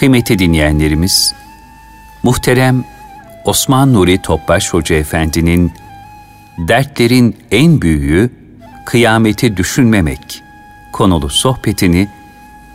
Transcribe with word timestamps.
Kıymetli 0.00 0.38
dinleyenlerimiz, 0.38 1.34
muhterem 2.22 2.84
Osman 3.44 3.94
Nuri 3.94 4.22
Topbaş 4.22 4.74
Hoca 4.74 4.96
Efendi'nin 4.96 5.72
Dertlerin 6.68 7.36
en 7.50 7.80
büyüğü 7.80 8.30
kıyameti 8.86 9.56
düşünmemek 9.56 10.42
konulu 10.92 11.28
sohbetini 11.28 12.08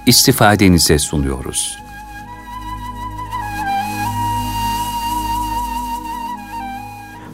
istifadenize 0.06 1.00
sunuyoruz. 1.00 1.78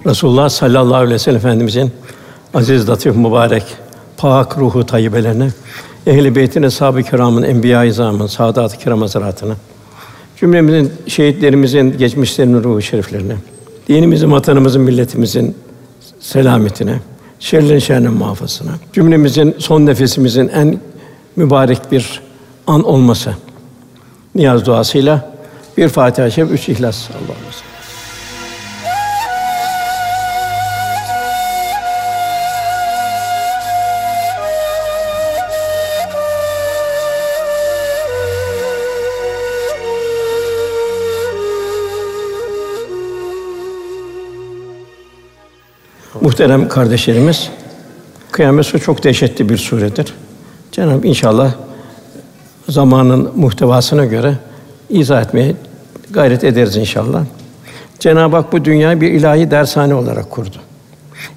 Resulullah 0.06 0.50
sallallahu 0.50 0.96
aleyhi 0.96 1.14
ve 1.14 1.20
sellem 1.20 1.38
Efendimizin 1.38 1.92
aziz, 2.54 2.90
latif, 2.90 3.16
mübarek, 3.16 3.64
pak 4.18 4.58
ruhu 4.58 4.86
tayyibelerine, 4.86 5.50
ehl-i 6.08 6.36
beytin, 6.36 6.64
eshab-ı 6.64 7.04
kiramın, 7.04 7.44
enbiya-i 7.44 7.90
izamın, 7.90 8.28
saadat-ı 8.28 8.78
kiram 8.78 9.02
hazaratına, 9.02 9.56
cümlemizin, 10.42 10.92
şehitlerimizin, 11.08 11.98
geçmişlerinin 11.98 12.64
ruhu 12.64 12.82
şeriflerine, 12.82 13.36
dinimizin, 13.88 14.32
vatanımızın, 14.32 14.82
milletimizin 14.82 15.56
selametine, 16.20 17.00
şerlerin 17.40 17.80
şerrinden 17.80 18.14
muhafazasına, 18.14 18.72
cümlemizin 18.94 19.56
son 19.58 19.86
nefesimizin 19.86 20.48
en 20.48 20.80
mübarek 21.36 21.92
bir 21.92 22.22
an 22.68 22.84
olması 22.84 23.36
niyaz 24.36 24.66
duasıyla 24.66 25.34
bir 25.78 25.88
Fatiha-i 25.88 26.32
Şerif, 26.32 26.52
üç 26.52 26.70
İhlas 26.70 27.10
Allah'ımız. 27.10 27.41
Muhterem 46.42 46.70
kardeşlerimiz, 46.70 47.50
Kıyamet 48.32 48.66
Suresi 48.66 48.86
çok 48.86 49.04
dehşetli 49.04 49.50
bir 49.50 49.58
suredir. 49.58 50.14
Cenab-ı 50.72 51.08
inşallah 51.08 51.54
zamanın 52.70 53.32
muhtevasına 53.36 54.06
göre 54.06 54.38
izah 54.90 55.22
etmeye 55.22 55.56
gayret 56.10 56.44
ederiz 56.44 56.78
inşallah. 56.78 57.24
Cenab-ı 58.00 58.36
Hak 58.36 58.54
bu 58.54 58.66
dünyayı 58.66 59.02
bir 59.02 59.12
ilahi 59.12 59.52
dershane 59.52 59.96
olarak 59.96 60.30
kurdu. 60.30 60.56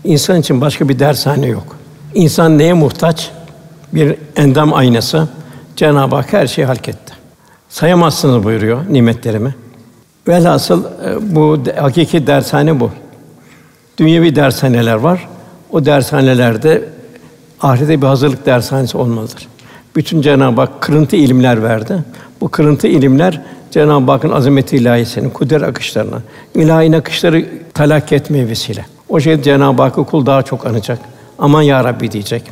İnsan 0.04 0.40
için 0.40 0.60
başka 0.60 0.88
bir 0.88 0.98
dershane 0.98 1.46
yok. 1.46 1.76
İnsan 2.14 2.58
neye 2.58 2.72
muhtaç? 2.72 3.30
Bir 3.92 4.16
endam 4.36 4.74
aynası. 4.74 5.28
Cenab-ı 5.76 6.16
Hak 6.16 6.32
her 6.32 6.46
şeyi 6.46 6.66
halketti. 6.66 7.12
Sayamazsınız 7.68 8.44
buyuruyor 8.44 8.78
nimetlerimi. 8.90 9.54
Velhasıl 10.28 10.84
e, 10.84 11.34
bu 11.34 11.58
hakiki 11.76 12.26
dershane 12.26 12.80
bu. 12.80 12.90
Dünyevi 13.98 14.36
dershaneler 14.36 14.94
var. 14.94 15.28
O 15.72 15.84
dershanelerde 15.84 16.88
ahirete 17.60 18.02
bir 18.02 18.06
hazırlık 18.06 18.46
dershanesi 18.46 18.96
olmalıdır. 18.96 19.48
Bütün 19.96 20.22
Cenab-ı 20.22 20.60
Hak 20.60 20.80
kırıntı 20.80 21.16
ilimler 21.16 21.62
verdi. 21.62 22.04
Bu 22.40 22.48
kırıntı 22.48 22.86
ilimler 22.86 23.40
Cenab-ı 23.70 24.12
Hakk'ın 24.12 24.30
azameti 24.30 24.76
ilahisinin 24.76 25.30
kudret 25.30 25.62
akışlarına, 25.62 26.22
ilahi 26.54 26.96
akışları 26.96 27.46
talak 27.74 28.12
etmeye 28.12 28.48
vesile. 28.48 28.86
O 29.08 29.20
şey 29.20 29.42
Cenab-ı 29.42 29.82
Hakk'ı 29.82 30.04
kul 30.04 30.26
daha 30.26 30.42
çok 30.42 30.66
anacak. 30.66 30.98
Aman 31.38 31.62
ya 31.62 31.84
Rabbi 31.84 32.12
diyecek. 32.12 32.42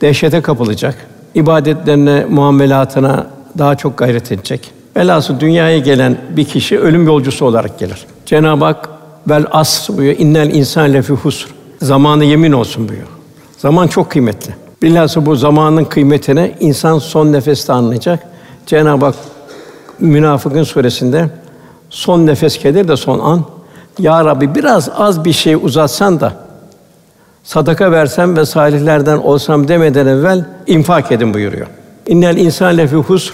Dehşete 0.00 0.40
kapılacak. 0.40 0.94
İbadetlerine, 1.34 2.24
muamelatına 2.24 3.26
daha 3.58 3.76
çok 3.76 3.98
gayret 3.98 4.32
edecek. 4.32 4.70
Velhasıl 4.96 5.40
dünyaya 5.40 5.78
gelen 5.78 6.16
bir 6.30 6.44
kişi 6.44 6.78
ölüm 6.78 7.06
yolcusu 7.06 7.44
olarak 7.44 7.78
gelir. 7.78 8.06
Cenab-ı 8.26 8.64
Hak 8.64 8.88
vel 9.28 9.44
as 9.50 9.88
buyuruyor. 9.88 10.18
İnnel 10.18 10.54
insan 10.54 10.92
lefi 10.92 11.12
husr. 11.12 11.46
Zamanı 11.82 12.24
yemin 12.24 12.52
olsun 12.52 12.88
buyuruyor. 12.88 13.08
Zaman 13.58 13.86
çok 13.86 14.10
kıymetli. 14.10 14.54
Bilhassa 14.82 15.26
bu 15.26 15.36
zamanın 15.36 15.84
kıymetini 15.84 16.54
insan 16.60 16.98
son 16.98 17.32
nefeste 17.32 17.72
anlayacak. 17.72 18.20
Cenab-ı 18.66 19.04
Hak 19.04 19.14
Münafıkın 20.00 20.62
suresinde 20.62 21.30
son 21.90 22.26
nefes 22.26 22.62
gelir 22.62 22.88
de 22.88 22.96
son 22.96 23.18
an 23.18 23.44
ya 23.98 24.24
Rabbi 24.24 24.54
biraz 24.54 24.88
az 24.96 25.24
bir 25.24 25.32
şey 25.32 25.54
uzatsan 25.54 26.20
da 26.20 26.32
sadaka 27.44 27.92
versem 27.92 28.36
ve 28.36 28.46
salihlerden 28.46 29.18
olsam 29.18 29.68
demeden 29.68 30.06
evvel 30.06 30.44
infak 30.66 31.12
edin 31.12 31.34
buyuruyor. 31.34 31.66
İnnel 32.06 32.36
insan 32.36 32.78
lefi 32.78 32.96
husr 32.96 33.32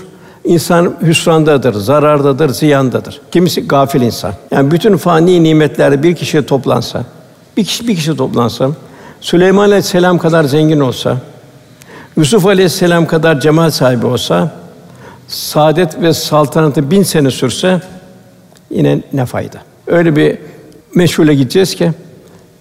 İnsan 0.49 0.97
hüsrandadır, 1.03 1.75
zarardadır, 1.75 2.49
ziyandadır. 2.49 3.21
Kimisi 3.33 3.69
gafil 3.69 4.03
insan. 4.03 4.33
Yani 4.51 4.71
bütün 4.71 4.97
fani 4.97 5.43
nimetler 5.43 6.03
bir 6.03 6.17
kişiye 6.17 6.47
toplansa, 6.47 7.05
bir 7.57 7.65
kişi 7.65 7.89
bir 7.89 7.97
kişi 7.97 8.17
toplansa, 8.17 8.69
Süleyman 9.21 9.65
Aleyhisselam 9.65 10.19
kadar 10.19 10.45
zengin 10.45 10.81
olsa, 10.81 11.17
Yusuf 12.17 12.47
Aleyhisselam 12.47 13.07
kadar 13.07 13.41
cemal 13.41 13.71
sahibi 13.71 14.07
olsa, 14.07 14.53
saadet 15.29 16.01
ve 16.01 16.15
saltanatı 16.15 16.91
bin 16.91 17.03
sene 17.03 17.31
sürse 17.31 17.81
yine 18.71 19.03
ne 19.13 19.27
fayda? 19.27 19.59
Öyle 19.87 20.17
bir 20.17 20.39
meşhule 20.95 21.35
gideceğiz 21.35 21.75
ki 21.75 21.93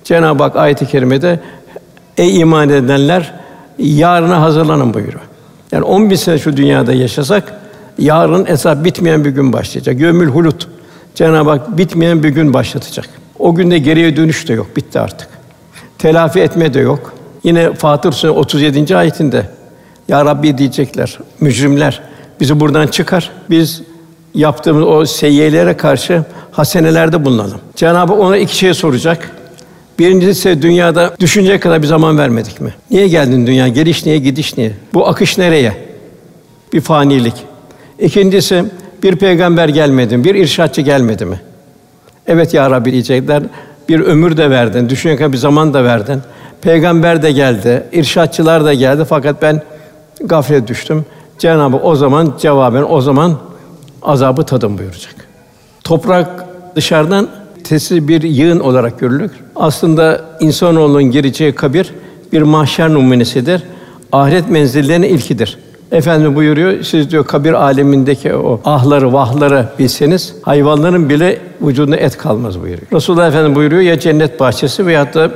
Cenab-ı 0.03 0.43
Hak 0.43 0.55
ayet-i 0.55 0.85
kerimede 0.85 1.39
ey 2.17 2.39
iman 2.39 2.69
edenler 2.69 3.33
yarına 3.77 4.41
hazırlanın 4.41 4.93
buyuruyor. 4.93 5.21
Yani 5.71 5.83
10 5.83 6.09
bin 6.09 6.15
sene 6.15 6.37
şu 6.37 6.57
dünyada 6.57 6.93
yaşasak 6.93 7.66
yarın 7.99 8.45
esas 8.45 8.83
bitmeyen 8.83 9.25
bir 9.25 9.29
gün 9.29 9.53
başlayacak. 9.53 9.99
Gömül 9.99 10.27
hulut. 10.27 10.67
Cenab-ı 11.15 11.49
Hak 11.49 11.77
bitmeyen 11.77 12.23
bir 12.23 12.29
gün 12.29 12.53
başlatacak. 12.53 13.09
O 13.39 13.55
günde 13.55 13.79
geriye 13.79 14.15
dönüş 14.15 14.47
de 14.47 14.53
yok. 14.53 14.75
Bitti 14.75 14.99
artık. 14.99 15.27
Telafi 15.97 16.39
etme 16.39 16.73
de 16.73 16.79
yok. 16.79 17.13
Yine 17.43 17.73
Fatır 17.73 18.11
Suresi 18.11 18.39
37. 18.39 18.97
ayetinde 18.97 19.49
Ya 20.07 20.25
Rabbi 20.25 20.57
diyecekler 20.57 21.19
mücrimler 21.39 22.01
bizi 22.39 22.59
buradan 22.59 22.87
çıkar. 22.87 23.31
Biz 23.49 23.81
yaptığımız 24.33 24.83
o 24.83 25.05
seyyelere 25.05 25.77
karşı 25.77 26.23
hasenelerde 26.51 27.25
bulunalım. 27.25 27.59
Cenab-ı 27.75 28.13
ona 28.13 28.37
iki 28.37 28.57
şey 28.57 28.73
soracak. 28.73 29.31
Birincisi 29.99 30.61
dünyada 30.61 31.15
düşünecek 31.19 31.61
kadar 31.63 31.81
bir 31.81 31.87
zaman 31.87 32.17
vermedik 32.17 32.61
mi? 32.61 32.73
Niye 32.91 33.07
geldin 33.07 33.47
dünya? 33.47 33.67
Geliş 33.67 34.05
niye, 34.05 34.17
gidiş 34.17 34.57
niye? 34.57 34.71
Bu 34.93 35.07
akış 35.07 35.37
nereye? 35.37 35.73
Bir 36.73 36.81
fanilik. 36.81 37.33
İkincisi 37.99 38.65
bir 39.03 39.15
peygamber 39.15 39.69
gelmedi 39.69 40.17
mi? 40.17 40.23
Bir 40.23 40.35
irşatçı 40.35 40.81
gelmedi 40.81 41.25
mi? 41.25 41.41
Evet 42.27 42.53
ya 42.53 42.71
Rabbi 42.71 42.91
diyecekler. 42.91 43.43
Bir 43.89 43.99
ömür 43.99 44.37
de 44.37 44.49
verdin, 44.49 44.89
düşünecek 44.89 45.31
bir 45.31 45.37
zaman 45.37 45.73
da 45.73 45.83
verdin. 45.83 46.21
Peygamber 46.61 47.23
de 47.23 47.31
geldi, 47.31 47.83
irşatçılar 47.91 48.65
da 48.65 48.73
geldi 48.73 49.05
fakat 49.09 49.41
ben 49.41 49.61
gaflet 50.19 50.67
düştüm. 50.67 51.05
Cenab-ı 51.39 51.77
o 51.77 51.95
zaman 51.95 52.33
cevaben 52.39 52.85
o 52.89 53.01
zaman 53.01 53.37
azabı 54.01 54.43
tadım 54.43 54.77
buyuracak. 54.77 55.15
Toprak 55.83 56.45
dışarıdan 56.75 57.27
tesir 57.63 58.07
bir 58.07 58.21
yığın 58.21 58.59
olarak 58.59 58.99
görülür. 58.99 59.31
Aslında 59.55 60.21
insanoğlunun 60.39 61.03
gireceği 61.03 61.55
kabir 61.55 61.93
bir 62.31 62.41
mahşer 62.41 62.93
numunesidir. 62.93 63.63
Ahiret 64.11 64.49
menzillerinin 64.49 65.07
ilkidir. 65.07 65.57
Efendim 65.91 66.35
buyuruyor, 66.35 66.83
siz 66.83 67.11
diyor 67.11 67.25
kabir 67.25 67.53
alemindeki 67.53 68.35
o 68.35 68.61
ahları, 68.65 69.13
vahları 69.13 69.65
bilseniz 69.79 70.35
hayvanların 70.41 71.09
bile 71.09 71.39
vücudunda 71.61 71.97
et 71.97 72.17
kalmaz 72.17 72.61
buyuruyor. 72.61 72.87
Resulullah 72.93 73.27
Efendimiz 73.27 73.55
buyuruyor 73.55 73.81
ya 73.81 73.99
cennet 73.99 74.39
bahçesi 74.39 74.85
veyahut 74.85 75.13
da 75.13 75.31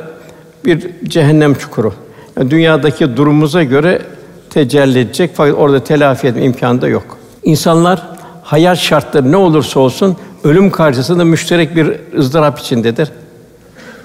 bir 0.66 0.88
cehennem 1.04 1.54
çukuru. 1.54 1.94
Yani 2.38 2.52
dünyadaki 2.52 3.18
durumumuza 3.18 3.64
göre 3.64 4.02
tecelli 4.50 5.00
edecek 5.00 5.32
fakat 5.34 5.56
orada 5.58 5.84
telafi 5.84 6.28
etme 6.28 6.44
imkanı 6.44 6.82
da 6.82 6.88
yok. 6.88 7.18
İnsanlar 7.44 8.02
hayat 8.44 8.78
şartları 8.78 9.32
ne 9.32 9.38
olursa 9.38 9.80
olsun 9.80 10.18
ölüm 10.44 10.72
karşısında 10.72 11.26
müşterek 11.26 11.76
bir 11.76 11.94
ızdırap 12.18 12.60
içindedir. 12.60 13.12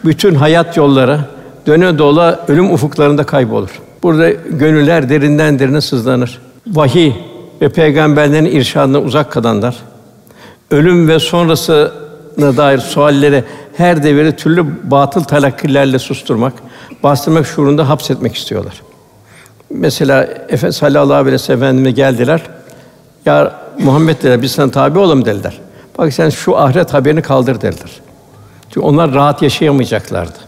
Bütün 0.04 0.34
hayat 0.34 0.76
yolları 0.76 1.20
döne 1.66 1.98
dola 1.98 2.44
ölüm 2.48 2.72
ufuklarında 2.72 3.24
kaybolur. 3.24 3.80
Burada 4.02 4.30
gönüller 4.30 5.08
derinden 5.08 5.58
derine 5.58 5.80
sızlanır. 5.80 6.38
Vahiy 6.66 7.12
ve 7.62 7.68
peygamberlerin 7.68 8.44
irşadına 8.44 9.00
uzak 9.00 9.32
kalanlar, 9.32 9.76
ölüm 10.70 11.08
ve 11.08 11.18
sonrasına 11.18 12.56
dair 12.56 12.78
sualleri 12.78 13.44
her 13.76 14.02
devirde 14.02 14.36
türlü 14.36 14.90
batıl 14.90 15.24
talakkilerle 15.24 15.98
susturmak, 15.98 16.52
bastırmak 17.02 17.46
şuurunda 17.46 17.88
hapsetmek 17.88 18.36
istiyorlar. 18.36 18.82
Mesela 19.70 20.22
Efendimiz 20.24 20.76
sallallahu 20.76 21.14
aleyhi 21.14 21.34
ve 21.34 21.38
sellem 21.38 21.84
geldiler. 21.84 22.42
Ya 23.26 23.52
Muhammed 23.78 24.16
dediler, 24.16 24.42
biz 24.42 24.52
sana 24.52 24.70
tabi 24.70 24.98
olalım 24.98 25.24
dediler. 25.24 25.58
Bak 25.98 26.12
sen 26.12 26.30
şu 26.30 26.58
ahiret 26.58 26.94
haberini 26.94 27.22
kaldır 27.22 27.60
dediler. 27.60 27.90
Çünkü 28.70 28.80
onlar 28.80 29.14
rahat 29.14 29.42
yaşayamayacaklardı. 29.42 30.38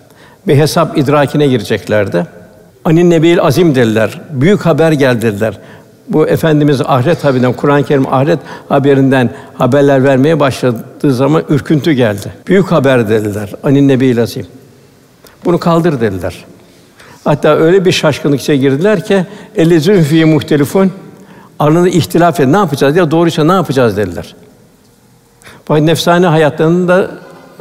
Bir 0.46 0.56
hesap 0.56 0.98
idrakine 0.98 1.46
gireceklerdi. 1.46 2.26
Anin 2.88 3.10
nebil 3.10 3.40
azim 3.40 3.74
dediler. 3.74 4.20
Büyük 4.30 4.66
haber 4.66 4.92
geldiler. 4.92 5.58
bu 6.08 6.28
efendimiz 6.28 6.80
ahiret 6.80 7.24
haberinden 7.24 7.52
Kur'an-ı 7.52 7.84
Kerim 7.84 8.14
ahiret 8.14 8.38
haberinden 8.68 9.30
haberler 9.54 10.04
vermeye 10.04 10.40
başladığı 10.40 11.14
zaman 11.14 11.42
ürküntü 11.48 11.92
geldi. 11.92 12.32
Büyük 12.46 12.72
haber 12.72 13.08
dediler. 13.08 13.52
Anin 13.62 13.88
Nebi 13.88 14.16
Lazim. 14.16 14.46
Bunu 15.44 15.58
kaldır 15.58 16.00
dediler. 16.00 16.44
Hatta 17.24 17.56
öyle 17.56 17.84
bir 17.84 17.92
şaşkınlık 17.92 18.40
içine 18.40 18.56
girdiler 18.56 19.04
ki 19.04 19.24
ellezün 19.56 20.02
fi 20.02 20.24
muhtelifun 20.24 20.92
aralarında 21.58 21.88
ihtilaf 21.88 22.40
edin. 22.40 22.52
Ne 22.52 22.56
yapacağız? 22.56 22.96
Ya 22.96 23.10
doğruysa 23.10 23.44
ne 23.44 23.52
yapacağız 23.52 23.96
dediler. 23.96 24.34
Fakat 25.64 25.82
nefsane 25.82 26.26
hayatlarında 26.26 27.10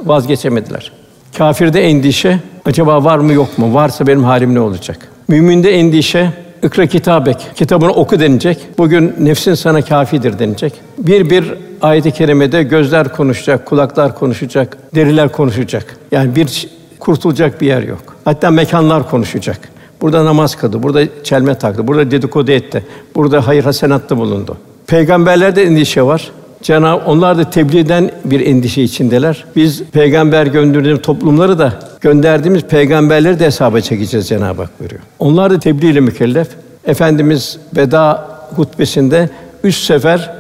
vazgeçemediler. 0.06 0.92
Kafirde 1.38 1.82
endişe, 1.82 2.40
acaba 2.66 3.04
var 3.04 3.18
mı 3.18 3.34
yok 3.34 3.58
mu? 3.58 3.74
Varsa 3.74 4.08
benim 4.08 4.24
halim 4.24 4.56
ne 4.56 4.60
olacak? 4.60 5.17
Müminde 5.28 5.72
endişe, 5.72 6.34
ikra 6.64 6.86
kitabek, 6.86 7.38
kitabını 7.56 7.92
oku 7.92 8.20
denilecek. 8.20 8.58
Bugün 8.78 9.16
nefsin 9.20 9.54
sana 9.54 9.82
kafidir 9.82 10.40
denilecek. 10.40 10.74
Bir 10.98 11.30
bir 11.30 11.54
ayet-i 11.82 12.12
kerimede 12.12 12.64
gözler 12.64 13.16
konuşacak, 13.16 13.66
kulaklar 13.66 14.16
konuşacak, 14.16 14.78
deriler 14.96 15.32
konuşacak. 15.32 15.98
Yani 16.12 16.36
bir 16.36 16.70
kurtulacak 17.00 17.62
bir 17.62 17.68
yer 17.68 17.82
yok. 17.82 18.16
Hatta 18.26 18.52
mekanlar 18.52 19.10
konuşacak. 19.10 19.60
Burada 20.02 20.26
namaz 20.26 20.56
kıldı, 20.56 20.84
burada 20.84 21.24
çelme 21.24 21.56
taktı, 21.56 21.88
burada 21.88 22.12
dedikodu 22.12 22.52
etti, 22.52 22.86
burada 23.16 23.48
hayır 23.48 23.64
hasenatta 23.64 24.18
bulundu. 24.18 24.58
Peygamberlerde 24.88 25.64
endişe 25.64 26.02
var. 26.02 26.32
Cenab 26.62 27.02
onlar 27.06 27.38
da 27.38 27.50
tebliğden 27.50 28.12
bir 28.26 28.46
endişe 28.46 28.82
içindeler. 28.82 29.46
Biz 29.56 29.84
peygamber 29.84 30.46
gönderdiğimiz 30.46 31.02
toplumları 31.02 31.60
da 31.60 31.80
gönderdiğimiz 32.02 32.64
peygamberleri 32.64 33.40
de 33.40 33.46
hesaba 33.46 33.82
çekeceğiz 33.82 34.28
Cenab-ı 34.28 34.62
Hak 34.62 34.80
buyuruyor. 34.80 35.02
Onlar 35.20 35.52
da 35.52 35.60
tebliğ 35.60 35.90
ile 35.90 36.00
mükellef. 36.00 36.48
Efendimiz 36.86 37.58
veda 37.78 38.28
hutbesinde 38.56 39.30
üç 39.64 39.76
sefer 39.76 40.32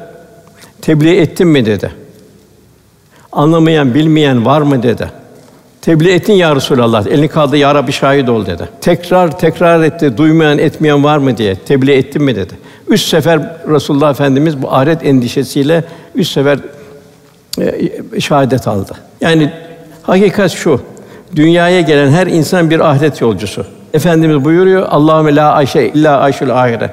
tebliğ 0.81 1.17
ettim 1.17 1.49
mi 1.49 1.65
dedi. 1.65 1.91
Anlamayan, 3.31 3.93
bilmeyen 3.93 4.45
var 4.45 4.61
mı 4.61 4.83
dedi. 4.83 5.11
Tebliğ 5.81 6.11
ettin 6.11 6.33
ya 6.33 6.55
Resulallah. 6.55 7.07
Elini 7.07 7.27
kaldı 7.27 7.57
ya 7.57 7.75
Rabbi 7.75 7.91
şahit 7.91 8.29
ol 8.29 8.45
dedi. 8.45 8.69
Tekrar 8.81 9.39
tekrar 9.39 9.83
etti. 9.83 10.17
Duymayan, 10.17 10.57
etmeyen 10.57 11.03
var 11.03 11.17
mı 11.17 11.37
diye. 11.37 11.55
Tebliğ 11.55 11.91
ettin 11.91 12.23
mi 12.23 12.35
dedi. 12.35 12.53
Üç 12.87 13.01
sefer 13.01 13.55
Resulullah 13.69 14.11
Efendimiz 14.11 14.61
bu 14.61 14.73
ahiret 14.73 15.05
endişesiyle 15.05 15.83
üç 16.17 16.27
sefer 16.27 16.59
e, 17.61 18.19
şehadet 18.21 18.67
aldı. 18.67 18.93
Yani 19.21 19.51
hakikat 20.03 20.51
şu. 20.51 20.81
Dünyaya 21.35 21.81
gelen 21.81 22.11
her 22.11 22.27
insan 22.27 22.69
bir 22.69 22.79
ahiret 22.79 23.21
yolcusu. 23.21 23.65
Efendimiz 23.93 24.45
buyuruyor 24.45 24.87
Allahümme 24.89 25.35
la 25.35 25.51
ayşe 25.51 25.83
illa 25.87 26.19
ayşul 26.19 26.49
ahiret. 26.49 26.91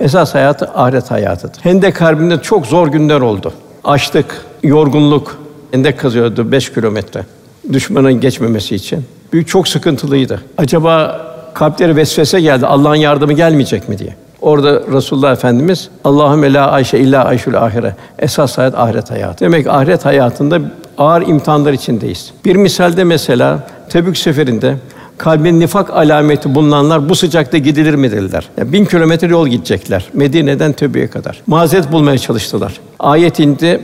Esas 0.00 0.34
hayatı 0.34 0.70
ahiret 0.74 1.10
hayatıdır. 1.10 1.60
Hendek 1.62 2.00
Harbi'nde 2.00 2.42
çok 2.42 2.66
zor 2.66 2.88
günler 2.88 3.20
oldu. 3.20 3.52
Açlık, 3.84 4.44
yorgunluk. 4.62 5.38
Hendek 5.70 5.98
kazıyordu 5.98 6.52
beş 6.52 6.72
kilometre. 6.72 7.24
Düşmanın 7.72 8.20
geçmemesi 8.20 8.74
için. 8.74 9.04
Büyük 9.32 9.48
çok 9.48 9.68
sıkıntılıydı. 9.68 10.42
Acaba 10.58 11.20
kalpleri 11.54 11.96
vesvese 11.96 12.40
geldi. 12.40 12.66
Allah'ın 12.66 12.94
yardımı 12.94 13.32
gelmeyecek 13.32 13.88
mi 13.88 13.98
diye. 13.98 14.14
Orada 14.42 14.80
Resulullah 14.92 15.32
Efendimiz 15.32 15.88
Allahümme 16.04 16.52
la 16.52 16.70
ayşe 16.70 16.98
illa 16.98 17.24
ayşul 17.24 17.54
ahire. 17.54 17.96
Esas 18.18 18.58
hayat 18.58 18.74
ahiret 18.74 19.10
hayatı. 19.10 19.44
Demek 19.44 19.66
ahiret 19.66 20.04
hayatında 20.04 20.60
ağır 20.98 21.22
imtihanlar 21.22 21.72
içindeyiz. 21.72 22.32
Bir 22.44 22.56
misalde 22.56 23.04
mesela 23.04 23.66
Tebük 23.88 24.16
seferinde 24.16 24.76
kalbin 25.18 25.60
nifak 25.60 25.90
alameti 25.90 26.54
bulunanlar 26.54 27.08
bu 27.08 27.14
sıcakta 27.14 27.58
gidilir 27.58 27.94
mi 27.94 28.10
dediler. 28.10 28.48
Yani 28.56 28.72
bin 28.72 28.84
kilometre 28.84 29.26
yol 29.26 29.48
gidecekler. 29.48 30.08
Medine'den 30.12 30.72
Tebük'e 30.72 31.10
kadar. 31.10 31.42
Mazeret 31.46 31.92
bulmaya 31.92 32.18
çalıştılar. 32.18 32.80
Ayet 32.98 33.38
indi, 33.38 33.80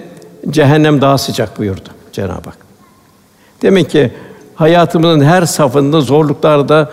cehennem 0.51 1.01
daha 1.01 1.19
sıcak 1.19 1.59
buyurdu 1.59 1.89
Cenab-ı 2.13 2.33
Hak. 2.33 2.59
Demek 3.63 3.91
ki 3.91 4.13
hayatımızın 4.55 5.21
her 5.21 5.43
safında 5.43 6.01
zorluklarda, 6.01 6.91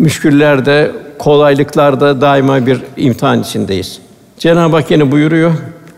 müşküllerde, 0.00 0.92
kolaylıklarda 1.18 2.20
daima 2.20 2.66
bir 2.66 2.82
imtihan 2.96 3.40
içindeyiz. 3.40 3.98
Cenab-ı 4.38 4.76
Hak 4.76 4.90
yine 4.90 5.12
buyuruyor: 5.12 5.52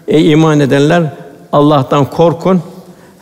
Ey 0.09 0.33
iman 0.33 0.61
edenler 0.61 1.03
Allah'tan 1.53 2.05
korkun. 2.05 2.63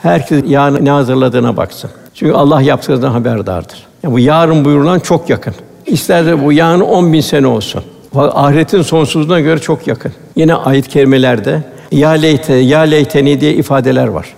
Herkes 0.03 0.45
yarın 0.47 0.85
ne 0.85 0.91
hazırladığına 0.91 1.57
baksın. 1.57 1.91
Çünkü 2.15 2.33
Allah 2.33 2.63
yaptığından 2.63 3.11
haberdardır. 3.11 3.87
Yani 4.03 4.15
bu 4.15 4.19
yarın 4.19 4.65
buyurulan 4.65 5.01
çok 5.01 5.31
yakın. 5.31 5.55
İster 5.87 6.27
de 6.27 6.45
bu 6.45 6.53
yarın 6.53 6.81
on 6.81 7.13
bin 7.13 7.21
sene 7.21 7.47
olsun. 7.47 7.83
Ahiretin 8.15 8.83
sonsuzluğuna 8.83 9.41
göre 9.41 9.61
çok 9.61 9.87
yakın. 9.87 10.13
Yine 10.37 10.55
ayet 10.55 10.89
kerimelerde 10.89 11.63
ya 11.93 12.11
leyte, 12.11 12.55
ya 12.55 12.81
leyteni 12.81 13.41
diye 13.41 13.55
ifadeler 13.55 14.07
var. 14.07 14.35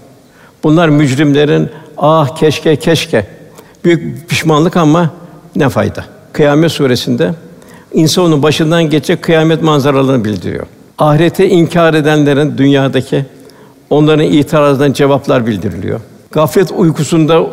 Bunlar 0.64 0.88
mücrimlerin 0.88 1.70
ah 1.98 2.36
keşke 2.36 2.76
keşke 2.76 3.26
büyük 3.84 4.28
pişmanlık 4.28 4.76
ama 4.76 5.10
ne 5.56 5.68
fayda. 5.68 6.04
Kıyamet 6.32 6.72
suresinde 6.72 7.34
insanın 7.92 8.42
başından 8.42 8.82
geçecek 8.82 9.22
kıyamet 9.22 9.62
manzaralarını 9.62 10.24
bildiriyor. 10.24 10.66
Ahirete 10.98 11.48
inkar 11.48 11.94
edenlerin 11.94 12.58
dünyadaki 12.58 13.24
onların 13.90 14.24
itirazlarına 14.24 14.94
cevaplar 14.94 15.46
bildiriliyor. 15.46 16.00
Gaflet 16.30 16.72
uykusunda 16.76 17.46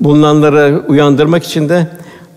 bulunanları 0.00 0.82
uyandırmak 0.88 1.44
için 1.44 1.68
de 1.68 1.86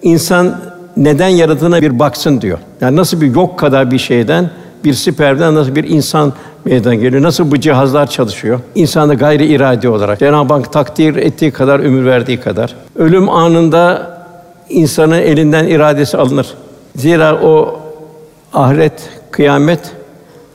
insan 0.01 0.62
neden 0.97 1.27
yaradığına 1.27 1.81
bir 1.81 2.00
baksın 2.00 2.42
diyor. 2.42 2.57
Yani 2.81 2.95
nasıl 2.95 3.21
bir 3.21 3.35
yok 3.35 3.59
kadar 3.59 3.92
bir 3.92 4.00
şeyden 4.00 4.50
bir 4.83 4.94
siperden 4.94 5.56
nasıl 5.56 5.75
bir 5.75 5.83
insan 5.83 6.33
meydana 6.65 6.95
geliyor? 6.95 7.24
Nasıl 7.24 7.51
bu 7.51 7.59
cihazlar 7.59 8.07
çalışıyor? 8.09 8.59
İnsanda 8.75 9.13
gayri 9.13 9.45
iradi 9.45 9.89
olarak 9.89 10.19
Cenab-ı 10.19 10.53
Hak 10.53 10.74
takdir 10.74 11.15
ettiği 11.15 11.51
kadar 11.51 11.80
ömür 11.80 12.06
verdiği 12.06 12.39
kadar 12.39 12.75
ölüm 12.95 13.30
anında 13.30 14.19
insanın 14.69 15.19
elinden 15.21 15.68
iradesi 15.68 16.18
alınır. 16.18 16.48
Zira 16.95 17.42
o 17.42 17.80
ahiret, 18.54 19.10
kıyamet 19.31 19.80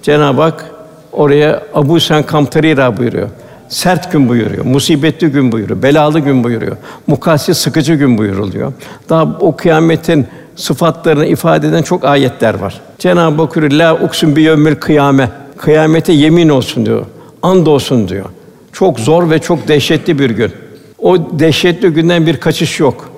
Cenab-ı 0.02 0.42
Hak 0.42 0.70
oraya 1.12 1.62
Abu 1.74 2.00
Sen 2.00 2.22
Kamtarira 2.22 2.96
buyuruyor. 2.96 3.28
Sert 3.68 4.12
gün 4.12 4.28
buyuruyor, 4.28 4.64
musibetli 4.64 5.28
gün 5.28 5.52
buyuruyor, 5.52 5.82
belalı 5.82 6.20
gün 6.20 6.44
buyuruyor, 6.44 6.76
mukassi 7.06 7.54
sıkıcı 7.54 7.94
gün 7.94 8.18
buyuruluyor. 8.18 8.72
Daha 9.08 9.22
o 9.40 9.56
kıyametin 9.56 10.26
sıfatlarını 10.56 11.26
ifade 11.26 11.68
eden 11.68 11.82
çok 11.82 12.04
ayetler 12.04 12.54
var. 12.54 12.80
Cenab-ı 12.98 13.42
Hak 13.42 13.56
buyuruyor, 13.56 13.80
la 13.80 13.94
uksun 13.94 14.36
bi 14.36 14.42
yevmil 14.42 14.74
kıyame. 14.74 15.30
Kıyamete 15.56 16.12
yemin 16.12 16.48
olsun 16.48 16.86
diyor. 16.86 17.06
And 17.42 17.66
olsun 17.66 18.08
diyor. 18.08 18.24
Çok 18.72 19.00
zor 19.00 19.30
ve 19.30 19.38
çok 19.38 19.68
dehşetli 19.68 20.18
bir 20.18 20.30
gün. 20.30 20.52
O 20.98 21.38
dehşetli 21.38 21.88
günden 21.88 22.26
bir 22.26 22.36
kaçış 22.36 22.80
yok. 22.80 23.13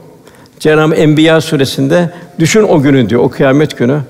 Cenab-ı 0.60 0.94
Enbiya 0.94 1.40
suresinde 1.40 2.10
düşün 2.38 2.62
o 2.62 2.82
günü 2.82 3.08
diyor, 3.08 3.22
o 3.22 3.28
kıyamet 3.28 3.78
günü. 3.78 4.00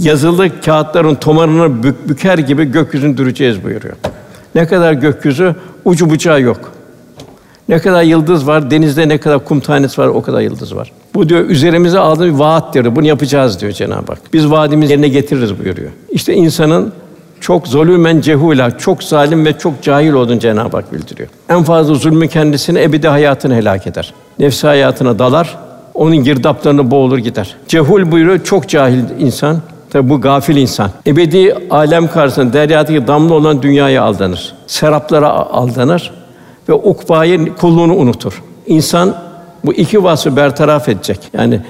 Yazılı 0.00 0.60
kağıtların 0.60 1.14
tomarını 1.14 1.82
bük, 1.82 2.08
büker 2.08 2.38
gibi 2.38 2.64
gökyüzünü 2.64 3.16
düreceğiz 3.16 3.64
buyuruyor. 3.64 3.94
Ne 4.54 4.66
kadar 4.66 4.92
gökyüzü 4.92 5.54
ucu 5.84 6.10
bucağı 6.10 6.40
yok. 6.40 6.72
Ne 7.68 7.78
kadar 7.78 8.02
yıldız 8.02 8.46
var, 8.46 8.70
denizde 8.70 9.08
ne 9.08 9.18
kadar 9.18 9.44
kum 9.44 9.60
tanesi 9.60 10.00
var, 10.00 10.06
o 10.06 10.22
kadar 10.22 10.40
yıldız 10.40 10.76
var. 10.76 10.92
Bu 11.14 11.28
diyor 11.28 11.40
üzerimize 11.40 11.98
aldığı 11.98 12.26
bir 12.26 12.38
vaattir. 12.38 12.96
Bunu 12.96 13.06
yapacağız 13.06 13.60
diyor 13.60 13.72
Cenab-ı 13.72 14.12
Hak. 14.12 14.18
Biz 14.32 14.50
vaadimizi 14.50 14.92
yerine 14.92 15.08
getiririz 15.08 15.58
buyuruyor. 15.58 15.90
İşte 16.10 16.34
insanın 16.34 16.92
çok 17.46 17.68
zulümen 17.68 18.20
cehula, 18.20 18.78
çok 18.78 19.02
zalim 19.02 19.44
ve 19.46 19.58
çok 19.58 19.82
cahil 19.82 20.12
olduğunu 20.12 20.38
Cenab-ı 20.38 20.76
Hak 20.76 20.92
bildiriyor. 20.92 21.28
En 21.48 21.62
fazla 21.62 21.94
zulmü 21.94 22.28
kendisini 22.28 22.82
ebedi 22.82 23.08
hayatını 23.08 23.54
helak 23.54 23.86
eder. 23.86 24.14
Nefsi 24.38 24.66
hayatına 24.66 25.18
dalar, 25.18 25.58
onun 25.94 26.16
girdaplarını 26.16 26.90
boğulur 26.90 27.18
gider. 27.18 27.56
Cehul 27.68 28.12
buyuruyor, 28.12 28.44
çok 28.44 28.68
cahil 28.68 28.98
insan. 29.18 29.56
Tabi 29.90 30.08
bu 30.08 30.20
gafil 30.20 30.56
insan. 30.56 30.90
Ebedi 31.06 31.56
alem 31.70 32.08
karşısında 32.08 32.52
deryadaki 32.52 33.06
damla 33.06 33.34
olan 33.34 33.62
dünyaya 33.62 34.02
aldanır. 34.02 34.54
Seraplara 34.66 35.30
aldanır 35.30 36.12
ve 36.68 36.72
ukbayı 36.72 37.54
kulluğunu 37.54 37.94
unutur. 37.94 38.42
İnsan 38.66 39.14
bu 39.64 39.72
iki 39.72 40.04
vasfı 40.04 40.36
bertaraf 40.36 40.88
edecek. 40.88 41.20
Yani 41.32 41.60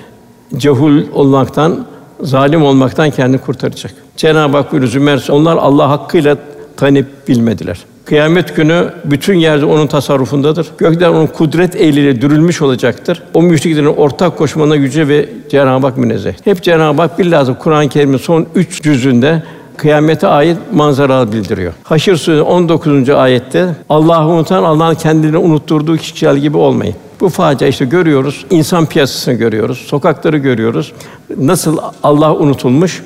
cehul 0.56 1.02
olmaktan, 1.14 1.86
zalim 2.20 2.64
olmaktan 2.64 3.10
kendini 3.10 3.40
kurtaracak. 3.40 4.05
Cenab-ı 4.16 4.56
Hak 4.56 4.72
buyuruyor 4.72 4.92
Zümer, 4.92 5.26
onlar 5.30 5.56
Allah 5.56 5.90
hakkıyla 5.90 6.36
tanıp 6.76 7.28
bilmediler. 7.28 7.78
Kıyamet 8.04 8.56
günü 8.56 8.92
bütün 9.04 9.34
yerde 9.34 9.64
onun 9.64 9.86
tasarrufundadır. 9.86 10.66
Gökler 10.78 11.08
onun 11.08 11.26
kudret 11.26 11.76
eliyle 11.76 12.20
dürülmüş 12.20 12.62
olacaktır. 12.62 13.22
O 13.34 13.42
müşriklerin 13.42 13.86
ortak 13.86 14.38
koşmana 14.38 14.76
gücü 14.76 15.08
ve 15.08 15.28
Cenab-ı 15.50 15.86
Hak 15.86 15.96
münezzeh. 15.96 16.32
Hep 16.44 16.62
Cenab-ı 16.62 17.02
Hak 17.02 17.18
bilhassa 17.18 17.58
Kur'an-ı 17.58 17.88
Kerim'in 17.88 18.16
son 18.16 18.46
üç 18.54 18.82
cüzünde 18.82 19.42
kıyamete 19.76 20.26
ait 20.26 20.58
manzara 20.72 21.32
bildiriyor. 21.32 21.72
Haşr 21.82 22.16
Suresi 22.16 22.42
19. 22.42 23.08
ayette 23.08 23.68
Allah'ı 23.88 24.28
unutan 24.28 24.62
Allah'ın 24.62 24.94
kendilerini 24.94 25.38
unutturduğu 25.38 25.96
kişiler 25.96 26.34
gibi 26.34 26.56
olmayın. 26.56 26.94
Bu 27.20 27.28
facia 27.28 27.68
işte 27.68 27.84
görüyoruz. 27.84 28.46
insan 28.50 28.86
piyasasını 28.86 29.34
görüyoruz. 29.34 29.78
Sokakları 29.78 30.38
görüyoruz. 30.38 30.92
Nasıl 31.36 31.78
Allah 32.02 32.34
unutulmuş? 32.34 33.02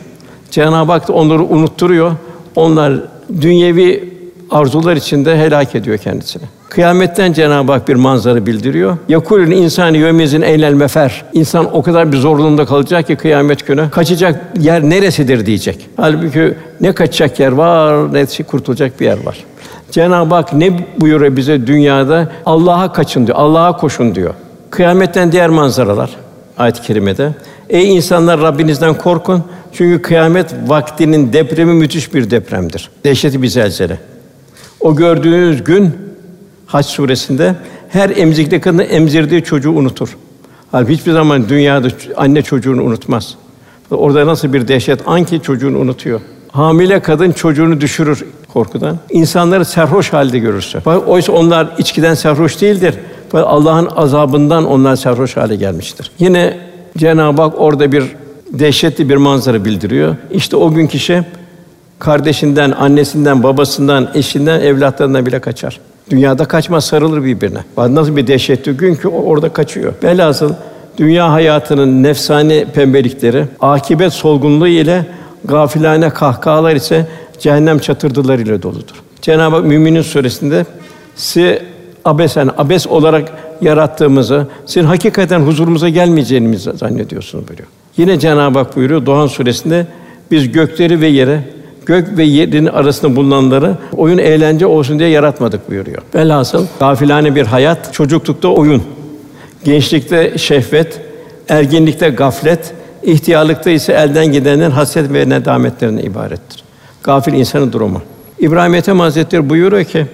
Cenab-ı 0.50 0.92
Hak 0.92 1.08
da 1.08 1.12
onları 1.12 1.42
unutturuyor. 1.42 2.12
Onlar 2.56 2.92
dünyevi 3.40 4.14
arzular 4.50 4.96
içinde 4.96 5.38
helak 5.38 5.74
ediyor 5.74 5.98
kendisini. 5.98 6.42
Kıyametten 6.68 7.32
Cenab-ı 7.32 7.72
Hak 7.72 7.88
bir 7.88 7.94
manzara 7.94 8.46
bildiriyor. 8.46 8.96
Yakulun 9.08 9.50
insani 9.50 9.98
yömizin 9.98 10.42
eylel 10.42 10.72
mefer. 10.72 11.24
İnsan 11.32 11.76
o 11.76 11.82
kadar 11.82 12.12
bir 12.12 12.16
zorluğunda 12.16 12.66
kalacak 12.66 13.06
ki 13.06 13.16
kıyamet 13.16 13.66
günü 13.66 13.90
kaçacak 13.90 14.44
yer 14.60 14.82
neresidir 14.82 15.46
diyecek. 15.46 15.86
Halbuki 15.96 16.54
ne 16.80 16.92
kaçacak 16.92 17.40
yer 17.40 17.52
var 17.52 18.14
ne 18.14 18.26
şey 18.26 18.46
kurtulacak 18.46 19.00
bir 19.00 19.04
yer 19.04 19.26
var. 19.26 19.44
Cenab-ı 19.90 20.34
Hak 20.34 20.52
ne 20.52 20.72
buyuruyor 21.00 21.36
bize 21.36 21.66
dünyada? 21.66 22.28
Allah'a 22.46 22.92
kaçın 22.92 23.26
diyor. 23.26 23.38
Allah'a 23.38 23.76
koşun 23.76 24.14
diyor. 24.14 24.34
Kıyametten 24.70 25.32
diğer 25.32 25.48
manzaralar 25.48 26.10
ayet-i 26.58 26.82
kerimede. 26.82 27.34
Ey 27.68 27.96
insanlar 27.96 28.40
Rabbinizden 28.40 28.94
korkun. 28.94 29.44
Çünkü 29.72 30.02
kıyamet 30.02 30.54
vaktinin 30.66 31.32
depremi 31.32 31.74
müthiş 31.74 32.14
bir 32.14 32.30
depremdir. 32.30 32.90
Dehşeti 33.04 33.42
bir 33.42 33.48
zelzele. 33.48 33.98
O 34.80 34.96
gördüğünüz 34.96 35.64
gün 35.64 35.90
Hac 36.66 36.86
suresinde 36.86 37.54
her 37.88 38.10
emzikte 38.10 38.60
kadın 38.60 38.78
emzirdiği 38.78 39.42
çocuğu 39.42 39.70
unutur. 39.70 40.16
Halbuki 40.72 40.92
hiçbir 40.92 41.12
zaman 41.12 41.48
dünyada 41.48 41.88
anne 42.16 42.42
çocuğunu 42.42 42.82
unutmaz. 42.82 43.34
Orada 43.90 44.26
nasıl 44.26 44.52
bir 44.52 44.68
dehşet 44.68 45.08
an 45.08 45.24
ki 45.24 45.42
çocuğunu 45.42 45.78
unutuyor. 45.78 46.20
Hamile 46.52 47.00
kadın 47.02 47.32
çocuğunu 47.32 47.80
düşürür 47.80 48.24
korkudan. 48.52 48.98
İnsanları 49.10 49.64
serhoş 49.64 50.12
halde 50.12 50.38
görürse. 50.38 50.78
Oysa 51.06 51.32
onlar 51.32 51.68
içkiden 51.78 52.14
serhoş 52.14 52.60
değildir. 52.60 52.94
Allah'ın 53.32 53.88
azabından 53.96 54.66
onlar 54.66 54.96
serhoş 54.96 55.36
hale 55.36 55.56
gelmiştir. 55.56 56.10
Yine 56.18 56.58
Cenab-ı 56.98 57.42
Hak 57.42 57.54
orada 57.58 57.92
bir 57.92 58.04
dehşetli 58.52 59.08
bir 59.08 59.16
manzara 59.16 59.64
bildiriyor. 59.64 60.16
İşte 60.30 60.56
o 60.56 60.72
gün 60.72 60.86
kişi 60.86 61.24
kardeşinden, 61.98 62.70
annesinden, 62.70 63.42
babasından, 63.42 64.10
eşinden, 64.14 64.60
evlatlarından 64.60 65.26
bile 65.26 65.38
kaçar. 65.38 65.80
Dünyada 66.10 66.44
kaçmaz, 66.44 66.84
sarılır 66.84 67.24
birbirine. 67.24 67.58
Nasıl 67.76 68.16
bir 68.16 68.26
dehşetli 68.26 68.72
gün 68.72 68.94
ki 68.94 69.08
orada 69.08 69.48
kaçıyor. 69.48 69.94
Velhasıl 70.04 70.52
dünya 70.98 71.32
hayatının 71.32 72.02
nefsani 72.02 72.66
pembelikleri, 72.74 73.44
akibet 73.60 74.12
solgunluğu 74.12 74.68
ile 74.68 75.06
gafilane 75.44 76.10
kahkahalar 76.10 76.76
ise 76.76 77.06
cehennem 77.38 77.78
çatırdıları 77.78 78.42
ile 78.42 78.62
doludur. 78.62 78.94
Cenab-ı 79.22 79.56
Hak 79.56 79.64
Müminin 79.64 80.02
suresinde 80.02 80.66
si 81.16 81.62
abesen 82.04 82.50
abes 82.58 82.86
olarak 82.86 83.32
yarattığımızı, 83.60 84.46
sizin 84.66 84.86
hakikaten 84.86 85.40
huzurumuza 85.40 85.88
gelmeyeceğinizi 85.88 86.72
zannediyorsunuz 86.72 87.48
buyuruyor. 87.48 87.68
Yine 87.96 88.18
Cenab-ı 88.18 88.58
Hak 88.58 88.76
buyuruyor 88.76 89.06
Doğan 89.06 89.26
suresinde 89.26 89.86
biz 90.30 90.52
gökleri 90.52 91.00
ve 91.00 91.06
yere 91.06 91.44
gök 91.86 92.18
ve 92.18 92.24
yerin 92.24 92.66
arasında 92.66 93.16
bulunanları 93.16 93.74
oyun 93.96 94.18
eğlence 94.18 94.66
olsun 94.66 94.98
diye 94.98 95.08
yaratmadık 95.08 95.70
buyuruyor. 95.70 96.02
Velhasıl 96.14 96.66
gafilane 96.80 97.34
bir 97.34 97.46
hayat, 97.46 97.92
çocuklukta 97.92 98.48
oyun, 98.48 98.82
gençlikte 99.64 100.38
şehvet, 100.38 101.00
ergenlikte 101.48 102.08
gaflet, 102.08 102.72
ihtiyarlıkta 103.02 103.70
ise 103.70 103.92
elden 103.92 104.32
gidenlerin 104.32 104.70
haset 104.70 105.12
ve 105.12 105.28
nedametlerine 105.28 106.02
ibarettir. 106.02 106.64
Gafil 107.02 107.32
insanın 107.32 107.72
durumu. 107.72 108.02
İbrahim 108.38 108.74
Ethem 108.74 109.00
Hazretleri 109.00 109.50
buyuruyor 109.50 109.84
ki, 109.84 110.06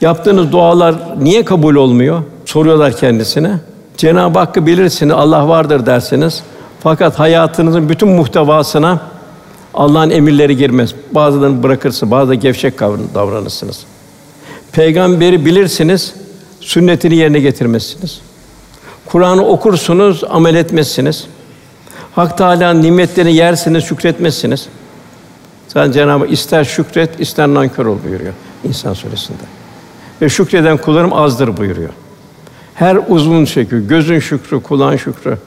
yaptığınız 0.00 0.52
dualar 0.52 0.94
niye 1.20 1.44
kabul 1.44 1.74
olmuyor? 1.74 2.22
Soruyorlar 2.44 2.96
kendisine. 2.96 3.52
Cenab-ı 3.96 4.38
Hakk'ı 4.38 4.66
bilirsiniz, 4.66 5.14
Allah 5.14 5.48
vardır 5.48 5.86
dersiniz. 5.86 6.42
Fakat 6.80 7.18
hayatınızın 7.18 7.88
bütün 7.88 8.08
muhtevasına 8.08 9.00
Allah'ın 9.74 10.10
emirleri 10.10 10.56
girmez. 10.56 10.94
Bazılarını 11.12 11.62
bırakırsınız, 11.62 12.10
bazı 12.10 12.30
da 12.30 12.34
gevşek 12.34 12.80
davranırsınız. 13.14 13.84
Peygamberi 14.72 15.44
bilirsiniz, 15.44 16.14
sünnetini 16.60 17.16
yerine 17.16 17.40
getirmezsiniz. 17.40 18.20
Kur'an'ı 19.06 19.46
okursunuz, 19.46 20.24
amel 20.30 20.54
etmezsiniz. 20.54 21.26
Hak 22.14 22.38
Teâlâ'nın 22.38 22.82
nimetlerini 22.82 23.34
yersiniz, 23.34 23.84
şükretmezsiniz. 23.84 24.68
Zaten 25.68 25.92
Cenab-ı 25.92 26.26
ister 26.26 26.64
şükret, 26.64 27.20
ister 27.20 27.48
nankör 27.48 27.86
ol 27.86 27.98
buyuruyor 28.04 28.32
İnsan 28.64 28.94
suresinde. 28.94 29.42
Ve 30.22 30.28
şükreden 30.28 30.76
kullarım 30.76 31.12
azdır 31.12 31.56
buyuruyor. 31.56 31.90
Her 32.74 32.98
uzun 33.08 33.44
şükrü, 33.44 33.88
gözün 33.88 34.18
şükrü, 34.18 34.62
kulağın 34.62 34.96
şükrü. 34.96 35.38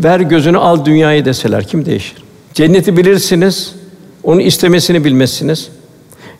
Ver 0.00 0.20
gözünü 0.20 0.58
al 0.58 0.84
dünyayı 0.84 1.24
deseler 1.24 1.64
kim 1.64 1.86
değişir? 1.86 2.22
Cenneti 2.54 2.96
bilirsiniz, 2.96 3.74
onu 4.22 4.40
istemesini 4.40 5.04
bilmezsiniz. 5.04 5.68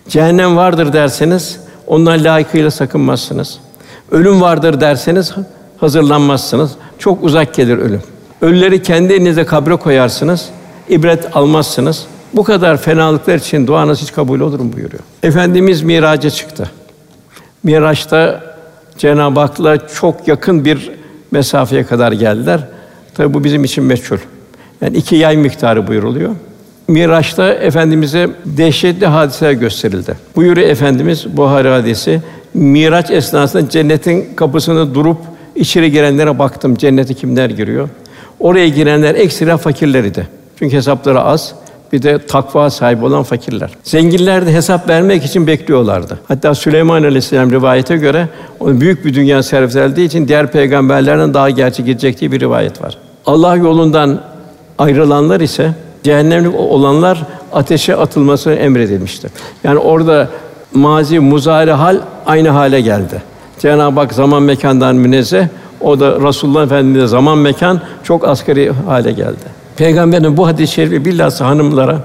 Cehennem 0.08 0.56
vardır 0.56 0.92
derseniz 0.92 1.60
ondan 1.86 2.24
layıkıyla 2.24 2.70
sakınmazsınız. 2.70 3.58
Ölüm 4.10 4.40
vardır 4.40 4.80
derseniz 4.80 5.34
hazırlanmazsınız. 5.76 6.70
Çok 6.98 7.24
uzak 7.24 7.54
gelir 7.54 7.78
ölüm. 7.78 8.02
Ölüleri 8.40 8.82
kendi 8.82 9.12
elinize 9.12 9.44
kabre 9.44 9.76
koyarsınız. 9.76 10.48
ibret 10.88 11.36
almazsınız. 11.36 12.06
Bu 12.34 12.44
kadar 12.44 12.76
fenalıklar 12.76 13.34
için 13.34 13.66
duanız 13.66 14.02
hiç 14.02 14.12
kabul 14.12 14.40
olur 14.40 14.60
mu 14.60 14.72
buyuruyor. 14.72 15.02
Efendimiz 15.22 15.82
miraca 15.82 16.30
çıktı. 16.30 16.70
Miraç'ta 17.62 18.40
Cenab-ı 18.98 19.40
Hak'la 19.40 19.88
çok 19.88 20.28
yakın 20.28 20.64
bir 20.64 20.90
mesafeye 21.30 21.84
kadar 21.84 22.12
geldiler. 22.12 22.60
Tabi 23.14 23.34
bu 23.34 23.44
bizim 23.44 23.64
için 23.64 23.84
meçhul. 23.84 24.18
Yani 24.80 24.96
iki 24.96 25.16
yay 25.16 25.36
miktarı 25.36 25.86
buyuruluyor. 25.86 26.30
Miraç'ta 26.88 27.52
Efendimiz'e 27.52 28.28
dehşetli 28.44 29.06
hadiseler 29.06 29.52
gösterildi. 29.52 30.14
Buyuruyor 30.36 30.68
Efendimiz 30.68 31.36
Buhari 31.36 31.68
hadisi. 31.68 32.22
Miraç 32.54 33.10
esnasında 33.10 33.68
cennetin 33.68 34.34
kapısında 34.36 34.94
durup 34.94 35.18
içeri 35.54 35.90
girenlere 35.90 36.38
baktım. 36.38 36.76
Cennete 36.76 37.14
kimler 37.14 37.50
giriyor? 37.50 37.88
Oraya 38.40 38.68
girenler 38.68 39.14
ekstra 39.14 39.56
fakirler 39.56 40.04
idi. 40.04 40.28
Çünkü 40.58 40.76
hesapları 40.76 41.20
az. 41.20 41.54
Bir 41.92 42.02
de 42.02 42.26
takva 42.26 42.70
sahibi 42.70 43.04
olan 43.04 43.22
fakirler. 43.22 43.70
Zenginler 43.84 44.46
de 44.46 44.52
hesap 44.52 44.88
vermek 44.88 45.24
için 45.24 45.46
bekliyorlardı. 45.46 46.18
Hatta 46.28 46.54
Süleyman 46.54 47.02
Aleyhisselam 47.02 47.50
rivayete 47.50 47.96
göre 47.96 48.28
onun 48.60 48.80
büyük 48.80 49.04
bir 49.04 49.14
dünya 49.14 49.42
servis 49.42 49.98
için 49.98 50.28
diğer 50.28 50.52
peygamberlerden 50.52 51.34
daha 51.34 51.50
gerçek 51.50 51.86
gidecek 51.86 52.20
diye 52.20 52.32
bir 52.32 52.40
rivayet 52.40 52.82
var. 52.82 52.98
Allah 53.26 53.56
yolundan 53.56 54.20
ayrılanlar 54.78 55.40
ise 55.40 55.74
cehennemlik 56.02 56.54
olanlar 56.54 57.22
ateşe 57.52 57.96
atılması 57.96 58.50
emredilmiştir. 58.50 59.30
Yani 59.64 59.78
orada 59.78 60.28
mazi 60.74 61.20
muzari 61.20 61.72
hal 61.72 62.00
aynı 62.26 62.48
hale 62.48 62.80
geldi. 62.80 63.22
Cenab-ı 63.58 64.00
Hak 64.00 64.14
zaman 64.14 64.42
mekandan 64.42 64.96
münezzeh, 64.96 65.46
o 65.80 66.00
da 66.00 66.28
Resulullah 66.28 66.64
Efendimiz 66.64 67.10
zaman 67.10 67.38
mekan 67.38 67.80
çok 68.04 68.28
asgari 68.28 68.72
hale 68.86 69.12
geldi. 69.12 69.51
Peygamberin 69.76 70.36
bu 70.36 70.46
hadis-i 70.46 70.72
şerifi 70.72 71.04
bilhassa 71.04 71.46
hanımlara 71.46 71.98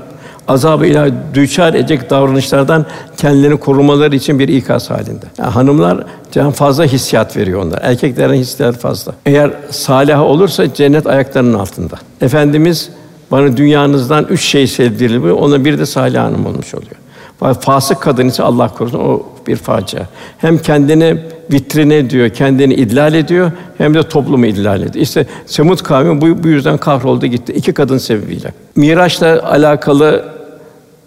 azab-ı 0.48 0.86
ilahi 0.86 1.14
düçar 1.34 1.74
edecek 1.74 2.10
davranışlardan 2.10 2.86
kendilerini 3.18 3.58
korumaları 3.58 4.16
için 4.16 4.40
bir 4.40 4.48
ikaz 4.48 4.90
halinde. 4.90 5.26
Yani 5.38 5.50
hanımlar 5.50 6.04
can 6.32 6.52
fazla 6.52 6.86
hissiyat 6.86 7.38
veriyor 7.38 7.64
onlar. 7.64 7.80
Erkeklerin 7.82 8.34
hissiyat 8.34 8.78
fazla. 8.78 9.14
Eğer 9.26 9.52
salih 9.70 10.22
olursa 10.22 10.74
cennet 10.74 11.08
ayaklarının 11.08 11.60
altında. 11.60 11.96
Efendimiz 12.22 12.90
bana 13.32 13.58
dünyanızdan 13.58 14.26
üç 14.30 14.42
şey 14.42 14.68
sevdirildi. 14.68 15.32
Ona 15.32 15.66
bir 15.66 15.80
de 15.80 15.86
salih 15.86 16.20
hanım 16.20 16.46
olmuş 16.46 16.74
oluyor. 16.74 16.96
Fasık 17.40 18.02
kadın 18.02 18.28
ise 18.28 18.44
Allah 18.44 18.68
korusun 18.68 19.00
o 19.00 19.24
bir 19.48 19.56
facia. 19.56 20.02
Hem 20.38 20.58
kendini 20.58 21.18
vitrine 21.52 22.10
diyor, 22.10 22.30
kendini 22.30 22.74
idlal 22.74 23.14
ediyor 23.14 23.52
hem 23.78 23.94
de 23.94 24.04
toplumu 24.04 24.46
idlal 24.46 24.82
ediyor. 24.82 24.96
İşte 24.96 25.26
Semud 25.46 25.80
kavmi 25.80 26.22
bu, 26.22 26.44
bu 26.44 26.48
yüzden 26.48 26.78
kahroldu 26.78 27.26
gitti. 27.26 27.54
iki 27.54 27.74
kadın 27.74 27.98
sebebiyle. 27.98 28.54
Miraç'la 28.76 29.50
alakalı 29.52 30.26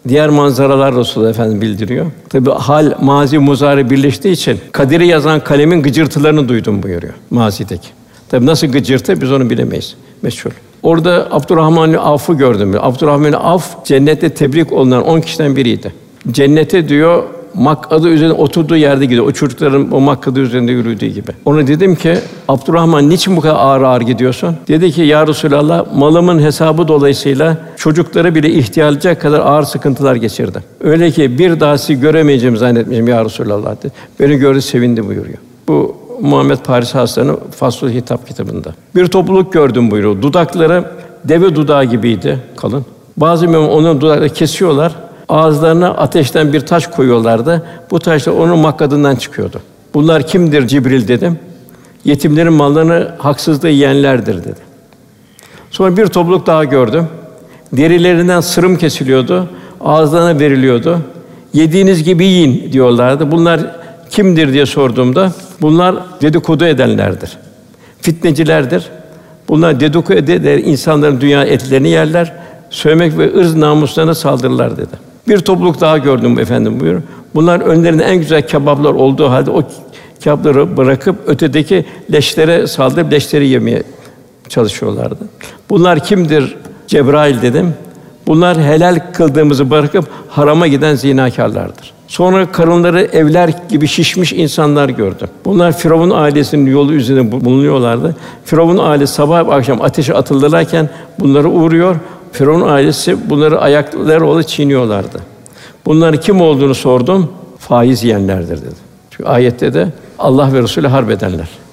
diğer 0.08 0.28
manzaralar 0.28 0.94
Resulullah 0.94 1.30
Efendimiz 1.30 1.60
bildiriyor. 1.62 2.06
Tabi 2.28 2.50
hal, 2.50 2.92
mazi, 3.00 3.38
muzari 3.38 3.90
birleştiği 3.90 4.32
için 4.32 4.60
kaderi 4.72 5.06
yazan 5.06 5.40
kalemin 5.40 5.82
gıcırtılarını 5.82 6.48
duydum 6.48 6.82
buyuruyor 6.82 7.14
mazideki. 7.30 7.88
Tabi 8.28 8.46
nasıl 8.46 8.66
gıcırtı 8.66 9.20
biz 9.20 9.32
onu 9.32 9.50
bilemeyiz. 9.50 9.94
Meşhur. 10.22 10.50
Orada 10.82 11.28
Abdurrahman 11.30 11.92
Af'ı 11.92 12.32
gördüm. 12.32 12.74
Abdurrahman 12.80 13.32
Af 13.32 13.84
cennette 13.84 14.28
tebrik 14.28 14.72
olunan 14.72 15.06
on 15.06 15.20
kişiden 15.20 15.56
biriydi. 15.56 15.92
Cennete 16.32 16.88
diyor 16.88 17.22
makadı 17.54 18.08
üzerinde 18.08 18.34
oturduğu 18.34 18.76
yerde 18.76 19.04
gidiyor. 19.04 19.26
O 19.26 19.32
çocukların 19.32 19.92
o 19.92 20.00
makadı 20.00 20.40
üzerinde 20.40 20.72
yürüdüğü 20.72 21.06
gibi. 21.06 21.30
Ona 21.44 21.66
dedim 21.66 21.94
ki 21.94 22.14
Abdurrahman 22.48 23.10
niçin 23.10 23.36
bu 23.36 23.40
kadar 23.40 23.54
ağır 23.54 23.82
ağır 23.82 24.00
gidiyorsun? 24.00 24.56
Dedi 24.68 24.92
ki 24.92 25.02
ya 25.02 25.26
Resulallah 25.26 25.86
malımın 25.94 26.38
hesabı 26.38 26.88
dolayısıyla 26.88 27.56
çocukları 27.76 28.34
bile 28.34 28.50
ihtiyacı 28.50 29.18
kadar 29.18 29.40
ağır 29.40 29.62
sıkıntılar 29.62 30.14
geçirdi. 30.14 30.62
Öyle 30.80 31.10
ki 31.10 31.38
bir 31.38 31.60
daha 31.60 31.78
sizi 31.78 32.00
göremeyeceğimi 32.00 32.58
zannetmişim 32.58 33.08
ya 33.08 33.24
Resulallah 33.24 33.76
dedi. 33.82 33.92
Beni 34.20 34.36
gördü 34.36 34.62
sevindi 34.62 35.06
buyuruyor. 35.08 35.38
Bu 35.68 35.96
Muhammed 36.20 36.58
Paris 36.58 36.94
Hastanı 36.94 37.36
Fasıl 37.50 37.90
Hitap 37.90 38.28
kitabında. 38.28 38.74
Bir 38.96 39.06
topluluk 39.06 39.52
gördüm 39.52 39.90
buyuruyor. 39.90 40.22
Dudakları 40.22 40.84
deve 41.24 41.54
dudağı 41.54 41.84
gibiydi 41.84 42.38
kalın. 42.56 42.84
Bazı 43.16 43.48
mümin 43.48 43.68
onun 43.68 44.00
dudaklarını 44.00 44.28
kesiyorlar. 44.28 44.92
Ağızlarına 45.30 45.88
ateşten 45.88 46.52
bir 46.52 46.60
taş 46.60 46.86
koyuyorlardı. 46.86 47.62
Bu 47.90 47.98
taş 47.98 48.26
da 48.26 48.34
onun 48.34 48.58
makadından 48.58 49.16
çıkıyordu. 49.16 49.60
Bunlar 49.94 50.26
kimdir 50.26 50.66
Cibril 50.66 51.08
dedim. 51.08 51.38
Yetimlerin 52.04 52.52
mallarını 52.52 53.08
haksızlığı 53.18 53.68
yiyenlerdir 53.68 54.44
dedi. 54.44 54.60
Sonra 55.70 55.96
bir 55.96 56.06
topluluk 56.06 56.46
daha 56.46 56.64
gördüm. 56.64 57.06
Derilerinden 57.72 58.40
sırım 58.40 58.76
kesiliyordu. 58.78 59.48
Ağızlarına 59.80 60.40
veriliyordu. 60.40 60.98
Yediğiniz 61.52 62.04
gibi 62.04 62.24
yiyin 62.24 62.72
diyorlardı. 62.72 63.30
Bunlar 63.30 63.60
kimdir 64.10 64.52
diye 64.52 64.66
sorduğumda 64.66 65.32
bunlar 65.60 65.96
dedikodu 66.22 66.64
edenlerdir. 66.64 67.36
Fitnecilerdir. 68.00 68.86
Bunlar 69.48 69.80
dedikodu 69.80 70.12
eder 70.12 70.58
insanların 70.58 71.20
dünya 71.20 71.44
etlerini 71.44 71.88
yerler. 71.88 72.32
Sövmek 72.70 73.18
ve 73.18 73.38
ırz 73.38 73.54
namuslarına 73.54 74.14
saldırırlar 74.14 74.76
dedi. 74.76 75.09
Bir 75.28 75.38
topluluk 75.38 75.80
daha 75.80 75.98
gördüm 75.98 76.38
efendim 76.38 76.80
buyur. 76.80 77.00
Bunlar 77.34 77.60
önlerinde 77.60 78.04
en 78.04 78.16
güzel 78.16 78.46
kebaplar 78.46 78.94
olduğu 78.94 79.30
halde 79.30 79.50
o 79.50 79.62
kebapları 80.20 80.76
bırakıp 80.76 81.16
ötedeki 81.26 81.84
leşlere 82.12 82.66
saldırıp 82.66 83.12
leşleri 83.12 83.48
yemeye 83.48 83.82
çalışıyorlardı. 84.48 85.28
Bunlar 85.70 86.04
kimdir? 86.04 86.56
Cebrail 86.86 87.42
dedim. 87.42 87.74
Bunlar 88.26 88.60
helal 88.60 88.98
kıldığımızı 89.12 89.70
bırakıp 89.70 90.04
harama 90.28 90.66
giden 90.66 90.94
zinakârlardır. 90.94 91.92
Sonra 92.08 92.52
karınları 92.52 93.02
evler 93.02 93.50
gibi 93.68 93.88
şişmiş 93.88 94.32
insanlar 94.32 94.88
gördüm. 94.88 95.28
Bunlar 95.44 95.78
Firavun 95.78 96.10
ailesinin 96.10 96.70
yolu 96.70 96.92
üzerinde 96.92 97.32
bulunuyorlardı. 97.44 98.16
Firavun 98.44 98.78
ailesi 98.78 99.14
sabah 99.14 99.48
akşam 99.48 99.82
ateşe 99.82 100.14
atılırlarken 100.14 100.90
bunları 101.20 101.48
uğruyor. 101.48 101.96
Firavun 102.32 102.68
ailesi 102.68 103.30
bunları 103.30 103.60
ayakları 103.60 104.26
ola 104.26 104.42
çiğniyorlardı. 104.42 105.20
Bunların 105.86 106.20
kim 106.20 106.40
olduğunu 106.40 106.74
sordum. 106.74 107.32
Faiz 107.58 108.04
yiyenlerdir 108.04 108.62
dedi. 108.62 108.74
Çünkü 109.10 109.24
ayette 109.24 109.74
de 109.74 109.88
Allah 110.18 110.52
ve 110.52 110.62
Resulü 110.62 110.86
harp. 110.88 111.22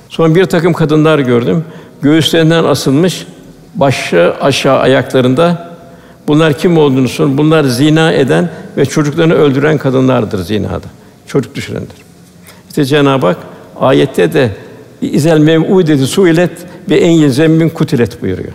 Sonra 0.09 0.35
bir 0.35 0.45
takım 0.45 0.73
kadınlar 0.73 1.19
gördüm. 1.19 1.63
Göğüslerinden 2.01 2.63
asılmış, 2.63 3.27
başı 3.75 4.33
aşağı 4.41 4.79
ayaklarında 4.79 5.71
bunlar 6.27 6.53
kim 6.53 6.77
olduğunu 6.77 7.07
sordum. 7.07 7.37
Bunlar 7.37 7.63
zina 7.63 8.11
eden 8.11 8.49
ve 8.77 8.85
çocuklarını 8.85 9.33
öldüren 9.33 9.77
kadınlardır 9.77 10.39
zinada. 10.39 10.87
Çocuk 11.27 11.55
düşürendir. 11.55 11.95
İşte 12.69 12.85
Cenab-ı 12.85 13.27
Hak 13.27 13.37
ayette 13.79 14.33
de 14.33 14.51
izel 15.01 15.39
mev'udeti 15.39 16.07
suilet 16.07 16.51
ve 16.89 16.95
en 16.97 17.11
yezemmin 17.11 17.69
kutilet 17.69 18.21
buyuruyor. 18.21 18.53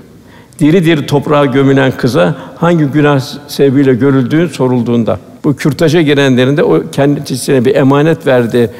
Diri 0.63 0.85
diri 0.85 1.07
toprağa 1.07 1.47
gömülen 1.47 1.93
kıza 1.97 2.35
hangi 2.57 2.85
günah 2.85 3.21
sebebiyle 3.49 3.95
görüldüğü 3.95 4.49
sorulduğunda 4.49 5.19
bu 5.45 5.57
kürtaja 5.57 6.03
girenlerin 6.03 6.57
de 6.57 6.63
o 6.63 6.83
kendisine 6.93 7.65
bir 7.65 7.75
emanet 7.75 8.27
verdi 8.27 8.71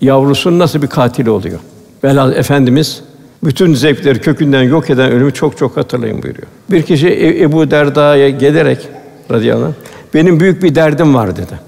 yavrusunun 0.00 0.58
nasıl 0.58 0.82
bir 0.82 0.86
katili 0.86 1.30
oluyor. 1.30 1.58
Velhâsıl 2.04 2.36
Efendimiz 2.36 3.02
bütün 3.44 3.74
zevkleri 3.74 4.20
kökünden 4.20 4.62
yok 4.62 4.90
eden 4.90 5.12
ölümü 5.12 5.32
çok 5.32 5.58
çok 5.58 5.76
hatırlayın 5.76 6.22
buyuruyor. 6.22 6.46
Bir 6.70 6.82
kişi 6.82 7.08
e- 7.08 7.42
Ebu 7.42 7.70
Derda'ya 7.70 8.28
gelerek 8.28 8.88
radıyallahu 9.30 9.66
anh, 9.66 9.74
benim 10.14 10.40
büyük 10.40 10.62
bir 10.62 10.74
derdim 10.74 11.14
var 11.14 11.36
dedi. 11.36 11.60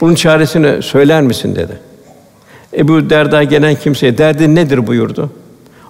Bunun 0.00 0.14
çaresini 0.14 0.82
söyler 0.82 1.22
misin 1.22 1.56
dedi. 1.56 1.78
Ebu 2.76 3.10
Derda 3.10 3.42
gelen 3.42 3.74
kimseye 3.74 4.18
derdin 4.18 4.54
nedir 4.54 4.86
buyurdu. 4.86 5.30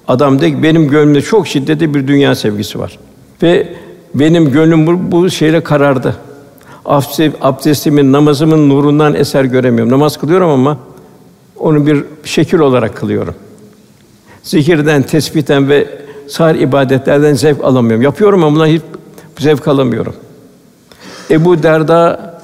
Adam 0.08 0.40
dedi 0.40 0.50
ki 0.50 0.62
benim 0.62 0.88
gönlümde 0.88 1.22
çok 1.22 1.46
şiddetli 1.46 1.94
bir 1.94 2.08
dünya 2.08 2.34
sevgisi 2.34 2.78
var. 2.78 2.98
Ve 3.42 3.74
benim 4.14 4.52
gönlüm 4.52 4.86
bu, 4.86 5.12
bu 5.12 5.30
şeyle 5.30 5.60
karardı. 5.60 6.16
Abdestimin, 7.40 8.12
namazımın 8.12 8.68
nurundan 8.68 9.14
eser 9.14 9.44
göremiyorum. 9.44 9.92
Namaz 9.92 10.16
kılıyorum 10.16 10.50
ama 10.50 10.78
onu 11.58 11.86
bir 11.86 12.04
şekil 12.24 12.58
olarak 12.58 12.96
kılıyorum. 12.96 13.34
Zikirden, 14.42 15.02
tesbihten 15.02 15.68
ve 15.68 15.88
sahir 16.28 16.60
ibadetlerden 16.60 17.34
zevk 17.34 17.64
alamıyorum. 17.64 18.02
Yapıyorum 18.02 18.44
ama 18.44 18.54
bundan 18.54 18.66
hiç 18.66 18.82
zevk 19.38 19.68
alamıyorum. 19.68 20.14
Ebu 21.30 21.62
Derda 21.62 22.34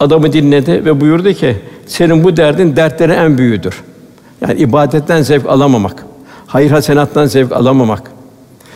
adamı 0.00 0.32
dinledi 0.32 0.84
ve 0.84 1.00
buyurdu 1.00 1.32
ki 1.32 1.56
senin 1.86 2.24
bu 2.24 2.36
derdin 2.36 2.76
dertleri 2.76 3.12
en 3.12 3.38
büyüğüdür. 3.38 3.82
Yani 4.40 4.60
ibadetten 4.60 5.22
zevk 5.22 5.46
alamamak, 5.46 6.04
hayır 6.48 6.70
hasenattan 6.70 7.26
zevk 7.26 7.52
alamamak. 7.52 8.10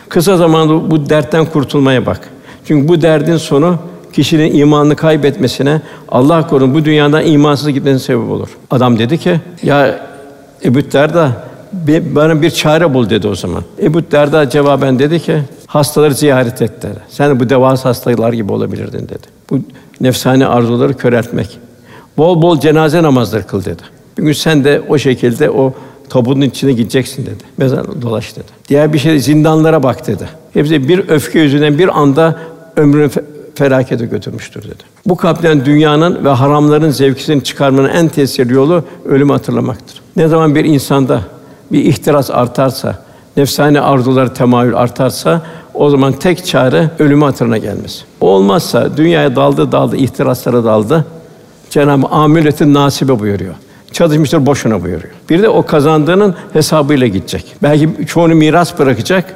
Kısa 0.09 0.37
zamanda 0.37 0.91
bu 0.91 1.09
dertten 1.09 1.45
kurtulmaya 1.45 2.05
bak. 2.05 2.19
Çünkü 2.65 2.87
bu 2.87 3.01
derdin 3.01 3.37
sonu 3.37 3.77
kişinin 4.13 4.55
imanını 4.55 4.95
kaybetmesine, 4.95 5.81
Allah 6.09 6.47
korusun 6.47 6.73
bu 6.73 6.85
dünyadan 6.85 7.25
imansız 7.25 7.69
gitmesine 7.69 7.99
sebep 7.99 8.29
olur. 8.29 8.49
Adam 8.71 8.99
dedi 8.99 9.17
ki, 9.17 9.39
ya 9.63 9.99
Ebu 10.65 10.91
Derda 10.91 11.31
bana 12.15 12.41
bir 12.41 12.51
çare 12.51 12.93
bul 12.93 13.09
dedi 13.09 13.27
o 13.27 13.35
zaman. 13.35 13.63
Ebu 13.81 14.11
Derda 14.11 14.49
cevaben 14.49 14.99
dedi 14.99 15.19
ki, 15.19 15.41
hastaları 15.67 16.13
ziyaret 16.13 16.61
et 16.61 16.83
dedi. 16.83 16.99
Sen 17.09 17.39
bu 17.39 17.49
devas 17.49 17.85
hastalar 17.85 18.33
gibi 18.33 18.51
olabilirdin 18.51 19.09
dedi. 19.09 19.27
Bu 19.49 19.59
nefsani 20.01 20.47
arzuları 20.47 20.93
köreltmek. 20.93 21.59
Bol 22.17 22.41
bol 22.41 22.59
cenaze 22.59 23.03
namazları 23.03 23.47
kıl 23.47 23.65
dedi. 23.65 23.81
Gün 24.15 24.33
sen 24.33 24.63
de 24.63 24.81
o 24.89 24.97
şekilde 24.97 25.49
o 25.49 25.73
tabunun 26.09 26.41
içine 26.41 26.73
gideceksin 26.73 27.25
dedi. 27.25 27.43
Mezar 27.57 28.01
dolaş 28.01 28.35
dedi. 28.35 28.45
Diğer 28.69 28.93
bir 28.93 28.99
şey 28.99 29.19
zindanlara 29.19 29.83
bak 29.83 30.07
dedi. 30.07 30.29
Hepsi 30.53 30.87
bir 30.87 31.09
öfke 31.09 31.39
yüzünden 31.39 31.77
bir 31.77 31.99
anda 31.99 32.39
ömrünü 32.75 33.09
felakete 33.55 34.05
götürmüştür 34.05 34.63
dedi. 34.63 34.83
Bu 35.05 35.17
kalpten 35.17 35.65
dünyanın 35.65 36.25
ve 36.25 36.29
haramların 36.29 36.89
zevkisini 36.89 37.43
çıkarmanın 37.43 37.89
en 37.89 38.07
tesirli 38.07 38.53
yolu 38.53 38.83
ölümü 39.05 39.31
hatırlamaktır. 39.31 40.01
Ne 40.15 40.27
zaman 40.27 40.55
bir 40.55 40.65
insanda 40.65 41.21
bir 41.71 41.85
ihtiras 41.85 42.31
artarsa, 42.31 42.99
nefsani 43.37 43.81
arzuları 43.81 44.33
temayül 44.33 44.75
artarsa 44.75 45.41
o 45.73 45.89
zaman 45.89 46.13
tek 46.13 46.45
çare 46.45 46.89
ölümü 46.99 47.25
hatırına 47.25 47.57
gelmesi. 47.57 48.03
O 48.21 48.27
olmazsa 48.27 48.97
dünyaya 48.97 49.35
daldı 49.35 49.71
daldı, 49.71 49.95
ihtiraslara 49.97 50.63
daldı. 50.63 51.05
Cenab-ı 51.69 52.07
Amületin 52.07 52.73
nasibe 52.73 53.19
buyuruyor. 53.19 53.53
Çalışmıştır 53.93 54.45
boşuna 54.45 54.83
buyuruyor. 54.83 55.13
Bir 55.29 55.43
de 55.43 55.49
o 55.49 55.65
kazandığının 55.65 56.35
hesabıyla 56.53 57.07
gidecek. 57.07 57.45
Belki 57.63 57.89
çoğunu 58.07 58.35
miras 58.35 58.79
bırakacak. 58.79 59.35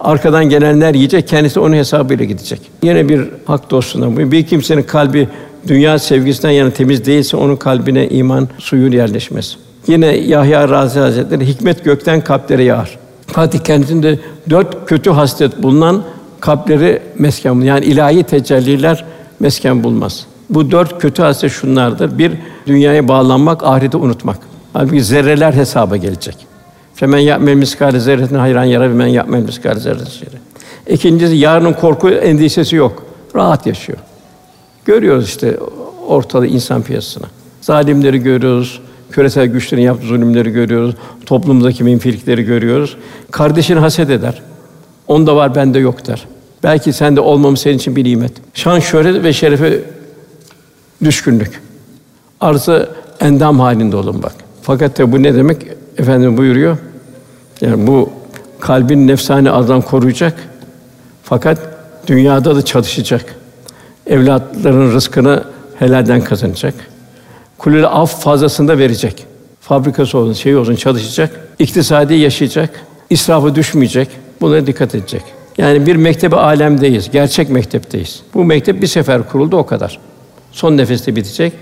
Arkadan 0.00 0.48
gelenler 0.48 0.94
yiyecek, 0.94 1.28
kendisi 1.28 1.60
onun 1.60 1.76
hesabıyla 1.76 2.24
gidecek. 2.24 2.60
Yine 2.82 3.08
bir 3.08 3.20
hak 3.44 3.70
dostuna 3.70 4.16
bu. 4.16 4.32
Bir 4.32 4.46
kimsenin 4.46 4.82
kalbi 4.82 5.28
dünya 5.68 5.98
sevgisinden 5.98 6.50
yana 6.50 6.70
temiz 6.70 7.04
değilse 7.04 7.36
onun 7.36 7.56
kalbine 7.56 8.08
iman 8.08 8.48
suyu 8.58 8.94
yerleşmez. 8.94 9.56
Yine 9.86 10.06
Yahya 10.06 10.68
Razi 10.68 10.98
Hazretleri 11.00 11.46
hikmet 11.46 11.84
gökten 11.84 12.20
kalplere 12.20 12.64
yağar. 12.64 12.98
Fatih 13.26 13.58
kendisinde 13.58 14.18
dört 14.50 14.86
kötü 14.86 15.10
haslet 15.10 15.62
bulunan 15.62 16.02
kalpleri 16.40 17.02
mesken 17.18 17.56
bulur. 17.56 17.64
Yani 17.64 17.84
ilahi 17.84 18.22
tecelliler 18.22 19.04
mesken 19.40 19.84
bulmaz. 19.84 20.26
Bu 20.50 20.70
dört 20.70 21.00
kötü 21.00 21.22
haslet 21.22 21.52
şunlardır. 21.52 22.18
Bir, 22.18 22.32
dünyaya 22.66 23.08
bağlanmak, 23.08 23.62
ahireti 23.64 23.96
unutmak. 23.96 24.38
Halbuki 24.72 25.04
zerreler 25.04 25.52
hesaba 25.52 25.96
gelecek. 25.96 26.36
Femen 26.94 27.18
ya'mel 27.18 27.54
miskâle 27.54 28.00
zerretin 28.00 28.36
hayran 28.36 28.64
yara 28.64 28.90
ve 28.90 28.94
men 28.94 29.06
ya'mel 29.06 29.42
miskâle 29.42 29.80
zerretin. 29.80 30.28
İkincisi 30.86 31.36
yarının 31.36 31.72
korku 31.72 32.10
endişesi 32.10 32.76
yok. 32.76 33.06
Rahat 33.34 33.66
yaşıyor. 33.66 33.98
Görüyoruz 34.84 35.24
işte 35.24 35.58
ortada 36.06 36.46
insan 36.46 36.82
piyasasına. 36.82 37.26
Zalimleri 37.60 38.18
görüyoruz, 38.18 38.80
küresel 39.10 39.46
güçlerin 39.46 39.82
yaptığı 39.82 40.06
zulümleri 40.06 40.50
görüyoruz, 40.50 40.94
toplumdaki 41.26 41.84
menfilikleri 41.84 42.42
görüyoruz. 42.42 42.96
Kardeşini 43.30 43.78
haset 43.78 44.10
eder. 44.10 44.42
Onda 45.08 45.36
var, 45.36 45.54
bende 45.54 45.78
yok 45.78 46.06
der. 46.06 46.26
Belki 46.62 46.92
sende 46.92 47.20
olmamız 47.20 47.60
senin 47.60 47.76
için 47.76 47.96
bir 47.96 48.04
nimet. 48.04 48.32
Şan, 48.54 48.80
şöhret 48.80 49.24
ve 49.24 49.32
şerefe 49.32 49.80
düşkünlük. 51.04 51.65
Arzu 52.46 52.88
endam 53.20 53.60
halinde 53.60 53.96
olun 53.96 54.22
bak. 54.22 54.32
Fakat 54.62 54.98
de 54.98 55.12
bu 55.12 55.22
ne 55.22 55.34
demek? 55.34 55.66
Efendim 55.98 56.36
buyuruyor. 56.36 56.76
Yani 57.60 57.86
bu 57.86 58.10
kalbin 58.60 59.08
nefsani 59.08 59.50
azdan 59.50 59.80
koruyacak. 59.82 60.34
Fakat 61.22 61.58
dünyada 62.06 62.56
da 62.56 62.64
çalışacak. 62.64 63.36
Evlatların 64.06 64.92
rızkını 64.92 65.44
helalden 65.78 66.20
kazanacak. 66.20 66.74
Kulüle 67.58 67.86
af 67.86 68.20
fazlasında 68.22 68.78
verecek. 68.78 69.26
Fabrikası 69.60 70.18
olsun, 70.18 70.32
şey 70.32 70.56
olsun 70.56 70.74
çalışacak. 70.76 71.40
İktisadi 71.58 72.14
yaşayacak. 72.14 72.70
israfı 73.10 73.54
düşmeyecek. 73.54 74.08
Buna 74.40 74.66
dikkat 74.66 74.94
edecek. 74.94 75.22
Yani 75.58 75.86
bir 75.86 75.96
mektebe 75.96 76.36
alemdeyiz. 76.36 77.10
Gerçek 77.10 77.50
mektepteyiz. 77.50 78.22
Bu 78.34 78.44
mektep 78.44 78.82
bir 78.82 78.86
sefer 78.86 79.28
kuruldu 79.28 79.56
o 79.56 79.66
kadar. 79.66 79.98
Son 80.52 80.76
nefeste 80.76 81.16
bitecek. 81.16 81.52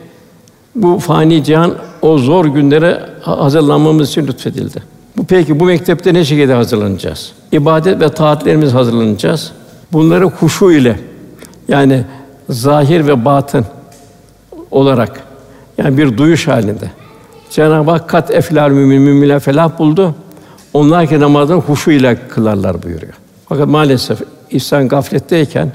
Bu 0.75 0.99
fani 0.99 1.45
cihan 1.45 1.75
o 2.03 2.19
zor 2.19 2.45
günlere 2.45 3.01
hazırlanmamız 3.21 4.09
için 4.09 4.27
lütfedildi. 4.27 4.83
Bu 5.17 5.25
peki 5.25 5.61
bu 5.61 5.65
mektepte 5.65 6.15
ne 6.15 6.25
şekilde 6.25 6.55
hazırlanacağız? 6.55 7.33
İbadet 7.53 8.01
ve 8.01 8.09
taatlerimiz 8.09 8.75
hazırlanacağız. 8.75 9.53
Bunları 9.93 10.25
huşu 10.25 10.71
ile 10.71 11.01
Yani 11.69 12.05
zahir 12.49 13.07
ve 13.07 13.25
batın 13.25 13.65
olarak 14.71 15.21
yani 15.79 15.99
bir 15.99 16.19
duyuş 16.19 16.49
halinde. 16.49 16.91
Cenab-ı 17.51 17.91
Hak 17.91 18.09
kat 18.09 18.31
eflal 18.31 18.71
mümin 18.71 19.03
müminler 19.03 19.41
felah 19.41 19.79
buldu. 19.79 20.15
Onlar 20.73 21.07
ki 21.07 21.21
namazını 21.21 21.61
huşu 21.61 21.91
ile 21.91 22.19
kılarlar 22.29 22.83
buyuruyor. 22.83 23.13
Fakat 23.49 23.69
maalesef 23.69 24.19
insan 24.51 24.89
gafletteyken 24.89 25.73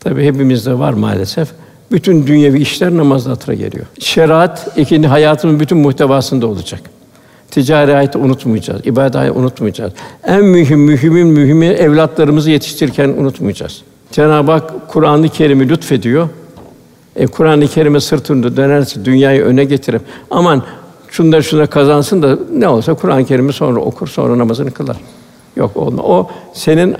tabi 0.00 0.24
hepimizde 0.24 0.78
var 0.78 0.92
maalesef. 0.92 1.48
Bütün 1.92 2.26
dünyevi 2.26 2.60
işler 2.60 2.96
namazda 2.96 3.30
hatıra 3.30 3.54
geliyor. 3.54 3.86
Şeriat 3.98 4.68
ikinci 4.76 5.08
hayatımın 5.08 5.60
bütün 5.60 5.78
muhtevasında 5.78 6.46
olacak. 6.46 6.80
Ticari 7.50 7.92
hayatı 7.92 8.18
unutmayacağız, 8.18 8.86
ibadet 8.86 9.36
unutmayacağız. 9.36 9.92
En 10.24 10.44
mühim, 10.44 10.80
mühimin 10.80 11.26
mühimi 11.26 11.66
evlatlarımızı 11.66 12.50
yetiştirirken 12.50 13.08
unutmayacağız. 13.08 13.82
Cenab-ı 14.12 14.52
Hak 14.52 14.88
Kur'an-ı 14.88 15.28
Kerim'i 15.28 15.68
lütfediyor. 15.68 16.28
E, 17.16 17.26
Kur'an-ı 17.26 17.68
Kerim'e 17.68 18.00
sırtını 18.00 18.56
dönerse 18.56 19.04
dünyayı 19.04 19.42
öne 19.42 19.64
getirip 19.64 20.02
aman 20.30 20.62
şunları 21.10 21.44
şuna 21.44 21.66
kazansın 21.66 22.22
da 22.22 22.38
ne 22.52 22.68
olsa 22.68 22.94
Kur'an-ı 22.94 23.24
Kerim'i 23.24 23.52
sonra 23.52 23.80
okur, 23.80 24.08
sonra 24.08 24.38
namazını 24.38 24.70
kılar. 24.70 24.96
Yok 25.56 25.76
olma. 25.76 26.02
O 26.02 26.30
senin 26.52 26.96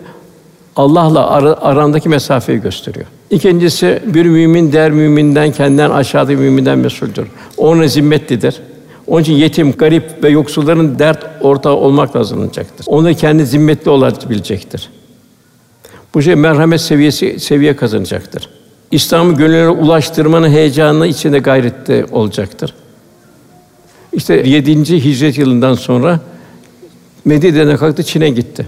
Allah'la 0.76 1.30
ar- 1.30 1.58
arandaki 1.60 2.08
mesafeyi 2.08 2.60
gösteriyor. 2.60 3.06
İkincisi 3.30 4.02
bir 4.06 4.26
mümin 4.26 4.72
der 4.72 4.90
müminden 4.90 5.52
kendinden 5.52 5.90
aşağıdaki 5.90 6.36
müminden 6.36 6.78
mesuldür. 6.78 7.26
O 7.56 7.68
ona 7.68 7.88
zimmetlidir. 7.88 8.60
Onun 9.06 9.22
için 9.22 9.32
yetim, 9.32 9.72
garip 9.72 10.24
ve 10.24 10.28
yoksulların 10.28 10.98
dert 10.98 11.26
ortağı 11.40 11.72
olmakla 11.74 12.20
hazırlanacaktır. 12.20 12.86
Onu 12.88 13.14
kendi 13.14 13.46
zimmetli 13.46 13.90
olabilecektir. 13.90 14.90
Bu 16.14 16.22
şey 16.22 16.34
merhamet 16.34 16.80
seviyesi 16.80 17.40
seviye 17.40 17.76
kazanacaktır. 17.76 18.48
İslam'ı 18.90 19.36
gönüllere 19.36 19.68
ulaştırmanın 19.68 20.48
heyecanı 20.48 21.06
içinde 21.06 21.38
gayrette 21.38 22.06
olacaktır. 22.12 22.74
İşte 24.12 24.34
7. 24.34 25.04
hicret 25.04 25.38
yılından 25.38 25.74
sonra 25.74 26.20
Medine'den 27.24 27.76
kalktı 27.76 28.02
Çin'e 28.02 28.30
gitti. 28.30 28.66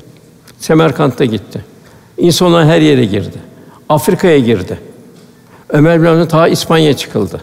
Semerkant'a 0.59 1.25
gitti. 1.25 1.65
İnsanlar 2.19 2.67
her 2.67 2.81
yere 2.81 3.05
girdi. 3.05 3.39
Afrika'ya 3.89 4.39
girdi. 4.39 4.79
Ömer 5.69 6.01
bin 6.01 6.07
Abdülhamid 6.07 6.31
ta 6.31 6.49
İspanya 6.49 6.97
çıkıldı. 6.97 7.41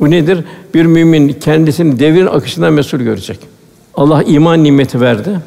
Bu 0.00 0.10
nedir? 0.10 0.44
Bir 0.74 0.86
mümin 0.86 1.28
kendisini 1.32 1.98
devrin 1.98 2.26
akışından 2.26 2.72
mesul 2.72 2.98
görecek. 2.98 3.38
Allah 3.94 4.22
iman 4.22 4.64
nimeti 4.64 5.00
verdi. 5.00 5.40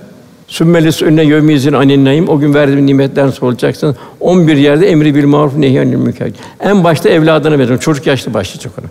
Sümmelis 0.48 1.02
önüne 1.02 1.24
yevmizin 1.24 1.74
anin 1.74 2.06
naim. 2.06 2.30
O 2.30 2.40
gün 2.40 2.54
verdiğim 2.54 2.86
nimetlerden 2.86 3.32
sorulacaksın. 3.32 3.96
11 4.20 4.58
yerde 4.58 4.88
emri 4.88 5.16
bil 5.16 5.26
maruf 5.26 5.56
nehyanil 5.58 5.96
münker. 5.96 6.32
En 6.60 6.84
başta 6.84 7.10
evladına 7.10 7.54
veriyorum. 7.54 7.80
Çocuk 7.80 8.08
yaşta 8.08 8.34
başlayacak 8.34 8.74
ona. 8.82 8.88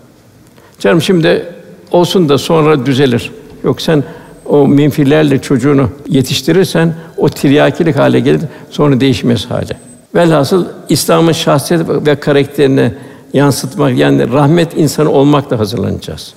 Canım 0.79 1.01
şimdi 1.01 1.45
olsun 1.91 2.29
da 2.29 2.37
sonra 2.37 2.85
düzelir. 2.85 3.31
Yok 3.63 3.81
sen 3.81 4.03
o 4.49 4.67
minfillerle 4.67 5.41
çocuğunu 5.41 5.89
yetiştirirsen 6.07 6.93
o 7.17 7.29
tiryakilik 7.29 7.95
hale 7.95 8.19
gelir, 8.19 8.41
sonra 8.69 8.99
değişmez 8.99 9.45
hale. 9.45 9.77
Velhasıl 10.15 10.65
İslam'ın 10.89 11.31
şahsiyet 11.31 11.89
ve 11.89 12.15
karakterini 12.15 12.93
yansıtmak 13.33 13.97
yani 13.97 14.31
rahmet 14.31 14.77
insanı 14.77 15.09
olmakla 15.09 15.59
hazırlanacağız. 15.59 16.33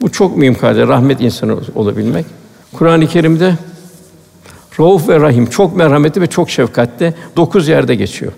Bu 0.00 0.12
çok 0.12 0.36
mühim 0.36 0.54
kardeşler, 0.54 0.88
rahmet 0.88 1.20
insanı 1.20 1.56
olabilmek. 1.74 2.26
Kur'an-ı 2.72 3.06
Kerim'de 3.06 3.54
Rauf 4.80 5.08
ve 5.08 5.20
Rahim 5.20 5.46
çok 5.46 5.76
merhametli 5.76 6.20
ve 6.20 6.26
çok 6.26 6.50
şefkatli. 6.50 7.14
Dokuz 7.36 7.68
yerde 7.68 7.94
geçiyor. 7.94 8.32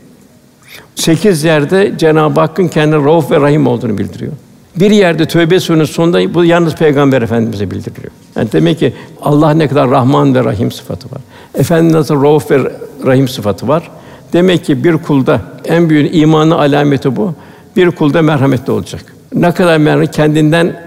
Sekiz 0.94 1.44
yerde 1.44 1.94
Cenab-ı 1.98 2.40
Hakk'ın 2.40 2.68
kendine 2.68 3.04
Rauf 3.04 3.30
ve 3.30 3.40
Rahim 3.40 3.66
olduğunu 3.66 3.98
bildiriyor. 3.98 4.32
Bir 4.80 4.90
yerde 4.90 5.26
Tövbe 5.26 5.60
Sûresinin 5.60 5.84
sonunda 5.84 6.34
bu 6.34 6.44
yalnız 6.44 6.74
Peygamber 6.74 7.22
Efendimize 7.22 7.70
bildiriyor. 7.70 8.12
Yani 8.36 8.52
demek 8.52 8.78
ki 8.78 8.92
Allah 9.22 9.50
ne 9.50 9.68
kadar 9.68 9.90
Rahman 9.90 10.34
ve 10.34 10.44
Rahim 10.44 10.72
sıfatı 10.72 11.10
var. 11.14 11.20
Efendimiz 11.54 11.94
nasıl 11.94 12.22
Rauf 12.22 12.50
ve 12.50 12.72
Rahim 13.06 13.28
sıfatı 13.28 13.68
var. 13.68 13.90
Demek 14.32 14.64
ki 14.64 14.84
bir 14.84 14.96
kulda 14.96 15.40
en 15.64 15.90
büyük 15.90 16.14
imanı 16.14 16.58
alameti 16.58 17.16
bu. 17.16 17.34
Bir 17.76 17.90
kulda 17.90 18.22
merhametli 18.22 18.72
olacak. 18.72 19.14
Ne 19.34 19.52
kadar 19.52 19.78
merhamet 19.78 20.10
kendinden 20.10 20.80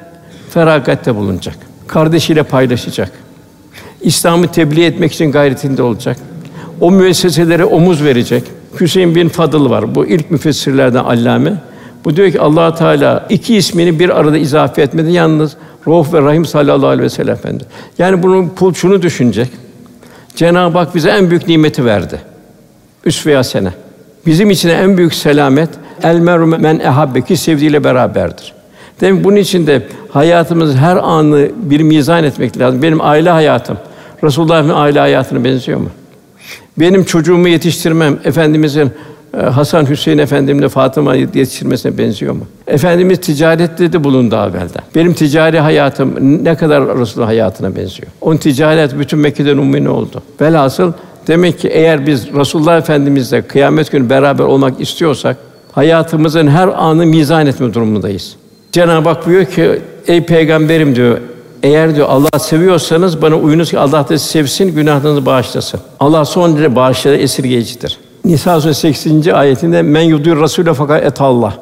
feragatte 0.50 1.16
bulunacak. 1.16 1.56
Kardeşiyle 1.88 2.44
paylaşacak. 2.44 3.12
İslam'ı 4.02 4.48
tebliğ 4.48 4.86
etmek 4.86 5.14
için 5.14 5.32
gayretinde 5.32 5.84
olacak. 5.84 6.18
O 6.82 6.92
müesseselere 6.92 7.66
omuz 7.66 8.04
verecek. 8.04 8.44
Hüseyin 8.80 9.16
bin 9.16 9.30
Fadıl 9.30 9.70
var. 9.70 9.96
Bu 9.96 10.06
ilk 10.06 10.32
müfessirlerden 10.32 11.04
allame. 11.04 11.54
Bu 12.06 12.16
diyor 12.16 12.32
ki 12.32 12.42
Allah 12.42 12.76
Teala 12.76 13.26
iki 13.30 13.56
ismini 13.56 14.00
bir 14.00 14.20
arada 14.20 14.38
izafe 14.38 14.82
etmedi. 14.82 15.12
Yalnız 15.12 15.56
Rauf 15.88 16.14
ve 16.14 16.22
Rahim 16.22 16.46
sallallahu 16.46 16.88
aleyhi 16.88 17.04
ve 17.04 17.10
sellem 17.10 17.34
efendi. 17.34 17.64
Yani 17.98 18.24
bunun 18.24 18.50
pul 18.50 18.74
şunu 18.74 19.02
düşünecek. 19.02 19.50
Cenab-ı 20.36 20.78
Hak 20.78 20.96
bize 20.96 21.10
en 21.10 21.30
büyük 21.30 21.48
nimeti 21.48 21.86
verdi. 21.86 22.22
Üsve 23.06 23.44
sene. 23.44 23.74
Bizim 24.26 24.50
için 24.50 24.70
en 24.70 24.98
büyük 24.98 25.14
selamet 25.14 25.70
el 26.04 26.20
meru 26.20 26.48
men 26.48 26.80
ehabbe 26.80 27.22
ki 27.22 27.38
sevdiğiyle 27.38 27.84
beraberdir. 27.84 28.54
Demek 29.02 29.24
bunun 29.24 29.36
için 29.36 29.68
de 29.68 29.88
hayatımız 30.12 30.76
her 30.76 30.96
anı 30.96 31.48
bir 31.56 31.82
mizan 31.82 32.24
etmek 32.24 32.60
lazım. 32.60 32.82
Benim 32.82 33.02
aile 33.02 33.30
hayatım 33.30 33.78
Resulullah'ın 34.24 34.70
aile 34.70 35.00
hayatına 35.00 35.44
benziyor 35.44 35.80
mu? 35.80 35.90
Benim 36.78 37.04
çocuğumu 37.04 37.48
yetiştirmem 37.48 38.20
Efendimizin 38.24 38.92
Hasan 39.38 39.90
Hüseyin 39.90 40.18
Efendimle 40.18 40.70
Fatıma 40.70 41.16
yetiştirmesine 41.16 41.98
benziyor 41.98 42.34
mu? 42.34 42.46
Efendimiz 42.68 43.20
ticarette 43.20 43.94
de 43.94 44.04
bulundu 44.04 44.36
evvelden. 44.36 44.84
Benim 44.96 45.14
ticari 45.14 45.60
hayatım 45.60 46.16
ne 46.46 46.56
kadar 46.56 47.00
Resulullah 47.00 47.28
hayatına 47.28 47.76
benziyor. 47.76 48.08
Onun 48.22 48.38
ticaret 48.38 49.00
bütün 49.00 49.20
Mekke'den 49.20 49.58
umumi 49.58 49.90
oldu. 49.90 50.22
Velhasıl 50.42 50.94
demek 51.28 51.60
ki 51.60 51.68
eğer 51.68 52.08
biz 52.08 52.34
Resulullah 52.34 52.78
Efendimizle 52.78 53.42
kıyamet 53.42 53.92
günü 53.92 54.10
beraber 54.10 54.44
olmak 54.44 54.82
istiyorsak 54.82 55.38
hayatımızın 55.72 56.48
her 56.48 56.68
anı 56.68 57.06
mizan 57.06 57.48
etme 57.48 57.74
durumundayız. 57.74 58.36
Cenab-ı 58.72 59.10
Hak 59.10 59.28
buyuruyor 59.28 59.52
ki 59.52 59.82
ey 60.08 60.26
peygamberim 60.26 60.96
diyor 60.96 61.18
eğer 61.64 61.96
diyor 61.96 62.08
Allah 62.10 62.40
seviyorsanız 62.40 63.22
bana 63.22 63.36
uyunuz 63.36 63.70
ki 63.70 63.80
Allah 63.80 64.10
da 64.10 64.18
sizi 64.18 64.30
sevsin, 64.32 64.76
günahlarınızı 64.76 65.26
bağışlasın. 65.26 65.80
Allah 66.00 66.26
son 66.26 66.54
derece 66.54 66.76
bağışları 66.76 67.16
esirgeyicidir. 67.16 67.98
Nisa 68.26 68.62
suresi 68.62 68.94
80. 68.94 69.34
ayetinde 69.34 69.82
men 69.82 70.02
yudur 70.02 70.42
rasule 70.42 70.74
fakat 70.74 71.04
et 71.04 71.22
Allah. 71.22 71.54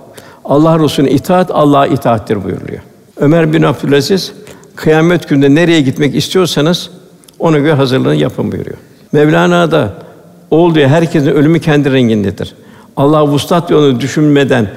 Allah 0.45 0.79
Resulüne 0.79 1.11
itaat 1.11 1.51
Allah'a 1.51 1.87
itaattir 1.87 2.43
buyuruluyor. 2.43 2.81
Ömer 3.17 3.53
bin 3.53 3.63
Abdülaziz 3.63 4.33
kıyamet 4.75 5.29
gününde 5.29 5.55
nereye 5.55 5.81
gitmek 5.81 6.15
istiyorsanız 6.15 6.89
ona 7.39 7.57
göre 7.57 7.73
hazırlığını 7.73 8.15
yapın 8.15 8.51
buyuruyor. 8.51 8.77
Mevlana 9.11 9.71
da 9.71 9.93
ol 10.51 10.75
diyor 10.75 10.89
herkesin 10.89 11.27
ölümü 11.27 11.59
kendi 11.59 11.91
rengindedir. 11.91 12.55
Allah 12.97 13.27
vuslat 13.27 13.71
yolunu 13.71 13.99
düşünmeden 13.99 14.67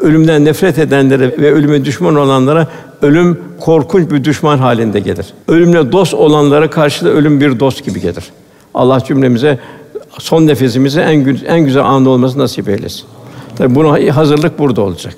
ölümden 0.00 0.44
nefret 0.44 0.78
edenlere 0.78 1.38
ve 1.38 1.52
ölüme 1.52 1.84
düşman 1.84 2.16
olanlara 2.16 2.66
ölüm 3.02 3.40
korkunç 3.60 4.10
bir 4.10 4.24
düşman 4.24 4.58
halinde 4.58 5.00
gelir. 5.00 5.26
Ölümle 5.48 5.92
dost 5.92 6.14
olanlara 6.14 6.70
karşı 6.70 7.04
da 7.04 7.08
ölüm 7.08 7.40
bir 7.40 7.60
dost 7.60 7.84
gibi 7.84 8.00
gelir. 8.00 8.24
Allah 8.74 9.00
cümlemize 9.04 9.58
son 10.20 10.46
nefesimizi 10.46 11.00
en 11.00 11.14
gü- 11.24 11.46
en 11.46 11.60
güzel 11.60 11.84
anda 11.84 12.10
olması 12.10 12.38
nasip 12.38 12.68
eylesin. 12.68 13.04
Tabii 13.56 13.74
buna 13.74 14.16
hazırlık 14.16 14.58
burada 14.58 14.80
olacak. 14.82 15.14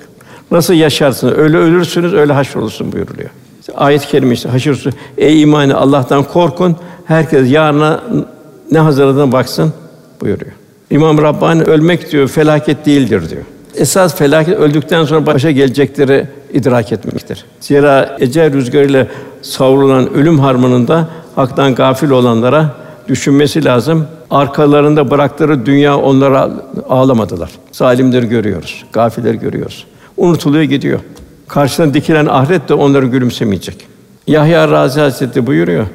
Nasıl 0.51 0.73
yaşarsınız? 0.73 1.37
Öyle 1.37 1.57
ölürsünüz, 1.57 2.13
öyle 2.13 2.33
haşrolursun 2.33 2.91
buyuruluyor. 2.91 3.29
Ayet-i 3.75 4.07
kerime 4.07 4.33
işte 4.33 4.59
suresi, 4.59 4.89
Ey 5.17 5.41
imanı 5.41 5.77
Allah'tan 5.77 6.23
korkun. 6.23 6.75
Herkes 7.05 7.51
yarına 7.51 8.01
ne 8.71 8.79
hazırladığına 8.79 9.31
baksın 9.31 9.73
buyuruyor. 10.21 10.51
İmam 10.89 11.17
Rabbani 11.17 11.63
ölmek 11.63 12.11
diyor 12.11 12.27
felaket 12.27 12.85
değildir 12.85 13.29
diyor. 13.29 13.41
Esas 13.75 14.15
felaket 14.15 14.57
öldükten 14.59 15.03
sonra 15.03 15.25
başa 15.25 15.51
gelecekleri 15.51 16.27
idrak 16.53 16.91
etmektir. 16.91 17.45
Zira 17.59 18.17
ecel 18.19 18.53
rüzgarıyla 18.53 19.07
savrulan 19.41 20.13
ölüm 20.13 20.39
harmanında 20.39 21.07
haktan 21.35 21.75
gafil 21.75 22.09
olanlara 22.09 22.75
düşünmesi 23.07 23.65
lazım. 23.65 24.07
Arkalarında 24.33 25.11
bıraktığı 25.11 25.65
dünya 25.65 25.97
onlara 25.97 26.49
ağlamadılar. 26.89 27.51
Zalimleri 27.71 28.29
görüyoruz, 28.29 28.83
gafilleri 28.93 29.39
görüyoruz. 29.39 29.85
Unutuluyor 30.17 30.63
gidiyor. 30.63 30.99
Karşısına 31.47 31.93
dikilen 31.93 32.25
ahiret 32.25 32.69
de 32.69 32.73
onları 32.73 33.05
gülümsemeyecek. 33.05 33.87
Yahya 34.27 34.67
Razi 34.67 34.99
Hazretleri 34.99 35.47
buyuruyor. 35.47 35.85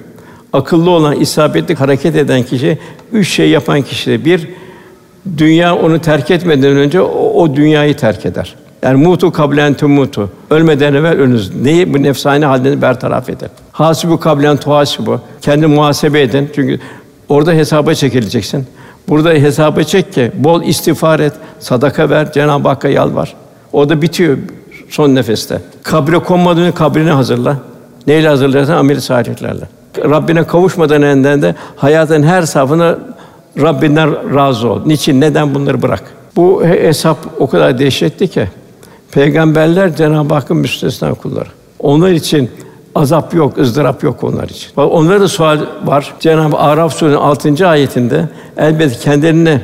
Akıllı 0.53 0.91
olan, 0.91 1.21
isabetli 1.21 1.75
hareket 1.75 2.17
eden 2.17 2.43
kişi, 2.43 2.79
üç 3.13 3.29
şey 3.29 3.51
yapan 3.51 3.83
kişi 3.83 4.25
bir, 4.25 4.49
dünya 5.39 5.77
onu 5.77 5.99
terk 5.99 6.31
etmeden 6.31 6.77
önce 6.77 7.01
o, 7.01 7.43
o 7.43 7.57
dünyayı 7.57 7.97
terk 7.97 8.27
eder. 8.27 8.55
Yani 8.83 9.07
mutu 9.07 9.33
kablen 9.33 9.75
tumutu. 9.75 10.31
Ölmeden 10.51 10.95
evvel 10.95 11.13
ölünüz. 11.13 11.55
Neyi 11.63 11.95
bu 11.95 12.03
nefsane 12.03 12.47
halini 12.47 12.83
bertaraf 12.83 13.31
edin. 13.31 13.49
Hasibu 13.73 14.21
kablen 14.21 14.57
tuhasibu. 14.57 15.21
Kendi 15.41 15.67
muhasebe 15.67 16.21
edin. 16.23 16.51
Çünkü 16.55 16.81
orada 17.29 17.53
hesaba 17.53 17.95
çekileceksin. 17.95 18.67
Burada 19.09 19.31
hesaba 19.31 19.83
çek 19.83 20.13
ki 20.13 20.33
bol 20.35 20.63
istiğfar 20.63 21.21
et, 21.21 21.33
sadaka 21.61 22.11
ver, 22.11 22.33
Cenab-ı 22.33 22.69
Hakk'a 22.69 22.89
yalvar. 22.89 23.35
O 23.73 23.89
da 23.89 24.03
bitiyor 24.03 24.39
son 24.89 25.15
nefeste. 25.15 25.63
Kabre 25.83 26.19
konmadan 26.19 26.63
önce 26.63 26.75
kabrini 26.75 27.11
hazırla. 27.11 27.59
Neyle 28.07 28.29
hazırlarsan 28.29 28.77
ameli 28.77 29.01
salihlerle. 29.01 29.65
Rabbine 29.99 30.47
kavuşmadan 30.47 31.03
önden 31.03 31.43
de 31.43 31.55
hayatın 31.77 32.23
her 32.23 32.43
safhına 32.43 32.99
Rabbinden 33.61 34.35
razı 34.35 34.69
ol. 34.69 34.81
Niçin? 34.87 35.21
Neden 35.21 35.55
bunları 35.55 35.83
bırak? 35.83 36.03
Bu 36.37 36.65
hesap 36.65 37.19
o 37.39 37.47
kadar 37.47 37.79
dehşetli 37.79 38.29
ki 38.29 38.49
peygamberler 39.13 39.97
Cenab-ı 39.97 40.35
Hakk'ın 40.35 40.57
müstesna 40.57 41.15
kulları. 41.15 41.49
Onlar 41.79 42.11
için 42.11 42.51
azap 42.99 43.35
yok, 43.35 43.59
ızdırap 43.59 44.03
yok 44.03 44.25
onlar 44.25 44.49
için. 44.49 44.71
Onlara 44.77 45.21
da 45.21 45.29
sual 45.29 45.61
var. 45.85 46.15
Cenab-ı 46.21 46.57
Araf 46.57 46.95
Suresi'nin 46.95 47.21
6. 47.21 47.69
ayetinde 47.69 48.29
elbette 48.57 48.99
kendilerine 48.99 49.61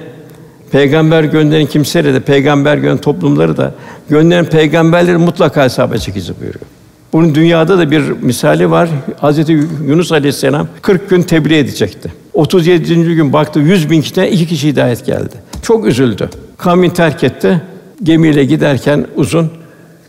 peygamber 0.72 1.24
gönderen 1.24 1.66
kimseleri 1.66 2.14
de 2.14 2.20
peygamber 2.20 2.74
gönderen 2.74 2.98
toplumları 2.98 3.56
da 3.56 3.74
gönderen 4.08 4.44
peygamberleri 4.44 5.16
mutlaka 5.16 5.64
hesaba 5.64 5.98
çekici 5.98 6.32
buyuruyor. 6.40 6.64
Bunun 7.12 7.34
dünyada 7.34 7.78
da 7.78 7.90
bir 7.90 8.00
misali 8.10 8.70
var. 8.70 8.88
Hazreti 9.20 9.52
Yunus 9.86 10.12
Aleyhisselam 10.12 10.68
40 10.82 11.10
gün 11.10 11.22
tebliğ 11.22 11.56
edecekti. 11.58 12.12
37. 12.34 12.94
gün 12.94 13.32
baktı 13.32 13.60
100 13.60 13.90
bin 13.90 14.02
kişiden 14.02 14.24
iki 14.24 14.46
kişi 14.46 14.68
hidayet 14.68 15.06
geldi. 15.06 15.34
Çok 15.62 15.86
üzüldü. 15.86 16.28
Kavmin 16.58 16.90
terk 16.90 17.24
etti. 17.24 17.62
Gemiyle 18.02 18.44
giderken 18.44 19.06
uzun 19.16 19.50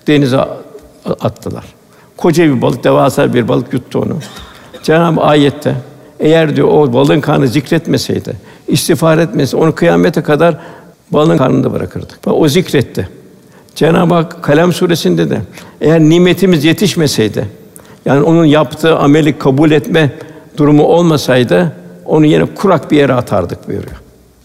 denize 0.07 0.37
attılar. 1.05 1.74
Koca 2.17 2.43
bir 2.43 2.61
balık, 2.61 2.83
devasa 2.83 3.33
bir 3.33 3.47
balık 3.47 3.73
yuttu 3.73 3.99
onu. 3.99 4.17
Cenab-ı 4.83 5.21
ayette 5.21 5.75
eğer 6.19 6.55
diyor 6.55 6.67
o 6.67 6.93
balığın 6.93 7.21
karnı 7.21 7.47
zikretmeseydi, 7.47 8.33
istiğfar 8.67 9.17
etmesi, 9.17 9.57
onu 9.57 9.75
kıyamete 9.75 10.21
kadar 10.21 10.57
balığın 11.11 11.37
karnında 11.37 11.73
bırakırdık. 11.73 12.19
O 12.27 12.47
zikretti. 12.47 13.09
Cenab-ı 13.75 14.13
Hak 14.13 14.43
Kalem 14.43 14.73
suresinde 14.73 15.29
de 15.29 15.41
eğer 15.81 15.99
nimetimiz 15.99 16.65
yetişmeseydi, 16.65 17.45
yani 18.05 18.23
onun 18.23 18.45
yaptığı 18.45 18.97
ameli 18.97 19.37
kabul 19.37 19.71
etme 19.71 20.11
durumu 20.57 20.83
olmasaydı 20.83 21.71
onu 22.05 22.25
yine 22.25 22.45
kurak 22.45 22.91
bir 22.91 22.97
yere 22.97 23.13
atardık 23.13 23.67
buyuruyor. 23.67 23.95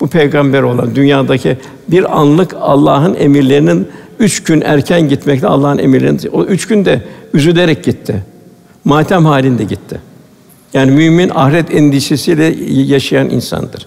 Bu 0.01 0.09
peygamber 0.09 0.63
olan 0.63 0.95
dünyadaki 0.95 1.59
bir 1.89 2.21
anlık 2.21 2.57
Allah'ın 2.61 3.15
emirlerinin 3.15 3.89
üç 4.21 4.43
gün 4.43 4.61
erken 4.61 5.09
gitmekle 5.09 5.47
Allah'ın 5.47 5.79
emirlerini 5.79 6.31
o 6.33 6.45
üç 6.45 6.67
gün 6.67 6.85
de 6.85 7.03
üzülerek 7.35 7.85
gitti. 7.85 8.25
Matem 8.85 9.25
halinde 9.27 9.65
gitti. 9.65 10.01
Yani 10.75 10.91
mümin 10.91 11.29
ahiret 11.29 11.75
endişesiyle 11.75 12.55
yaşayan 12.73 13.31
insandır. 13.31 13.87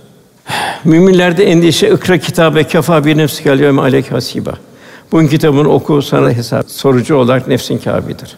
Müminlerde 0.83 1.43
endişe 1.43 1.89
ikra 1.89 2.17
kitabe 2.17 2.63
kefa 2.63 3.05
bir 3.05 3.17
nefsi 3.17 3.43
gel 3.43 3.59
yevme 3.59 3.81
aleyk 3.81 4.11
hasiba. 4.11 4.53
Bu 5.11 5.27
kitabını 5.27 5.69
oku 5.69 6.01
sana 6.01 6.31
hesap 6.31 6.71
sorucu 6.71 7.15
olarak 7.15 7.47
nefsin 7.47 7.77
kâbidir. 7.77 8.37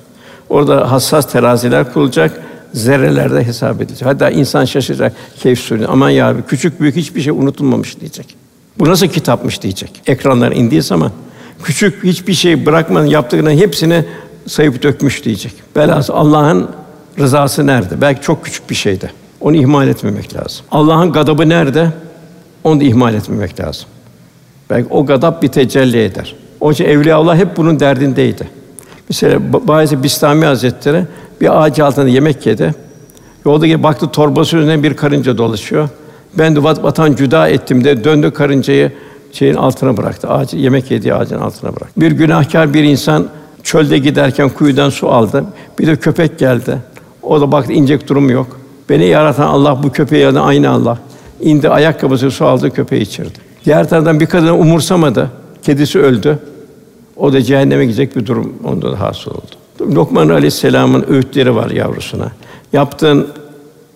Orada 0.49 0.91
hassas 0.91 1.31
teraziler 1.31 1.93
kurulacak, 1.93 2.41
zerrelerde 2.73 3.43
hesap 3.43 3.81
edilecek. 3.81 4.08
Hatta 4.08 4.29
insan 4.29 4.65
şaşıracak 4.65 5.13
keyif 5.39 5.60
sürüyor. 5.60 5.89
Aman 5.91 6.10
ya 6.10 6.36
küçük 6.47 6.81
büyük 6.81 6.95
hiçbir 6.95 7.21
şey 7.21 7.34
unutulmamış 7.34 7.99
diyecek. 7.99 8.36
Bu 8.79 8.89
nasıl 8.89 9.08
kitapmış 9.08 9.62
diyecek. 9.62 10.01
Ekranlar 10.08 10.51
indiği 10.51 10.81
zaman 10.81 11.12
küçük 11.65 12.04
hiçbir 12.04 12.34
şey 12.34 12.65
bırakmadan 12.65 13.06
yaptıklarının 13.06 13.62
hepsini 13.62 14.06
sayıp 14.47 14.84
dökmüş 14.84 15.25
diyecek. 15.25 15.54
Belası 15.75 16.13
Allah'ın 16.13 16.69
rızası 17.19 17.67
nerede? 17.67 18.01
Belki 18.01 18.21
çok 18.21 18.45
küçük 18.45 18.69
bir 18.69 18.75
şeyde. 18.75 19.10
Onu 19.41 19.56
ihmal 19.56 19.88
etmemek 19.88 20.36
lazım. 20.36 20.65
Allah'ın 20.71 21.12
gadabı 21.12 21.49
nerede? 21.49 21.89
Onu 22.63 22.80
da 22.80 22.84
ihmal 22.84 23.13
etmemek 23.13 23.60
lazım. 23.60 23.86
Belki 24.69 24.88
o 24.89 25.06
gadap 25.06 25.43
bir 25.43 25.47
tecelli 25.47 26.04
eder. 26.04 26.36
Onun 26.60 26.73
için 26.73 26.86
Evliyaullah 26.86 27.38
hep 27.38 27.58
bunun 27.58 27.80
derdindeydi. 27.80 28.49
Mesela 29.10 29.39
Bayezid 29.67 30.04
Bistami 30.04 30.45
Hazretleri 30.45 31.06
bir 31.41 31.63
ağaç 31.63 31.80
altında 31.80 32.08
yemek 32.08 32.45
yedi. 32.45 32.75
Yolda 33.45 33.84
baktı 33.84 34.12
torbası 34.12 34.58
üzerine 34.58 34.84
bir 34.84 34.93
karınca 34.93 35.38
dolaşıyor. 35.38 35.89
Ben 36.38 36.56
de 36.56 36.63
vatan 36.63 37.15
cüda 37.15 37.49
ettim 37.49 37.84
de 37.84 38.04
döndü 38.04 38.32
karıncayı 38.32 38.91
şeyin 39.36 39.56
altına 39.56 39.98
bıraktı. 39.98 40.30
Ağaç 40.30 40.54
yemek 40.54 40.91
yediği 40.91 41.13
ağacın 41.13 41.39
altına 41.39 41.76
bıraktı. 41.76 42.02
Bir 42.02 42.12
günahkar 42.12 42.74
bir 42.74 42.84
insan 42.84 43.28
çölde 43.63 43.98
giderken 43.98 44.50
kuyudan 44.50 44.89
su 44.89 45.10
aldı. 45.10 45.45
Bir 45.80 45.88
de 45.88 45.95
köpek 45.95 46.39
geldi. 46.39 46.78
O 47.24 47.41
da 47.41 47.52
baktı 47.52 47.74
inecek 47.74 48.10
durum 48.10 48.30
yok. 48.30 48.60
Beni 48.89 49.06
yaratan 49.06 49.48
Allah 49.48 49.84
bu 49.84 49.91
köpeği 49.91 50.21
yaradan 50.21 50.43
aynı 50.43 50.69
Allah. 50.69 50.98
İndi 51.41 51.69
ayakkabısı 51.69 52.32
su 52.32 52.45
aldı 52.45 52.71
köpeği 52.71 53.02
içirdi. 53.02 53.39
Diğer 53.65 53.89
taraftan 53.89 54.19
bir 54.19 54.26
kadın 54.26 54.48
umursamadı. 54.48 55.32
Kedisi 55.63 56.00
öldü. 56.00 56.39
O 57.15 57.34
da 57.34 57.41
cehenneme 57.41 57.86
gidecek 57.86 58.15
bir 58.15 58.26
durum 58.26 58.54
onda 58.63 58.91
da 58.91 59.00
hasıl 59.00 59.32
oldu. 59.32 59.95
Lokman 59.95 60.30
Aleyhisselam'ın 60.30 61.06
öğütleri 61.10 61.56
var 61.56 61.69
yavrusuna. 61.69 62.32
Yaptığın 62.74 63.28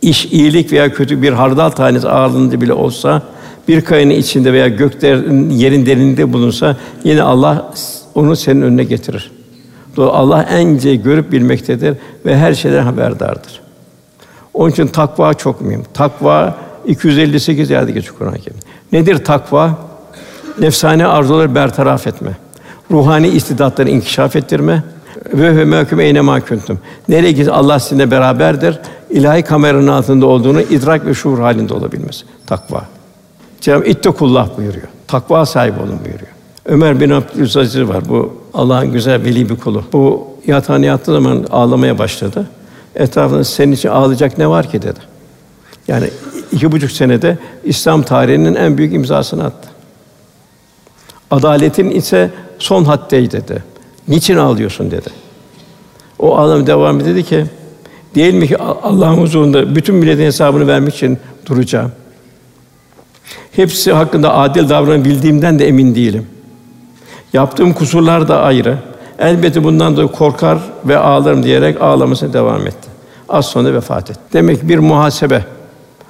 iş 0.01 0.25
iyilik 0.25 0.71
veya 0.71 0.93
kötü 0.93 1.21
bir 1.21 1.33
hardal 1.33 1.69
tanesi 1.69 2.09
ağırlığında 2.09 2.61
bile 2.61 2.73
olsa 2.73 3.21
bir 3.69 3.81
kayanın 3.81 4.09
içinde 4.09 4.53
veya 4.53 4.67
göklerin 4.67 5.49
yerin 5.49 5.85
derininde 5.85 6.33
bulunsa 6.33 6.77
yine 7.03 7.21
Allah 7.21 7.71
onu 8.15 8.35
senin 8.35 8.61
önüne 8.61 8.83
getirir. 8.83 9.31
Allah 9.97 10.43
ence 10.49 10.95
görüp 10.95 11.31
bilmektedir 11.31 11.97
ve 12.25 12.37
her 12.37 12.53
şeyden 12.53 12.83
haberdardır. 12.83 13.61
Onun 14.53 14.71
için 14.71 14.87
takva 14.87 15.33
çok 15.33 15.61
mühim. 15.61 15.83
Takva 15.93 16.57
258 16.85 17.69
yerde 17.69 17.91
geçiyor 17.91 18.15
Kur'an-ı. 18.17 18.35
Nedir 18.91 19.23
takva? 19.23 19.77
Nefsane 20.59 21.05
arzuları 21.05 21.55
bertaraf 21.55 22.07
etme. 22.07 22.37
Ruhani 22.91 23.27
istidatları 23.27 23.89
inkişaf 23.89 24.35
ettirme 24.35 24.83
ve 25.33 25.57
ve 25.57 25.65
mehkum 25.65 25.99
eyne 25.99 26.21
mahkuntum. 26.21 26.79
Nereye 27.09 27.31
gitsin 27.31 27.51
Allah 27.51 27.79
sizinle 27.79 28.11
beraberdir. 28.11 28.79
İlahi 29.09 29.41
kameranın 29.41 29.87
altında 29.87 30.25
olduğunu 30.25 30.61
idrak 30.61 31.05
ve 31.05 31.13
şuur 31.13 31.39
halinde 31.39 31.73
olabilmesi. 31.73 32.25
Takva. 32.47 32.98
Cenab-ı 33.61 33.85
İttekullah 33.85 34.57
buyuruyor. 34.57 34.87
Takva 35.07 35.45
sahibi 35.45 35.79
olun 35.79 35.99
buyuruyor. 36.05 36.31
Ömer 36.65 36.99
bin 36.99 37.09
Abdülaziz 37.09 37.87
var. 37.87 38.09
Bu 38.09 38.33
Allah'ın 38.53 38.91
güzel 38.91 39.23
veli 39.23 39.49
bir 39.49 39.55
kulu. 39.55 39.83
Bu 39.93 40.27
yatağına 40.47 40.85
yattığı 40.85 41.13
zaman 41.13 41.45
ağlamaya 41.51 41.97
başladı. 41.97 42.47
Etrafında 42.95 43.43
senin 43.43 43.71
için 43.71 43.89
ağlayacak 43.89 44.37
ne 44.37 44.47
var 44.47 44.71
ki 44.71 44.81
dedi. 44.81 44.99
Yani 45.87 46.09
iki 46.51 46.71
buçuk 46.71 46.91
senede 46.91 47.37
İslam 47.63 48.03
tarihinin 48.03 48.55
en 48.55 48.77
büyük 48.77 48.93
imzasını 48.93 49.43
attı. 49.43 49.69
Adaletin 51.31 51.89
ise 51.89 52.31
son 52.59 52.83
haddeydi 52.83 53.31
dedi. 53.31 53.63
Niçin 54.07 54.37
ağlıyorsun 54.37 54.91
dedi. 54.91 55.09
O 56.19 56.37
ağlam 56.37 56.67
devam 56.67 57.05
dedi 57.05 57.23
ki, 57.23 57.45
değil 58.15 58.33
mi 58.33 58.47
ki 58.47 58.57
Allah'ın 58.57 59.17
huzurunda 59.17 59.75
bütün 59.75 59.95
milletin 59.95 60.23
hesabını 60.23 60.67
vermek 60.67 60.95
için 60.95 61.17
duracağım. 61.45 61.91
Hepsi 63.59 63.93
hakkında 63.93 64.35
adil 64.35 64.69
davranabildiğimden 64.69 65.59
de 65.59 65.67
emin 65.67 65.95
değilim. 65.95 66.27
Yaptığım 67.33 67.73
kusurlar 67.73 68.27
da 68.27 68.41
ayrı. 68.41 68.77
Elbette 69.19 69.63
bundan 69.63 69.97
da 69.97 70.07
korkar 70.07 70.59
ve 70.85 70.97
ağlarım 70.97 71.43
diyerek 71.43 71.81
ağlamasına 71.81 72.33
devam 72.33 72.67
etti. 72.67 72.89
Az 73.29 73.45
sonra 73.45 73.73
vefat 73.73 74.11
etti. 74.11 74.19
Demek 74.33 74.61
ki 74.61 74.69
bir 74.69 74.79
muhasebe. 74.79 75.45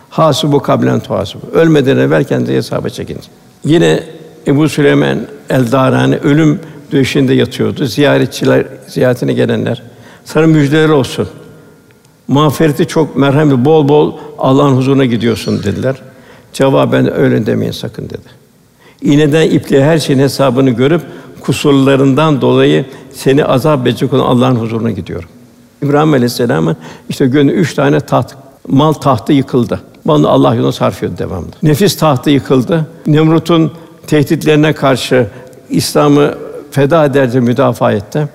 Hasibu 0.09 0.59
kablen 0.59 0.99
tuhasibu. 0.99 1.41
Ölmeden 1.53 1.97
evvel 1.97 2.23
kendi 2.23 2.53
hesaba 2.53 2.89
çekin. 2.89 3.17
Yine 3.65 4.03
Ebu 4.47 4.69
Süleyman 4.69 5.19
el-Darani 5.49 6.17
ölüm 6.17 6.59
döşeğinde 6.91 7.33
yatıyordu. 7.33 7.85
Ziyaretçiler, 7.85 8.65
ziyaretine 8.87 9.33
gelenler. 9.33 9.83
Sana 10.25 10.47
müjdeler 10.47 10.89
olsun. 10.89 11.27
Mağfireti 12.27 12.87
çok 12.87 13.15
merhametli, 13.15 13.65
bol 13.65 13.87
bol 13.87 14.13
Allah'ın 14.37 14.75
huzuruna 14.75 15.05
gidiyorsun 15.05 15.63
dediler. 15.63 15.95
Cevaben 16.53 17.13
öyle 17.13 17.45
demeyin 17.45 17.71
sakın 17.71 18.05
dedi. 18.05 18.39
İğneden 19.01 19.49
ipliğe 19.49 19.83
her 19.83 19.99
şeyin 19.99 20.19
hesabını 20.19 20.69
görüp 20.69 21.01
kusurlarından 21.41 22.41
dolayı 22.41 22.85
seni 23.13 23.45
azap 23.45 23.87
edecek 23.87 24.13
olan 24.13 24.25
Allah'ın 24.25 24.55
huzuruna 24.55 24.91
gidiyorum. 24.91 25.29
İbrahim 25.83 26.13
Aleyhisselam'ın 26.13 26.77
işte 27.09 27.27
gönlü 27.27 27.51
üç 27.51 27.73
tane 27.73 27.99
taht, 27.99 28.35
mal 28.67 28.93
tahtı 28.93 29.33
yıkıldı. 29.33 29.81
Malını 30.05 30.29
Allah 30.29 30.55
yoluna 30.55 30.71
sarf 30.71 30.97
ediyordu 30.97 31.17
devamlı. 31.17 31.47
Nefis 31.63 31.97
tahtı 31.97 32.29
yıkıldı. 32.29 32.87
Nemrut'un 33.07 33.71
tehditlerine 34.07 34.73
karşı 34.73 35.27
İslam'ı 35.69 36.37
feda 36.71 37.05
ederce 37.05 37.39
müdafaa 37.39 37.91
etti. 37.91 38.27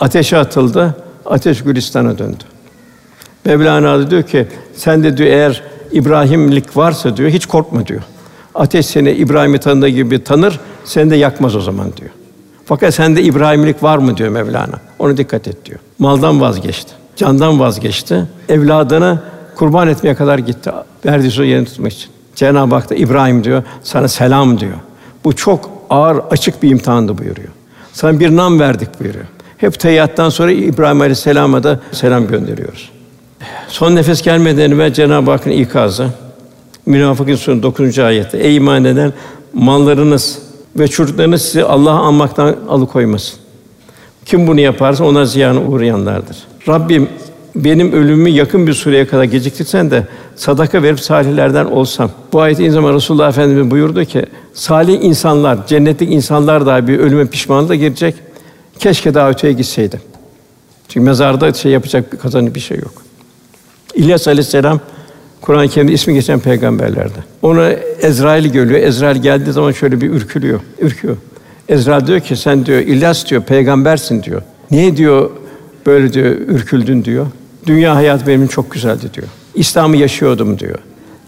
Ateşe 0.00 0.38
atıldı. 0.38 0.94
Ateş 1.26 1.62
Gülistan'a 1.62 2.18
döndü. 2.18 2.44
Mevlana 3.44 4.10
diyor 4.10 4.22
ki 4.22 4.46
sen 4.74 5.04
de 5.04 5.16
diyor 5.16 5.28
eğer 5.28 5.62
İbrahimlik 5.92 6.76
varsa 6.76 7.16
diyor 7.16 7.30
hiç 7.30 7.46
korkma 7.46 7.86
diyor. 7.86 8.02
Ateş 8.54 8.86
seni 8.86 9.10
İbrahim'i 9.10 9.58
tanıdığı 9.58 9.88
gibi 9.88 10.24
tanır, 10.24 10.60
seni 10.84 11.10
de 11.10 11.16
yakmaz 11.16 11.56
o 11.56 11.60
zaman 11.60 11.92
diyor. 11.96 12.10
Fakat 12.64 12.94
sende 12.94 13.22
İbrahimlik 13.22 13.82
var 13.82 13.98
mı 13.98 14.16
diyor 14.16 14.28
Mevlana. 14.28 14.80
Ona 14.98 15.16
dikkat 15.16 15.48
et 15.48 15.64
diyor. 15.64 15.78
Maldan 15.98 16.40
vazgeçti. 16.40 16.92
Candan 17.16 17.60
vazgeçti. 17.60 18.24
Evladını 18.48 19.20
kurban 19.56 19.88
etmeye 19.88 20.14
kadar 20.14 20.38
gitti. 20.38 20.70
Verdiği 21.06 21.30
sözü 21.30 21.48
yerine 21.48 21.64
tutmak 21.64 21.92
için. 21.92 22.10
Cenab-ı 22.34 22.74
Hak 22.74 22.90
da 22.90 22.94
İbrahim 22.94 23.44
diyor, 23.44 23.62
sana 23.82 24.08
selam 24.08 24.60
diyor. 24.60 24.76
Bu 25.24 25.36
çok 25.36 25.70
ağır, 25.90 26.20
açık 26.30 26.62
bir 26.62 26.70
imtihandı 26.70 27.18
buyuruyor. 27.18 27.48
Sana 27.92 28.20
bir 28.20 28.36
nam 28.36 28.60
verdik 28.60 29.00
buyuruyor. 29.00 29.24
Hep 29.56 29.80
teyyattan 29.80 30.28
sonra 30.28 30.52
İbrahim 30.52 31.00
Aleyhisselam'a 31.00 31.62
da 31.62 31.80
selam 31.92 32.26
gönderiyoruz. 32.26 32.90
Son 33.70 33.96
nefes 33.96 34.22
gelmeden 34.22 34.70
evvel 34.70 34.92
Cenab-ı 34.92 35.30
Hakk'ın 35.30 35.50
ikazı 35.50 36.08
Münafıkın 36.86 37.34
Suresi 37.34 37.62
9. 37.62 37.98
ayette 37.98 38.38
ey 38.38 38.56
iman 38.56 38.84
eden 38.84 39.12
mallarınız 39.54 40.38
ve 40.78 40.88
çocuklarınız 40.88 41.42
sizi 41.42 41.64
Allah'ı 41.64 41.98
anmaktan 41.98 42.56
alıkoymasın. 42.68 43.38
Kim 44.26 44.46
bunu 44.46 44.60
yaparsa 44.60 45.04
ona 45.04 45.24
ziyana 45.24 45.60
uğrayanlardır. 45.60 46.36
Rabbim 46.68 47.08
benim 47.54 47.92
ölümümü 47.92 48.28
yakın 48.28 48.66
bir 48.66 48.72
süreye 48.72 49.06
kadar 49.06 49.24
geciktirsen 49.24 49.90
de 49.90 50.06
sadaka 50.36 50.82
verip 50.82 51.00
salihlerden 51.00 51.64
olsam. 51.64 52.10
Bu 52.32 52.40
ayet 52.40 52.60
in 52.60 52.70
zaman 52.70 52.94
Resulullah 52.94 53.28
Efendimiz 53.28 53.70
buyurdu 53.70 54.04
ki 54.04 54.26
salih 54.54 55.04
insanlar, 55.04 55.66
cennetlik 55.66 56.12
insanlar 56.12 56.66
da 56.66 56.86
bir 56.86 56.98
ölüme 56.98 57.26
pişmanlığa 57.26 57.74
girecek. 57.74 58.14
Keşke 58.78 59.14
daha 59.14 59.30
öteye 59.30 59.52
gitseydim. 59.52 60.00
Çünkü 60.88 61.04
mezarda 61.04 61.52
şey 61.52 61.72
yapacak 61.72 62.12
bir 62.12 62.18
kazanı 62.18 62.54
bir 62.54 62.60
şey 62.60 62.78
yok. 62.78 63.09
İlyas 63.94 64.28
Aleyhisselam 64.28 64.80
Kur'an-ı 65.40 65.68
Kerim'de 65.68 65.92
ismi 65.92 66.14
geçen 66.14 66.40
peygamberlerden. 66.40 67.24
Onu 67.42 67.62
Ezrail 68.02 68.52
görüyor. 68.52 68.80
Ezrail 68.80 69.22
geldiği 69.22 69.52
zaman 69.52 69.72
şöyle 69.72 70.00
bir 70.00 70.10
ürkülüyor. 70.10 70.60
Ürküyor. 70.80 71.16
Ezrail 71.68 72.06
diyor 72.06 72.20
ki 72.20 72.36
sen 72.36 72.66
diyor 72.66 72.78
İlyas 72.78 73.26
diyor 73.26 73.42
peygambersin 73.42 74.22
diyor. 74.22 74.42
Niye 74.70 74.96
diyor 74.96 75.30
böyle 75.86 76.12
diyor 76.12 76.26
ürküldün 76.26 77.04
diyor. 77.04 77.26
Dünya 77.66 77.96
hayatı 77.96 78.26
benim 78.26 78.46
çok 78.46 78.70
güzeldi 78.70 79.04
diyor. 79.14 79.26
İslam'ı 79.54 79.96
yaşıyordum 79.96 80.58
diyor. 80.58 80.78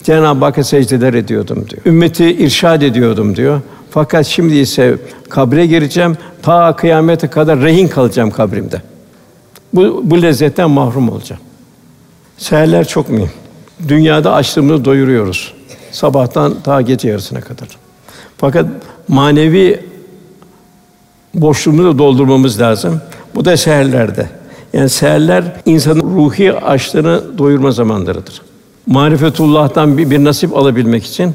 Cenab-ı 0.03 0.45
Hakk'a 0.45 0.65
secdeler 0.65 1.15
ediyordum 1.15 1.67
diyor. 1.71 1.83
Ümmeti 1.87 2.25
irşad 2.25 2.83
ediyordum 2.83 3.37
diyor. 3.37 3.61
Fakat 3.91 4.27
şimdi 4.27 4.55
ise 4.55 4.97
kabre 5.29 5.67
gireceğim. 5.67 6.17
Ta 6.43 6.77
kıyamete 6.77 7.29
kadar 7.29 7.61
rehin 7.61 7.89
kalacağım 7.89 8.31
kabrimde. 8.31 8.83
Bu, 9.73 10.01
bu 10.05 10.23
lezzetten 10.23 10.71
mahrum 10.71 11.09
olacağım. 11.09 11.43
Seherler 12.39 12.89
çok 12.89 13.09
mühim. 13.09 13.31
Dünyada 13.89 14.35
açlığımızı 14.35 14.85
doyuruyoruz. 14.85 15.55
Sabahtan 15.93 16.55
ta 16.65 16.81
gece 16.81 17.09
yarısına 17.09 17.41
kadar. 17.41 17.69
Fakat 18.37 18.67
manevi 19.09 19.85
boşluğumuzu 21.35 21.99
doldurmamız 21.99 22.61
lazım. 22.61 23.01
Bu 23.35 23.45
da 23.45 23.57
seherlerde. 23.57 24.27
Yani 24.73 24.89
seherler 24.89 25.45
insanın 25.67 26.17
ruhi 26.17 26.53
açlığını 26.53 27.39
doyurma 27.39 27.71
zamanlarıdır. 27.71 28.43
Marifetullah'tan 28.87 29.99
bir, 29.99 30.11
bir 30.11 30.25
nasip 30.25 30.57
alabilmek 30.57 31.05
için 31.05 31.35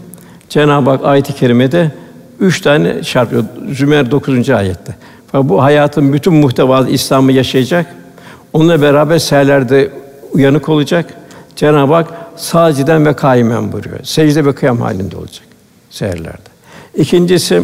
Cenab-ı 0.50 0.90
Hak 0.90 1.06
ayet-i 1.06 1.34
kerimede 1.36 1.92
üç 2.40 2.62
tane 2.62 3.04
şart 3.04 3.30
Zümer 3.72 4.12
9. 4.12 4.50
ayette. 4.50 4.96
Fakat 5.32 5.50
bu 5.50 5.64
hayatın 5.64 6.14
bütün 6.14 6.34
muhtevası 6.34 6.90
İslam'ı 6.90 7.32
yaşayacak. 7.32 7.96
Onunla 8.54 8.82
beraber 8.82 9.20
seherlerde 9.20 9.92
uyanık 10.34 10.70
olacak. 10.70 11.14
Cenab-ı 11.56 11.94
Hak 11.94 12.08
saciden 12.36 13.06
ve 13.06 13.14
kaimen 13.14 13.72
buyuruyor. 13.72 14.00
Secde 14.04 14.46
ve 14.46 14.56
kıyam 14.56 14.82
halinde 14.82 15.18
olacak 15.18 15.46
seherlerde. 15.90 16.50
İkincisi 16.96 17.64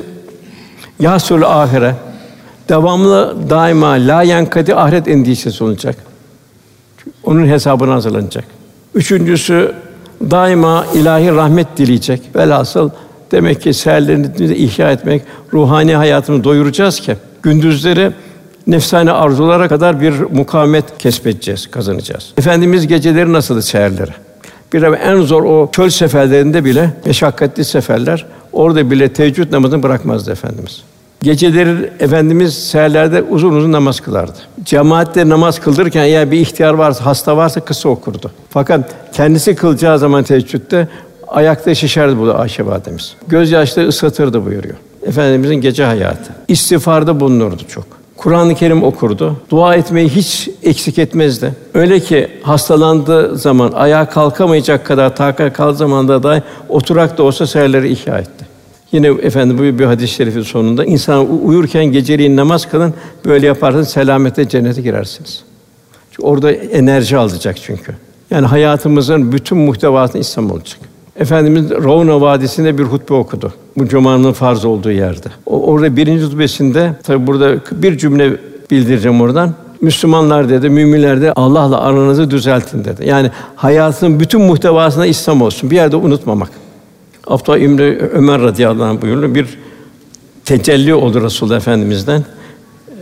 yasul 1.00 1.42
ahire 1.42 1.96
devamlı 2.70 3.36
daima 3.50 3.92
la 3.92 4.24
yankadi 4.24 4.76
ahiret 4.76 5.08
endişesi 5.08 5.64
olacak. 5.64 5.96
Onun 7.24 7.48
hesabına 7.48 7.94
hazırlanacak. 7.94 8.46
Üçüncüsü 8.96 9.74
daima 10.22 10.86
ilahi 10.94 11.32
rahmet 11.32 11.78
dileyecek. 11.78 12.22
Velhasıl 12.36 12.90
demek 13.32 13.62
ki 13.62 13.74
seherlerini 13.74 14.54
ihya 14.56 14.92
etmek, 14.92 15.22
ruhani 15.54 15.96
hayatını 15.96 16.44
doyuracağız 16.44 17.00
ki 17.00 17.16
gündüzleri 17.44 18.12
nefsane 18.68 19.12
arzulara 19.12 19.68
kadar 19.68 20.02
bir 20.02 20.14
mukavemet 20.20 20.98
kesbedeceğiz, 20.98 21.72
kazanacağız. 21.72 22.34
Efendimiz 22.38 22.88
geceleri 22.88 23.34
nasıldı 23.34 23.62
seherleri? 23.62 24.12
Bir 24.74 24.84
en 24.84 25.22
zor 25.22 25.44
o 25.44 25.70
çöl 25.72 25.90
seferlerinde 25.90 26.66
bile 26.66 26.90
meşakkatli 27.06 27.66
seferler 27.66 28.26
orada 28.54 28.92
bile 28.92 29.14
teheccüd 29.14 29.52
namazını 29.52 29.84
bırakmazdı 29.84 30.32
efendimiz. 30.32 30.84
Geceleri 31.22 31.92
efendimiz 32.00 32.54
seherlerde 32.54 33.22
uzun 33.22 33.54
uzun 33.54 33.72
namaz 33.72 34.00
kılardı. 34.00 34.38
Cemaatte 34.64 35.30
namaz 35.30 35.60
kıldırırken 35.60 36.04
eğer 36.04 36.32
bir 36.32 36.40
ihtiyar 36.40 36.74
varsa, 36.74 37.06
hasta 37.06 37.38
varsa 37.38 37.62
kısa 37.62 37.90
okurdu. 37.90 38.32
Fakat 38.50 38.96
kendisi 39.14 39.56
kılacağı 39.56 40.00
zaman 40.00 40.24
teheccüdde 40.24 40.88
ayakta 41.28 41.76
şişerdi 41.76 42.18
bu 42.18 42.34
Ayşe 42.34 42.66
validemiz. 42.66 43.16
Gözyaşları 43.28 43.88
ıslatırdı 43.88 44.46
buyuruyor. 44.46 44.76
Efendimizin 45.06 45.56
gece 45.56 45.84
hayatı. 45.84 46.34
İstiğfarda 46.48 47.20
bulunurdu 47.20 47.64
çok. 47.68 48.03
Kur'an-ı 48.24 48.56
Kerim 48.56 48.84
okurdu. 48.84 49.38
Dua 49.50 49.76
etmeyi 49.76 50.10
hiç 50.10 50.50
eksik 50.64 51.00
etmezdi. 51.00 51.54
Öyle 51.74 52.00
ki 52.00 52.28
hastalandığı 52.44 53.38
zaman 53.38 53.72
ayağa 53.72 54.10
kalkamayacak 54.10 54.86
kadar 54.86 55.16
takat 55.16 55.54
kal 55.54 55.74
zamanda 55.74 56.24
da 56.24 56.44
oturak 56.70 57.18
da 57.18 57.24
olsa 57.24 57.48
seherleri 57.48 57.92
ihya 57.92 58.18
etti. 58.18 58.46
Yine 58.92 59.08
efendim 59.08 59.58
bu 59.58 59.80
bir 59.80 59.86
hadis-i 59.86 60.14
şerifin 60.14 60.42
sonunda 60.42 60.86
insan 60.86 61.46
uyurken 61.46 61.86
geceliğin 61.86 62.38
namaz 62.38 62.70
kılın. 62.70 62.94
Böyle 63.26 63.46
yaparsanız 63.46 63.90
selamete 63.90 64.50
cennete 64.50 64.82
girersiniz. 64.82 65.44
Çünkü 66.12 66.28
orada 66.28 66.52
enerji 66.52 67.18
alacak 67.18 67.58
çünkü. 67.62 67.94
Yani 68.32 68.48
hayatımızın 68.48 69.32
bütün 69.32 69.58
muhtevasını 69.58 70.22
İslam 70.22 70.52
olacak. 70.52 70.80
Efendimiz 71.20 71.72
Ravna 71.72 72.22
Vadisi'nde 72.22 72.78
bir 72.78 72.84
hutbe 72.84 73.14
okudu. 73.14 73.54
Bu 73.78 73.88
cumanın 73.88 74.34
farz 74.34 74.66
olduğu 74.66 74.92
yerde. 74.92 75.28
O, 75.46 75.64
orada 75.64 75.96
birinci 75.96 76.24
hutbesinde 76.26 76.96
tabi 77.04 77.28
burada 77.28 77.56
bir 77.72 77.98
cümle 77.98 78.38
bildireceğim 78.72 79.22
oradan. 79.22 79.54
Müslümanlar 79.82 80.50
dedi, 80.50 80.70
müminler 80.70 81.22
de 81.22 81.34
Allah'la 81.34 81.82
aranızı 81.82 82.32
düzeltin 82.32 82.86
dedi. 82.86 83.08
Yani 83.08 83.32
hayatın 83.56 84.20
bütün 84.20 84.42
muhtevasına 84.42 85.06
İslam 85.06 85.42
olsun. 85.42 85.72
Bir 85.72 85.76
yerde 85.76 85.96
unutmamak. 85.96 86.50
Abdullah 87.28 87.58
İbni 87.58 87.98
Ömer 87.98 88.42
radıyallahu 88.42 88.84
anh 88.84 89.02
buyurdu. 89.02 89.36
Bir 89.36 89.58
tecelli 90.46 90.94
oldu 90.94 91.24
Resulullah 91.24 91.58
Efendimiz'den. 91.58 92.24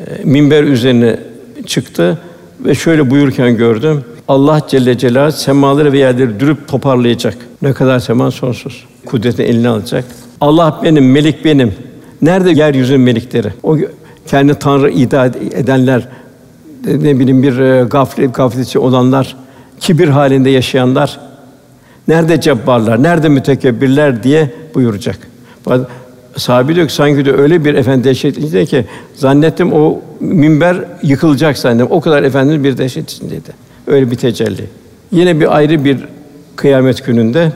E, 0.07 0.23
minber 0.23 0.63
üzerine 0.63 1.19
çıktı 1.65 2.17
ve 2.65 2.75
şöyle 2.75 3.09
buyurken 3.09 3.57
gördüm. 3.57 4.03
Allah 4.27 4.61
Celle 4.67 4.97
Celaluhu 4.97 5.31
semaları 5.31 5.93
ve 5.93 5.97
yerleri 5.97 6.39
dürüp 6.39 6.67
toparlayacak. 6.67 7.37
Ne 7.61 7.73
kadar 7.73 7.99
sema 7.99 8.31
sonsuz. 8.31 8.85
Kudretini 9.05 9.45
eline 9.45 9.69
alacak. 9.69 10.05
Allah 10.41 10.79
benim, 10.83 11.11
melik 11.11 11.45
benim. 11.45 11.73
Nerede 12.21 12.51
yeryüzünün 12.51 13.01
melikleri? 13.01 13.53
O 13.63 13.77
kendi 14.27 14.55
tanrı 14.55 14.91
iddia 14.91 15.25
edenler, 15.25 16.07
ne 16.85 17.19
bileyim 17.19 17.43
bir 17.43 17.59
e, 17.59 17.83
gaflet 17.83 18.35
gafletçi 18.35 18.79
olanlar, 18.79 19.35
kibir 19.79 20.07
halinde 20.07 20.49
yaşayanlar, 20.49 21.19
nerede 22.07 22.41
cebbarlar, 22.41 23.03
nerede 23.03 23.29
mütekebbirler 23.29 24.23
diye 24.23 24.51
buyuracak. 24.75 25.17
Sahabi 26.37 26.75
diyor 26.75 26.87
ki 26.87 26.93
sanki 26.93 27.25
de 27.25 27.33
öyle 27.33 27.65
bir 27.65 27.73
efendi 27.73 28.03
dehşet 28.03 28.37
içinde 28.37 28.65
ki 28.65 28.85
zannettim 29.15 29.73
o 29.73 30.01
minber 30.19 30.77
yıkılacak 31.03 31.57
zannettim. 31.57 31.87
O 31.91 32.01
kadar 32.01 32.23
efendimiz 32.23 32.63
bir 32.63 32.77
dehşet 32.77 33.11
içindeydi. 33.11 33.49
Öyle 33.87 34.11
bir 34.11 34.15
tecelli. 34.15 34.65
Yine 35.11 35.39
bir 35.39 35.55
ayrı 35.57 35.85
bir 35.85 35.97
kıyamet 36.55 37.05
gününde 37.05 37.51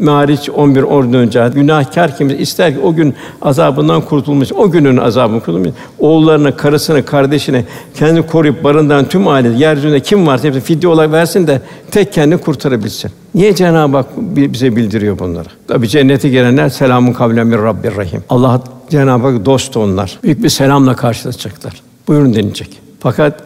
Mariç 0.00 0.50
11 0.50 0.82
10 0.82 1.12
önce 1.12 1.50
günahkar 1.54 2.16
kim 2.16 2.42
ister 2.42 2.74
ki 2.74 2.80
o 2.80 2.94
gün 2.94 3.14
azabından 3.42 4.00
kurtulmuş, 4.00 4.52
o 4.52 4.70
günün 4.70 4.96
azabından 4.96 5.40
kurtulmuş. 5.40 5.70
Oğullarına, 5.98 6.56
karısına, 6.56 7.04
kardeşine 7.04 7.64
kendini 7.94 8.26
koruyup 8.26 8.64
barındıran 8.64 9.08
tüm 9.08 9.28
aile 9.28 9.48
yeryüzünde 9.48 10.00
kim 10.00 10.26
varsa 10.26 10.48
hepsi 10.48 10.60
fidye 10.60 10.88
olarak 10.88 11.12
versin 11.12 11.46
de 11.46 11.62
tek 11.90 12.12
kendini 12.12 12.40
kurtarabilsin. 12.40 13.10
Niye 13.34 13.54
Cenab-ı 13.54 13.96
Hak 13.96 14.06
bize 14.16 14.76
bildiriyor 14.76 15.18
bunları? 15.18 15.48
Tabi 15.68 15.88
cennete 15.88 16.28
girenler 16.28 16.68
selamun 16.68 17.12
kavlen 17.12 17.46
min 17.46 17.58
Rabbir 17.58 17.96
Rahim. 17.96 18.22
Allah 18.28 18.62
Cenab-ı 18.90 19.26
Hak 19.26 19.46
dost 19.46 19.76
onlar. 19.76 20.18
Büyük 20.22 20.42
bir 20.42 20.48
selamla 20.48 20.96
karşılaşacaklar. 20.96 21.72
Buyurun 22.08 22.34
denilecek. 22.34 22.80
Fakat 23.00 23.40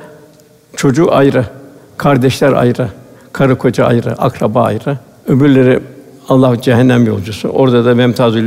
çocuğu 0.76 1.12
ayrı, 1.12 1.44
kardeşler 1.96 2.52
ayrı, 2.52 2.88
karı 3.32 3.58
koca 3.58 3.84
ayrı, 3.84 4.12
akraba 4.12 4.62
ayrı. 4.62 4.98
Öbürleri 5.28 5.80
Allah 6.28 6.60
cehennem 6.60 7.06
yolcusu. 7.06 7.48
Orada 7.48 7.84
da 7.84 7.94
memtazül 7.94 8.46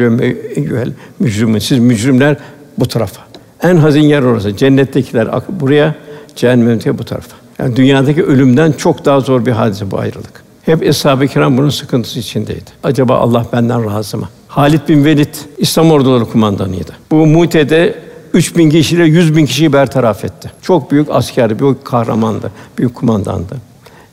eyyuhel 0.55 0.91
mücrimun. 1.19 1.59
Siz 1.59 1.79
mücrimler 1.79 2.37
bu 2.77 2.87
tarafa. 2.87 3.21
En 3.63 3.75
hazin 3.75 4.01
yer 4.01 4.21
orası. 4.21 4.57
Cennettekiler 4.57 5.27
buraya, 5.49 5.95
cehennemdeki 6.35 6.97
bu 6.97 7.03
tarafa. 7.03 7.37
Yani 7.59 7.75
dünyadaki 7.75 8.23
ölümden 8.23 8.71
çok 8.71 9.05
daha 9.05 9.19
zor 9.19 9.45
bir 9.45 9.51
hadise 9.51 9.91
bu 9.91 9.99
ayrılık. 9.99 10.45
Hep 10.61 10.83
eshab-ı 10.83 11.27
kiram 11.27 11.57
bunun 11.57 11.69
sıkıntısı 11.69 12.19
içindeydi. 12.19 12.69
Acaba 12.83 13.17
Allah 13.17 13.45
benden 13.53 13.95
razı 13.95 14.17
mı? 14.17 14.29
Halid 14.47 14.89
bin 14.89 15.05
Velid 15.05 15.35
İslam 15.57 15.91
orduları 15.91 16.25
kumandanıydı. 16.25 16.91
Bu 17.11 17.25
Mute'de 17.25 17.95
3000 18.33 18.69
kişiyle 18.69 19.03
100 19.03 19.35
bin 19.35 19.45
kişiyi 19.45 19.73
bertaraf 19.73 20.25
etti. 20.25 20.51
Çok 20.61 20.91
büyük 20.91 21.07
asker, 21.11 21.59
büyük 21.59 21.85
kahramandı, 21.85 22.51
büyük 22.77 22.95
kumandandı. 22.95 23.57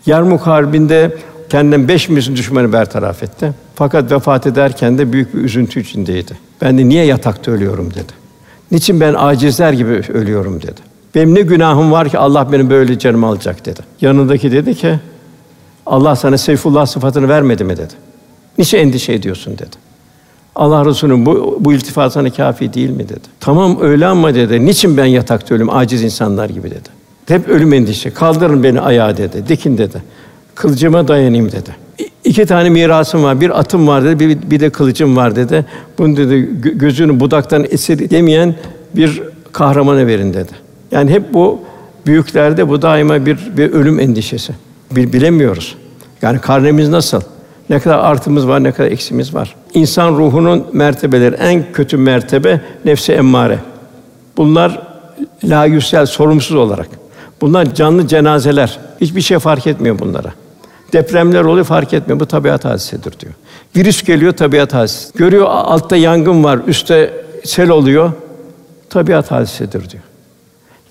Yarmuk 0.06 0.40
Harbi'nde 0.40 1.16
kendinden 1.52 1.88
beş 1.88 2.08
misin 2.08 2.36
düşmanı 2.36 2.72
bertaraf 2.72 3.22
etti. 3.22 3.52
Fakat 3.74 4.12
vefat 4.12 4.46
ederken 4.46 4.98
de 4.98 5.12
büyük 5.12 5.34
bir 5.34 5.38
üzüntü 5.38 5.80
içindeydi. 5.80 6.32
Ben 6.62 6.78
de 6.78 6.88
niye 6.88 7.04
yatakta 7.04 7.50
ölüyorum 7.50 7.90
dedi. 7.90 8.12
Niçin 8.70 9.00
ben 9.00 9.14
acizler 9.18 9.72
gibi 9.72 9.90
ölüyorum 10.14 10.62
dedi. 10.62 10.80
Benim 11.14 11.34
ne 11.34 11.40
günahım 11.40 11.92
var 11.92 12.08
ki 12.08 12.18
Allah 12.18 12.52
benim 12.52 12.70
böyle 12.70 12.98
canımı 12.98 13.26
alacak 13.26 13.66
dedi. 13.66 13.80
Yanındaki 14.00 14.52
dedi 14.52 14.74
ki 14.74 14.94
Allah 15.86 16.16
sana 16.16 16.38
Seyfullah 16.38 16.86
sıfatını 16.86 17.28
vermedi 17.28 17.64
mi 17.64 17.76
dedi. 17.76 17.94
Niçin 18.58 18.78
endişe 18.78 19.12
ediyorsun 19.12 19.52
dedi. 19.54 19.76
Allah 20.54 20.84
Resulü'nün 20.84 21.26
bu, 21.26 21.58
bu 21.60 21.72
iltifat 21.72 22.36
kafi 22.36 22.74
değil 22.74 22.90
mi 22.90 23.08
dedi. 23.08 23.28
Tamam 23.40 23.78
öyle 23.80 24.06
ama 24.06 24.34
dedi. 24.34 24.66
Niçin 24.66 24.96
ben 24.96 25.06
yatakta 25.06 25.54
ölüm 25.54 25.70
aciz 25.70 26.02
insanlar 26.02 26.50
gibi 26.50 26.70
dedi. 26.70 26.88
Hep 27.28 27.48
ölüm 27.48 27.72
endişe. 27.72 28.10
Kaldırın 28.10 28.62
beni 28.62 28.80
ayağa 28.80 29.16
dedi. 29.16 29.48
Dikin 29.48 29.78
dedi. 29.78 30.02
Kılıcıma 30.62 31.08
dayanayım 31.08 31.52
dedi. 31.52 31.76
İki 32.24 32.46
tane 32.46 32.70
mirasım 32.70 33.22
var. 33.22 33.40
Bir 33.40 33.58
atım 33.58 33.88
var 33.88 34.04
dedi. 34.04 34.28
Bir, 34.28 34.50
bir 34.50 34.60
de 34.60 34.70
kılıcım 34.70 35.16
var 35.16 35.36
dedi. 35.36 35.64
Bunu 35.98 36.16
dedi 36.16 36.48
gözünü 36.62 37.20
budaktan 37.20 37.66
esirgemeyen 37.70 38.54
bir 38.96 39.22
kahramana 39.52 40.06
verin 40.06 40.34
dedi. 40.34 40.52
Yani 40.92 41.10
hep 41.10 41.34
bu 41.34 41.60
büyüklerde 42.06 42.68
bu 42.68 42.82
daima 42.82 43.26
bir, 43.26 43.38
bir 43.56 43.72
ölüm 43.72 44.00
endişesi. 44.00 44.52
Bir 44.90 45.12
bilemiyoruz. 45.12 45.76
Yani 46.22 46.38
karnemiz 46.38 46.88
nasıl? 46.88 47.20
Ne 47.70 47.80
kadar 47.80 47.98
artımız 47.98 48.48
var, 48.48 48.64
ne 48.64 48.72
kadar 48.72 48.90
eksimiz 48.90 49.34
var. 49.34 49.54
İnsan 49.74 50.12
ruhunun 50.12 50.66
mertebeleri 50.72 51.34
en 51.34 51.72
kötü 51.72 51.96
mertebe 51.96 52.60
nefsi 52.84 53.12
emmare. 53.12 53.58
Bunlar 54.36 54.82
la 55.44 55.64
yüsel 55.64 56.06
sorumsuz 56.06 56.56
olarak. 56.56 56.88
Bunlar 57.40 57.74
canlı 57.74 58.06
cenazeler. 58.06 58.78
Hiçbir 59.00 59.20
şey 59.20 59.38
fark 59.38 59.66
etmiyor 59.66 59.98
bunlara. 59.98 60.32
Depremler 60.92 61.44
oluyor 61.44 61.66
fark 61.66 61.92
etmiyor. 61.92 62.20
Bu 62.20 62.26
tabiat 62.26 62.64
hadisesidir 62.64 63.20
diyor. 63.20 63.32
Virüs 63.76 64.02
geliyor 64.02 64.32
tabiat 64.32 64.74
hadisesi. 64.74 65.18
Görüyor 65.18 65.46
altta 65.48 65.96
yangın 65.96 66.44
var, 66.44 66.60
üstte 66.66 67.24
sel 67.44 67.70
oluyor. 67.70 68.12
Tabiat 68.90 69.30
hadisesidir 69.30 69.90
diyor. 69.90 70.02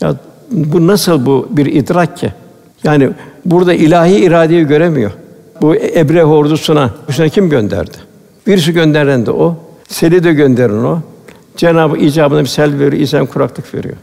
Ya 0.02 0.16
bu 0.52 0.88
nasıl 0.88 1.26
bu 1.26 1.48
bir 1.52 1.66
idrak 1.66 2.18
ki? 2.18 2.34
Yani 2.84 3.10
burada 3.46 3.74
ilahi 3.74 4.16
iradeyi 4.16 4.68
göremiyor. 4.68 5.12
Bu 5.62 5.76
Ebre 5.76 6.26
ordusuna, 6.26 6.90
üstüne 7.10 7.30
kim 7.30 7.50
gönderdi? 7.50 7.98
Virüsü 8.48 8.72
gönderen 8.72 9.26
de 9.26 9.32
o. 9.32 9.56
Seli 9.88 10.24
de 10.24 10.34
gönderen 10.34 10.84
o. 10.84 11.00
Cenab-ı 11.58 11.98
icabına 11.98 12.42
bir 12.42 12.48
sel 12.48 12.80
veriyor, 12.80 13.02
insan 13.02 13.26
kuraklık 13.26 13.76
veriyor. 13.76 13.96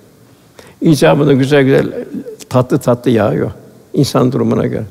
İcabında 0.80 1.32
güzel 1.32 1.62
güzel 1.62 1.92
tatlı 2.49 2.78
tatlı 2.78 3.11
yağıyor 3.11 3.51
insan 3.94 4.32
durumuna 4.32 4.66
göre. 4.66 4.84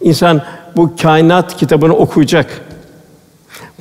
İnsan 0.00 0.42
bu 0.76 0.96
kainat 1.02 1.56
kitabını 1.56 1.96
okuyacak. 1.96 2.60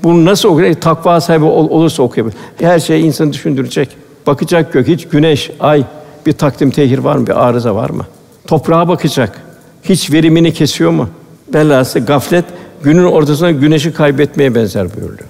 Bunu 0.03 0.25
nasıl 0.25 0.49
okuyacak? 0.49 0.81
Takva 0.81 1.21
sahibi 1.21 1.45
ol, 1.45 1.69
olursa 1.69 2.03
okuyabilir. 2.03 2.37
Her 2.59 2.79
şey 2.79 3.07
insanı 3.07 3.33
düşündürecek. 3.33 3.89
Bakacak 4.27 4.73
gök, 4.73 4.87
hiç 4.87 5.07
güneş, 5.07 5.51
ay 5.59 5.83
bir 6.25 6.33
takdim 6.33 6.71
tehir 6.71 6.97
var 6.97 7.15
mı? 7.15 7.27
Bir 7.27 7.47
arıza 7.47 7.75
var 7.75 7.89
mı? 7.89 8.05
Toprağa 8.47 8.87
bakacak. 8.87 9.41
Hiç 9.83 10.11
verimini 10.11 10.53
kesiyor 10.53 10.91
mu? 10.91 11.09
Velhâsıl 11.53 11.99
gaflet 11.99 12.45
günün 12.83 13.05
ortasında 13.05 13.51
güneşi 13.51 13.93
kaybetmeye 13.93 14.55
benzer 14.55 14.95
buyuruyor. 14.95 15.29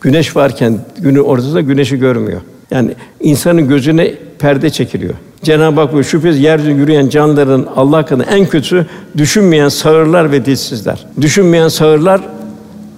Güneş 0.00 0.36
varken 0.36 0.78
günün 0.98 1.24
ortasında 1.24 1.60
güneşi 1.60 1.98
görmüyor. 1.98 2.40
Yani 2.70 2.94
insanın 3.20 3.68
gözüne 3.68 4.14
perde 4.38 4.70
çekiliyor. 4.70 5.14
Cenab-ı 5.42 5.80
Hak 5.80 5.92
bu 5.92 6.04
şüphesiz 6.04 6.40
yeryüzünde 6.40 6.80
yürüyen 6.80 7.08
canlıların 7.08 7.66
Allah 7.76 7.96
hakkında 7.96 8.24
en 8.24 8.46
kötüsü 8.46 8.86
düşünmeyen 9.16 9.68
sağırlar 9.68 10.32
ve 10.32 10.44
dilsizler. 10.44 11.06
Düşünmeyen 11.20 11.68
sağırlar 11.68 12.20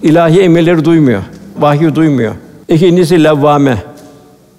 ilahi 0.01 0.41
emirleri 0.41 0.85
duymuyor. 0.85 1.21
Vahyi 1.59 1.95
duymuyor. 1.95 2.33
İkincisi 2.67 3.23
levvame. 3.23 3.77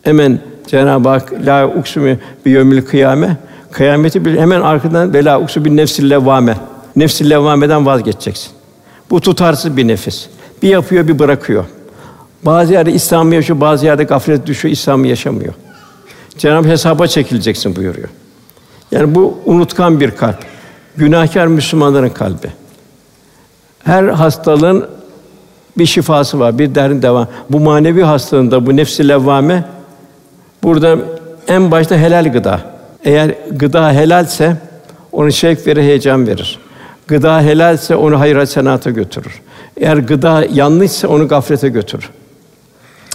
Hemen 0.02 0.38
Cenab-ı 0.66 1.08
Hak 1.08 1.32
la 1.46 1.68
uksumi 1.68 2.18
bi 2.46 2.50
yevmil 2.50 2.82
kıyame. 2.82 3.36
Kıyameti 3.70 4.24
bir 4.24 4.38
hemen 4.38 4.60
arkadan 4.60 5.14
ve 5.14 5.24
la 5.24 5.40
uksu 5.40 5.64
bin 5.64 5.76
nefsil 5.76 6.10
levvame. 6.10 6.56
Nefsil 6.96 7.30
levvameden 7.30 7.86
vazgeçeceksin. 7.86 8.52
Bu 9.10 9.20
tutarsız 9.20 9.76
bir 9.76 9.88
nefis. 9.88 10.26
Bir 10.62 10.68
yapıyor, 10.68 11.08
bir 11.08 11.18
bırakıyor. 11.18 11.64
Bazı 12.42 12.72
yerde 12.72 12.92
İslam'ı 12.92 13.34
yaşıyor, 13.34 13.60
bazı 13.60 13.86
yerde 13.86 14.04
gaflet 14.04 14.46
düşüyor, 14.46 14.72
İslam'ı 14.72 15.06
yaşamıyor. 15.06 15.54
Cenab-ı 16.38 16.68
hesaba 16.68 17.06
çekileceksin 17.06 17.76
buyuruyor. 17.76 18.08
Yani 18.90 19.14
bu 19.14 19.38
unutkan 19.44 20.00
bir 20.00 20.10
kalp. 20.10 20.36
Günahkar 20.96 21.46
Müslümanların 21.46 22.08
kalbi. 22.08 22.48
Her 23.84 24.04
hastalığın 24.04 24.86
bir 25.78 25.86
şifası 25.86 26.38
var, 26.38 26.58
bir 26.58 26.74
derdin 26.74 27.02
devam. 27.02 27.28
Bu 27.50 27.60
manevi 27.60 28.02
hastalığında 28.02 28.66
bu 28.66 28.76
nefsi 28.76 29.08
levvame 29.08 29.64
burada 30.62 30.96
en 31.48 31.70
başta 31.70 31.96
helal 31.96 32.32
gıda. 32.32 32.60
Eğer 33.04 33.34
gıda 33.50 33.92
helalse 33.92 34.56
onu 35.12 35.32
şevk 35.32 35.66
verir, 35.66 35.82
heyecan 35.82 36.26
verir. 36.26 36.58
Gıda 37.06 37.40
helalse 37.40 37.96
onu 37.96 38.20
hayır 38.20 38.46
senata 38.46 38.90
götürür. 38.90 39.40
Eğer 39.76 39.96
gıda 39.96 40.44
yanlışsa 40.52 41.08
onu 41.08 41.28
gaflete 41.28 41.68
götürür. 41.68 42.10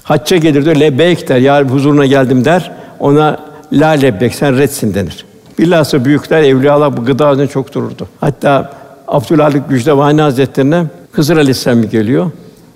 Hacca 0.03 0.37
gelir 0.37 0.65
diyor, 0.65 0.75
lebeyk 0.75 1.27
der, 1.27 1.37
ya 1.37 1.63
huzuruna 1.63 2.05
geldim 2.05 2.45
der. 2.45 2.71
Ona 2.99 3.39
la 3.73 3.89
lebbek, 3.89 4.35
sen 4.35 4.57
redsin 4.57 4.93
denir. 4.93 5.25
Bilhassa 5.59 6.05
büyükler, 6.05 6.43
evliyalar 6.43 6.97
bu 6.97 7.05
gıda 7.05 7.31
üzerine 7.31 7.51
çok 7.51 7.73
dururdu. 7.73 8.07
Hatta 8.19 8.71
Abdülhalik 9.07 9.69
Gücdevani 9.69 10.21
Hazretlerine 10.21 10.85
Hızır 11.11 11.37
Aleyhisselam 11.37 11.89
geliyor. 11.89 12.31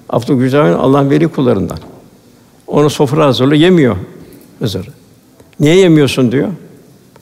Abdülhalik 0.09 0.41
Gücdevani 0.41 0.75
Allah'ın 0.75 1.09
veli 1.09 1.27
kullarından. 1.27 1.77
Onu 2.67 2.89
sofra 2.89 3.25
hazırlıyor, 3.25 3.61
yemiyor 3.61 3.95
Hızır. 4.59 4.89
Niye 5.59 5.75
yemiyorsun 5.75 6.31
diyor. 6.31 6.47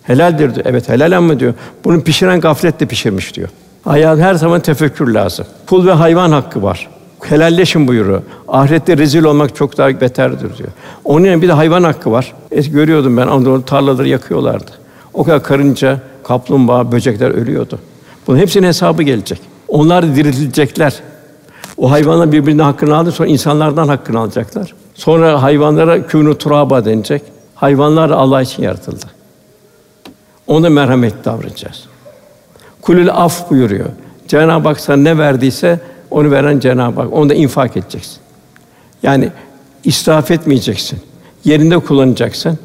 Helaldir 0.04 0.56
diyor. 0.56 0.66
Evet 0.70 0.90
helal 0.90 1.18
ama 1.18 1.40
diyor. 1.40 1.54
Bunu 1.84 2.02
pişiren 2.02 2.42
gafletle 2.42 2.86
pişirmiş 2.86 3.36
diyor. 3.36 3.50
Hayat 3.84 4.20
her 4.20 4.34
zaman 4.34 4.62
tefekkür 4.62 5.08
lazım. 5.08 5.46
Kul 5.68 5.88
ve 5.88 5.92
hayvan 5.92 6.32
hakkı 6.32 6.64
var. 6.64 6.90
Helalleşin 7.22 7.88
buyuruyor. 7.88 8.22
Ahirette 8.48 8.98
rezil 8.98 9.24
olmak 9.24 9.56
çok 9.56 9.78
daha 9.78 10.02
beterdir 10.02 10.58
diyor. 10.58 10.70
Onun 11.06 11.26
yerine 11.26 11.42
bir 11.42 11.48
de 11.48 11.54
hayvan 11.54 11.84
hakkı 11.84 12.12
var. 12.12 12.34
Es 12.52 12.72
görüyordum 12.72 13.18
ben 13.18 13.28
Anadolu 13.28 13.66
tarlaları 13.66 14.08
yakıyorlardı. 14.08 14.72
O 15.14 15.24
kadar 15.24 15.44
karınca, 15.44 16.00
kaplumbağa, 16.24 16.92
böcekler 16.92 17.30
ölüyordu. 17.30 17.80
Bunun 18.28 18.38
hepsinin 18.38 18.68
hesabı 18.68 19.04
gelecek. 19.04 19.42
Onlar 19.68 20.08
da 20.08 20.16
diriltilecekler. 20.16 20.94
O 21.78 21.92
hayvanlar 21.92 22.32
birbirine 22.32 22.62
hakkını 22.62 22.98
aldı, 22.98 23.12
sonra 23.12 23.30
insanlardan 23.30 23.88
hakkını 23.88 24.20
alacaklar. 24.20 24.74
Sonra 24.94 25.44
hayvanlara 25.44 25.98
kûnû 25.98 26.38
turaba 26.38 26.86
denecek. 26.86 27.22
Hayvanlar 27.56 28.10
Allah 28.10 28.42
için 28.42 28.64
yaratıldı. 28.64 29.06
Ona 30.48 30.70
merhamet 30.70 31.26
davranacağız. 31.26 31.84
Kulül 32.82 33.10
af 33.12 33.50
buyuruyor. 33.50 33.90
Cenab-ı 34.28 34.68
Hak 34.68 34.80
sana 34.80 34.98
ne 34.98 35.18
verdiyse 35.18 35.80
onu 36.12 36.32
veren 36.32 36.60
Cenab-ı 36.60 37.02
Hak. 37.02 37.14
Onu 37.14 37.30
da 37.30 37.34
infak 37.34 37.78
edeceksin. 37.78 38.18
Yani 39.04 39.30
israf 39.84 40.32
etmeyeceksin. 40.32 41.00
Yerinde 41.46 41.80
kullanacaksın. 41.80 42.60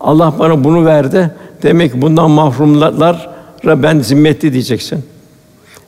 Allah 0.00 0.34
bana 0.38 0.64
bunu 0.64 0.84
verdi. 0.84 1.30
Demek 1.62 1.92
ki 1.92 2.02
bundan 2.02 2.30
mahrumlara 2.30 3.82
ben 3.82 4.00
zimmetli 4.00 4.52
diyeceksin. 4.52 5.04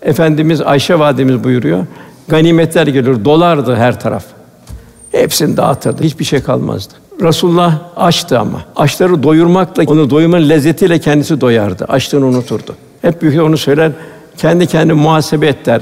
Efendimiz 0.03 0.61
Ayşe 0.61 0.99
validemiz 0.99 1.44
buyuruyor. 1.44 1.86
Ganimetler 2.28 2.86
geliyor, 2.86 3.24
dolardı 3.24 3.76
her 3.76 4.01
taraf. 4.01 4.24
Hepsini 5.12 5.57
dağıtırdı, 5.57 6.03
hiçbir 6.03 6.24
şey 6.24 6.42
kalmazdı. 6.42 6.94
Resulullah 7.22 7.78
açtı 7.97 8.38
ama. 8.38 8.64
Açları 8.76 9.22
doyurmakla, 9.22 9.84
onu 9.86 10.11
doyurmanın 10.11 10.49
lezzetiyle 10.49 10.99
kendisi 10.99 11.40
doyardı. 11.40 11.84
Açlığını 11.84 12.26
unuturdu. 12.26 12.76
Hep 13.03 13.22
büyük 13.22 13.42
onu 13.42 13.57
söyler, 13.57 13.92
kendi 14.36 14.66
kendi 14.66 14.92
muhasebe 14.92 15.47
et 15.47 15.66
der. 15.66 15.80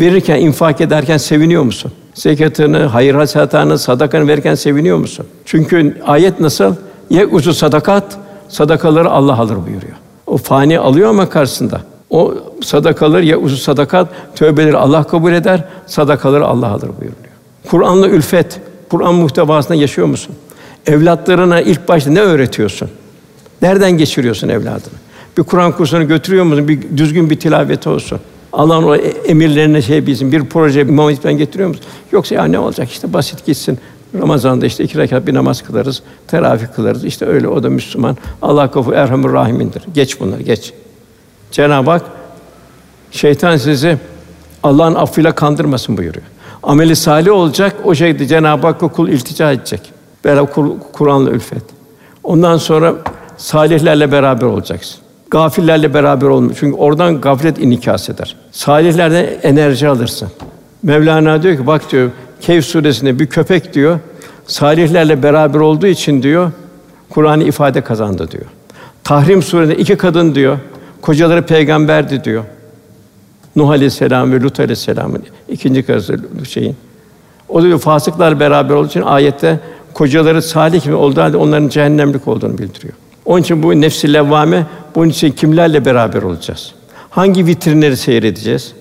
Verirken, 0.00 0.40
infak 0.40 0.80
ederken 0.80 1.16
seviniyor 1.16 1.62
musun? 1.62 1.92
Zekatını, 2.14 2.78
hayır 2.78 3.14
hasenatını, 3.14 3.78
sadakanı 3.78 4.28
verirken 4.28 4.54
seviniyor 4.54 4.98
musun? 4.98 5.26
Çünkü 5.44 5.96
ayet 6.06 6.40
nasıl? 6.40 6.74
Ye 7.10 7.26
uzu 7.26 7.54
sadakat, 7.54 8.18
sadakaları 8.48 9.10
Allah 9.10 9.38
alır 9.38 9.56
buyuruyor. 9.56 9.96
O 10.26 10.36
fani 10.36 10.78
alıyor 10.78 11.10
ama 11.10 11.28
karşısında. 11.28 11.80
O 12.10 12.34
sadakaları 12.62 13.24
ya 13.24 13.38
uzu 13.38 13.56
sadakat, 13.56 14.08
tövbeleri 14.34 14.76
Allah 14.76 15.04
kabul 15.04 15.32
eder, 15.32 15.64
sadakaları 15.86 16.46
Allah 16.46 16.68
alır 16.68 16.88
buyuruyor. 16.88 17.12
Kur'an'la 17.70 18.08
ülfet, 18.08 18.60
Kur'an 18.90 19.14
muhtevasında 19.14 19.74
yaşıyor 19.74 20.06
musun? 20.06 20.34
Evlatlarına 20.86 21.60
ilk 21.60 21.88
başta 21.88 22.10
ne 22.10 22.20
öğretiyorsun? 22.20 22.90
Nereden 23.62 23.90
geçiriyorsun 23.90 24.48
evladını? 24.48 24.94
Bir 25.38 25.42
Kur'an 25.42 25.72
kursuna 25.72 26.02
götürüyor 26.02 26.44
musun? 26.44 26.68
Bir 26.68 26.96
düzgün 26.96 27.30
bir 27.30 27.40
tilaveti 27.40 27.88
olsun. 27.88 28.20
Allah'ın 28.56 28.82
o 28.82 28.96
emirlerine 28.96 29.82
şey 29.82 30.06
bilsin. 30.06 30.32
Bir 30.32 30.44
proje 30.44 30.80
İmam 30.80 31.06
Hatip'ten 31.06 31.38
getiriyor 31.38 31.68
musun? 31.68 31.84
Yoksa 32.12 32.34
ya 32.34 32.44
ne 32.44 32.58
olacak? 32.58 32.90
İşte 32.90 33.12
basit 33.12 33.46
gitsin. 33.46 33.78
Ramazan'da 34.14 34.66
işte 34.66 34.84
iki 34.84 34.98
rekat 34.98 35.26
bir 35.26 35.34
namaz 35.34 35.62
kılarız, 35.62 36.02
teravih 36.28 36.66
kılarız. 36.76 37.04
İşte 37.04 37.26
öyle 37.26 37.48
o 37.48 37.62
da 37.62 37.70
Müslüman. 37.70 38.16
Allah 38.42 38.70
kafu 38.70 38.92
erhamur 38.92 39.32
rahimindir. 39.32 39.82
Geç 39.94 40.20
bunları, 40.20 40.42
geç. 40.42 40.72
Cenab-ı 41.50 41.90
Hak 41.90 42.02
şeytan 43.10 43.56
sizi 43.56 43.98
Allah'ın 44.62 44.94
affıyla 44.94 45.32
kandırmasın 45.32 45.96
buyuruyor. 45.96 46.26
Ameli 46.62 46.96
salih 46.96 47.32
olacak. 47.32 47.76
O 47.84 47.94
şekilde 47.94 48.26
Cenab-ı 48.26 48.66
Hakk'a 48.66 48.88
kul 48.88 49.08
iltica 49.08 49.52
edecek. 49.52 49.80
Beraber 50.24 50.52
Kur- 50.52 50.76
Kur'an'la 50.92 51.30
ülfet. 51.30 51.62
Ondan 52.24 52.56
sonra 52.56 52.94
salihlerle 53.36 54.12
beraber 54.12 54.46
olacaksın. 54.46 55.05
Gafillerle 55.30 55.94
beraber 55.94 56.26
olma. 56.26 56.54
Çünkü 56.54 56.76
oradan 56.76 57.20
gaflet 57.20 57.58
inikas 57.58 58.08
eder. 58.08 58.36
Salihlerden 58.52 59.26
enerji 59.42 59.88
alırsın. 59.88 60.28
Mevlana 60.82 61.42
diyor 61.42 61.56
ki 61.56 61.66
bak 61.66 61.92
diyor 61.92 62.10
Kehf 62.40 62.64
suresinde 62.64 63.18
bir 63.18 63.26
köpek 63.26 63.74
diyor 63.74 63.98
salihlerle 64.46 65.22
beraber 65.22 65.58
olduğu 65.58 65.86
için 65.86 66.22
diyor 66.22 66.52
Kur'an'ı 67.10 67.44
ifade 67.44 67.80
kazandı 67.80 68.30
diyor. 68.30 68.44
Tahrim 69.04 69.42
suresinde 69.42 69.76
iki 69.76 69.96
kadın 69.96 70.34
diyor 70.34 70.58
kocaları 71.02 71.42
peygamberdi 71.42 72.24
diyor. 72.24 72.44
Nuh 73.56 73.68
Aleyhisselam 73.68 74.32
ve 74.32 74.40
Lut 74.40 74.60
Aleyhisselam'ın 74.60 75.22
ikinci 75.48 75.82
karısı 75.82 76.18
şeyin. 76.48 76.76
O 77.48 77.62
diyor 77.62 77.78
fasıklar 77.78 78.40
beraber 78.40 78.74
olduğu 78.74 78.86
için 78.86 79.02
ayette 79.02 79.60
kocaları 79.94 80.42
salih 80.42 80.86
mi 80.86 80.94
olduğu 80.94 81.20
halde 81.20 81.36
onların 81.36 81.68
cehennemlik 81.68 82.28
olduğunu 82.28 82.58
bildiriyor. 82.58 82.94
Onun 83.26 83.42
için 83.42 83.62
bu 83.62 83.80
nefsi 83.80 84.12
levvame 84.12 84.66
bunun 84.94 85.08
için 85.08 85.30
kimlerle 85.32 85.84
beraber 85.84 86.22
olacağız? 86.22 86.72
Hangi 87.10 87.46
vitrinleri 87.46 87.96
seyredeceğiz? 87.96 88.72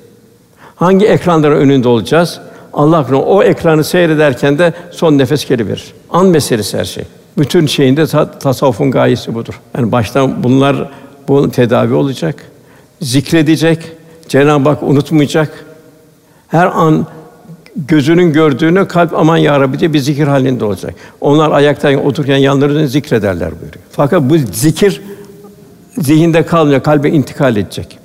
Hangi 0.76 1.06
ekranların 1.06 1.56
önünde 1.56 1.88
olacağız? 1.88 2.39
Allah 2.74 3.04
korusun 3.08 3.24
o 3.28 3.43
ekranı 3.43 3.84
seyrederken 3.84 4.60
de 4.60 4.74
son 4.91 5.18
nefes 5.18 5.46
geri 5.48 5.68
verir. 5.68 5.93
An 6.10 6.26
meselesi 6.26 6.78
her 6.78 6.86
şey. 6.86 7.04
Bütün 7.38 7.66
şeyinde 7.66 8.08
ta- 8.08 8.32
tasavvufun 8.39 8.91
gayesi 8.91 9.36
budur. 9.36 9.62
Yani 9.78 9.91
baştan 9.91 10.43
bunlar 10.43 10.89
bu 11.28 11.52
tedavi 11.52 11.93
olacak. 11.93 12.36
Zikredecek. 13.02 13.80
Cenab-ı 14.30 14.70
Hak 14.70 14.84
unutmayacak. 14.84 15.66
Her 16.48 16.66
an 16.66 17.08
gözünün 17.76 18.34
gördüğünü 18.34 18.88
kalp 18.88 19.13
aman 19.13 19.38
ya 19.38 19.59
Rabbi 19.59 19.80
diye 19.80 19.93
bir 19.93 19.99
zikir 19.99 20.28
halinde 20.28 20.65
olacak. 20.65 20.95
Onlar 21.21 21.51
ayaktayken 21.51 22.05
otururken 22.05 22.38
yanlarında 22.38 22.88
zikrederler 22.88 23.51
buyuruyor. 23.51 23.86
Fakat 23.91 24.21
bu 24.21 24.38
zikir 24.38 25.01
zihinde 25.97 26.45
kalmıyor, 26.45 26.84
kalbe 26.84 27.09
intikal 27.09 27.57
edecek. 27.57 27.99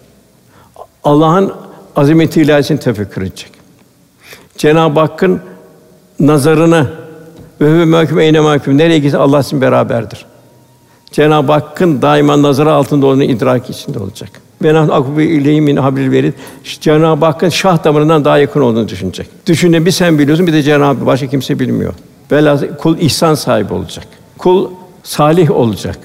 Allah'ın 1.05 1.53
azameti 1.97 2.43
ilahisini 2.43 2.81
tefekkür 2.81 3.23
edecek. 3.23 3.51
Cenab-ı 4.57 5.01
Hakk'ın 5.01 5.41
nazarını 6.21 6.87
ve 7.61 7.79
ve 7.79 7.85
mahkum 7.85 8.21
eyne 8.21 8.41
mahkum 8.41 8.79
nereye 8.79 8.99
gitse 8.99 9.19
Allah 9.19 9.43
sizin 9.43 9.61
beraberdir. 9.61 10.27
Cenab-ı 11.13 11.53
Hakk'ın 11.53 12.03
daima 12.03 12.43
nazarı 12.43 12.73
altında 12.73 13.07
olduğunu 13.07 13.25
idrak 13.25 13.71
içinde 13.71 13.99
olacak. 13.99 14.31
Ve 14.63 14.75
nahnu 14.75 14.95
akbu 14.95 15.21
ileyhi 15.21 15.61
min 15.61 15.77
hablil 15.77 16.13
verid. 16.13 16.33
Cenab-ı 16.81 17.25
Hakk'ın 17.25 17.49
şah 17.49 17.85
damarından 17.85 18.25
daha 18.25 18.39
yakın 18.39 18.61
olduğunu 18.61 18.89
düşünecek. 18.89 19.29
Düşüne 19.47 19.87
bir 19.87 19.91
sen 19.91 20.19
biliyorsun 20.19 20.47
bir 20.47 20.53
de 20.53 20.63
Cenab-ı 20.63 20.85
Hak 20.85 21.07
başka 21.07 21.27
kimse 21.27 21.59
bilmiyor. 21.59 21.95
Velhâsıl 22.33 22.67
kul 22.77 22.99
ihsan 22.99 23.35
sahibi 23.35 23.75
olacak. 23.75 24.07
Kul 24.39 24.71
salih 25.03 25.51
olacak. 25.51 25.99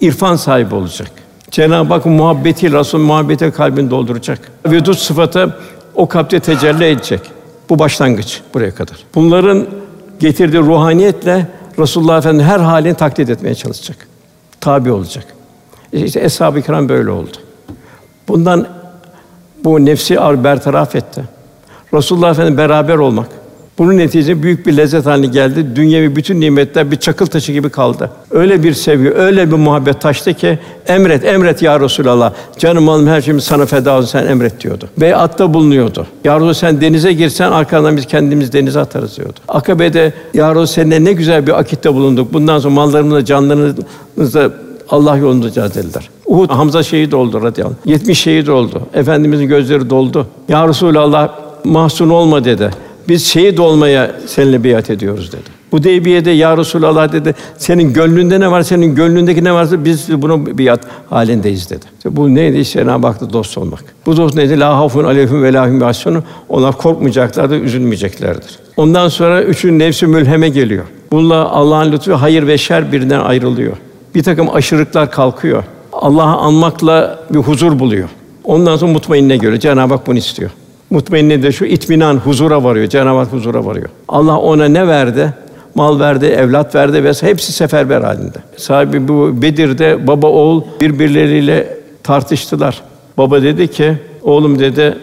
İrfan 0.00 0.36
sahibi 0.36 0.74
olacak. 0.74 1.10
Cenab-ı 1.50 1.94
Hak 1.94 2.06
muhabbeti, 2.06 2.72
Resul 2.72 2.98
muhabbeti 2.98 3.50
kalbini 3.50 3.90
dolduracak. 3.90 4.52
Vedud 4.66 4.94
sıfatı 4.94 5.56
o 5.94 6.08
kalpte 6.08 6.40
tecelli 6.40 6.84
edecek. 6.84 7.20
Bu 7.68 7.78
başlangıç 7.78 8.40
buraya 8.54 8.74
kadar. 8.74 8.96
Bunların 9.14 9.66
getirdiği 10.20 10.58
ruhaniyetle 10.58 11.46
Resulullah 11.78 12.18
Efendimiz 12.18 12.46
her 12.46 12.60
halini 12.60 12.94
taklit 12.94 13.30
etmeye 13.30 13.54
çalışacak. 13.54 13.96
Tabi 14.60 14.92
olacak. 14.92 15.26
İşte 15.92 16.20
eshab-ı 16.20 16.62
kiram 16.62 16.88
böyle 16.88 17.10
oldu. 17.10 17.36
Bundan 18.28 18.66
bu 19.64 19.84
nefsi 19.84 20.20
ar 20.20 20.44
bertaraf 20.44 20.94
etti. 20.94 21.22
Resulullah 21.94 22.30
Efendimiz 22.30 22.58
beraber 22.58 22.94
olmak. 22.94 23.28
Bunun 23.78 23.96
neticesinde 23.96 24.42
büyük 24.42 24.66
bir 24.66 24.76
lezzet 24.76 25.06
haline 25.06 25.26
geldi. 25.26 25.76
Dünyevi 25.76 26.16
bütün 26.16 26.40
nimetler 26.40 26.90
bir 26.90 26.96
çakıl 26.96 27.26
taşı 27.26 27.52
gibi 27.52 27.70
kaldı. 27.70 28.10
Öyle 28.30 28.62
bir 28.62 28.72
sevgi, 28.72 29.12
öyle 29.14 29.50
bir 29.50 29.56
muhabbet 29.56 30.00
taştı 30.00 30.34
ki 30.34 30.58
emret, 30.86 31.24
emret 31.24 31.62
ya 31.62 31.80
Resulallah. 31.80 32.32
Canım 32.58 32.84
malım 32.84 33.06
her 33.06 33.20
şeyim 33.20 33.40
sana 33.40 33.66
feda 33.66 33.96
olsun 33.96 34.06
sen 34.06 34.26
emret 34.26 34.60
diyordu. 34.60 34.88
Beyatta 34.96 35.54
bulunuyordu. 35.54 36.06
Ya 36.24 36.34
Resulallah 36.34 36.54
sen 36.54 36.80
denize 36.80 37.12
girsen 37.12 37.50
arkadan 37.50 37.96
biz 37.96 38.06
kendimiz 38.06 38.52
denize 38.52 38.80
atarız 38.80 39.16
diyordu. 39.16 39.40
Akabe'de 39.48 40.12
ya 40.34 40.50
Resulallah 40.50 40.66
seninle 40.66 41.04
ne 41.04 41.12
güzel 41.12 41.46
bir 41.46 41.58
akitte 41.58 41.94
bulunduk. 41.94 42.32
Bundan 42.32 42.58
sonra 42.58 42.74
mallarımızla, 42.74 43.24
canlarımızla 43.24 44.50
Allah 44.90 45.16
yolunda 45.16 45.50
cihad 45.50 45.74
dediler. 45.74 46.10
Uhud 46.26 46.50
Hamza 46.50 46.82
şehit 46.82 47.14
oldu 47.14 47.42
radıyallahu 47.42 47.76
anh. 47.86 47.90
70 47.90 48.18
şehit 48.18 48.48
oldu. 48.48 48.82
Efendimizin 48.94 49.48
gözleri 49.48 49.90
doldu. 49.90 50.26
Ya 50.48 50.68
Resulallah 50.68 51.30
mahzun 51.64 52.08
olma 52.08 52.44
dedi. 52.44 52.70
Biz 53.08 53.26
şehit 53.26 53.60
olmaya 53.60 54.10
seninle 54.26 54.64
biat 54.64 54.90
ediyoruz 54.90 55.32
dedi. 55.32 55.58
Bu 55.72 55.82
Deybiye'de 55.82 56.30
ya 56.30 56.56
Resulallah 56.56 57.12
dedi. 57.12 57.34
Senin 57.58 57.92
gönlünde 57.92 58.40
ne 58.40 58.50
var? 58.50 58.62
Senin 58.62 58.94
gönlündeki 58.94 59.44
ne 59.44 59.52
varsa 59.52 59.84
biz 59.84 60.22
bunu 60.22 60.58
biat 60.58 60.80
halindeyiz 61.10 61.70
dedi. 61.70 61.84
İşte 61.96 62.16
bu 62.16 62.34
neydi? 62.34 62.58
İşte 62.58 62.80
Cenab-ı 62.80 63.32
dost 63.32 63.58
olmak. 63.58 63.84
Bu 64.06 64.16
dost 64.16 64.34
neydi? 64.34 64.60
La 64.60 64.76
hafun 64.76 65.04
aleyhim 65.04 65.42
ve 65.42 65.52
lahum 65.52 65.80
yahsunun. 65.80 66.24
Onlar 66.48 66.78
korkmayacaklardır, 66.78 67.62
üzülmeyeceklerdir. 67.62 68.58
Ondan 68.76 69.08
sonra 69.08 69.42
üçün 69.42 69.78
nefsi 69.78 70.06
mülheme 70.06 70.48
geliyor. 70.48 70.84
Bununla 71.12 71.50
Allah'ın 71.50 71.92
lütfu 71.92 72.12
hayır 72.12 72.46
ve 72.46 72.58
şer 72.58 72.92
birinden 72.92 73.20
ayrılıyor. 73.20 73.76
Bir 74.18 74.22
takım 74.22 74.54
aşırılıklar 74.54 75.10
kalkıyor. 75.10 75.64
Allah'ı 75.92 76.36
anmakla 76.36 77.18
bir 77.30 77.38
huzur 77.38 77.78
buluyor. 77.78 78.08
Ondan 78.44 78.76
sonra 78.76 78.92
mutmainne 78.92 79.36
göre 79.36 79.60
Cenab-ı 79.60 79.94
Hak 79.94 80.06
bunu 80.06 80.18
istiyor. 80.18 80.50
Mutmainne 80.90 81.42
de 81.42 81.52
şu 81.52 81.64
itminan, 81.64 82.16
huzura 82.16 82.64
varıyor. 82.64 82.86
Cenab-ı 82.86 83.18
Hak 83.18 83.32
huzura 83.32 83.64
varıyor. 83.64 83.88
Allah 84.08 84.38
ona 84.38 84.64
ne 84.64 84.88
verdi? 84.88 85.34
Mal 85.74 86.00
verdi, 86.00 86.26
evlat 86.26 86.74
verdi 86.74 87.04
ve 87.04 87.12
hepsi 87.20 87.52
seferber 87.52 88.00
halinde. 88.00 88.38
Sahibi 88.56 89.08
bu 89.08 89.42
Bedir'de 89.42 90.06
baba 90.06 90.26
oğul 90.26 90.62
birbirleriyle 90.80 91.76
tartıştılar. 92.02 92.82
Baba 93.18 93.42
dedi 93.42 93.68
ki, 93.68 93.98
oğlum 94.22 94.58
dedi, 94.58 94.98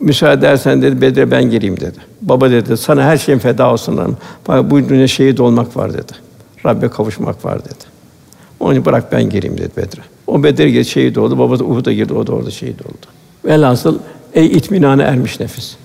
müsaade 0.00 0.38
edersen 0.46 0.82
dedi 0.82 1.00
Bedir'e 1.00 1.30
ben 1.30 1.50
gireyim 1.50 1.80
dedi. 1.80 1.98
Baba 2.22 2.50
dedi, 2.50 2.76
sana 2.76 3.02
her 3.02 3.16
şeyin 3.16 3.38
feda 3.38 3.72
olsun. 3.72 3.96
hanım. 3.96 4.16
Fakat 4.44 4.70
bu 4.70 4.88
dünya 4.88 5.08
şehit 5.08 5.40
olmak 5.40 5.76
var 5.76 5.92
dedi. 5.92 6.12
Rabbe 6.66 6.88
kavuşmak 6.88 7.44
var 7.44 7.64
dedi. 7.64 7.89
Onun 8.60 8.72
için 8.72 8.84
bırak 8.84 9.12
ben 9.12 9.30
gireyim 9.30 9.58
dedi 9.58 9.70
Bedir'e. 9.76 10.02
O 10.26 10.42
Bedir'e 10.42 10.70
girdi, 10.70 10.84
şehit 10.84 11.18
oldu. 11.18 11.38
Baba 11.38 11.58
da 11.58 11.64
Uhud'a 11.64 11.92
girdi, 11.92 12.14
o 12.14 12.26
da 12.26 12.32
orada 12.32 12.50
şehit 12.50 12.82
oldu. 12.82 13.06
Velhasıl 13.44 13.98
ey 14.34 14.46
itminana 14.46 15.02
ermiş 15.02 15.40
nefis. 15.40 15.76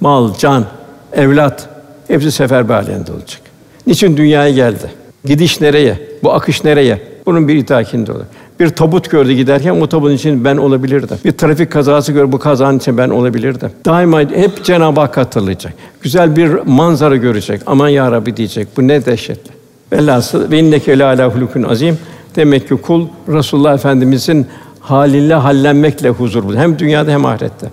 Mal, 0.00 0.34
can, 0.38 0.64
evlat 1.12 1.68
hepsi 2.08 2.32
seferber 2.32 2.74
halinde 2.74 3.12
olacak. 3.12 3.40
Niçin 3.86 4.16
dünyaya 4.16 4.50
geldi? 4.50 4.90
Gidiş 5.24 5.60
nereye? 5.60 5.98
Bu 6.22 6.32
akış 6.32 6.64
nereye? 6.64 7.02
Bunun 7.26 7.48
bir 7.48 7.56
itakinde 7.56 8.12
olur. 8.12 8.24
Bir 8.60 8.68
tabut 8.68 9.10
gördü 9.10 9.32
giderken 9.32 9.80
o 9.80 9.86
tabutun 9.86 10.14
için 10.14 10.44
ben 10.44 10.56
olabilirdim. 10.56 11.18
Bir 11.24 11.32
trafik 11.32 11.72
kazası 11.72 12.12
gördü 12.12 12.32
bu 12.32 12.38
kazanın 12.38 12.78
için 12.78 12.98
ben 12.98 13.08
olabilirdim. 13.08 13.70
Daima 13.84 14.20
hep 14.20 14.64
Cenab-ı 14.64 15.00
Hak 15.00 15.16
hatırlayacak. 15.16 15.74
Güzel 16.02 16.36
bir 16.36 16.48
manzara 16.66 17.16
görecek. 17.16 17.60
Aman 17.66 17.88
ya 17.88 18.12
Rabbi 18.12 18.36
diyecek. 18.36 18.68
Bu 18.76 18.88
ne 18.88 19.06
dehşetli. 19.06 19.63
Velhasıl 19.94 20.50
ve 20.50 20.58
inneke 20.58 20.98
le 20.98 21.04
ala 21.04 21.34
hulukun 21.34 21.62
azim. 21.62 21.98
Demek 22.36 22.68
ki 22.68 22.76
kul 22.76 23.06
Resulullah 23.28 23.74
Efendimizin 23.74 24.46
haliyle 24.80 25.34
hallenmekle 25.34 26.08
huzur 26.08 26.44
bulur. 26.44 26.56
Hem 26.56 26.78
dünyada 26.78 27.10
hem 27.10 27.26
ahirette. 27.26 27.66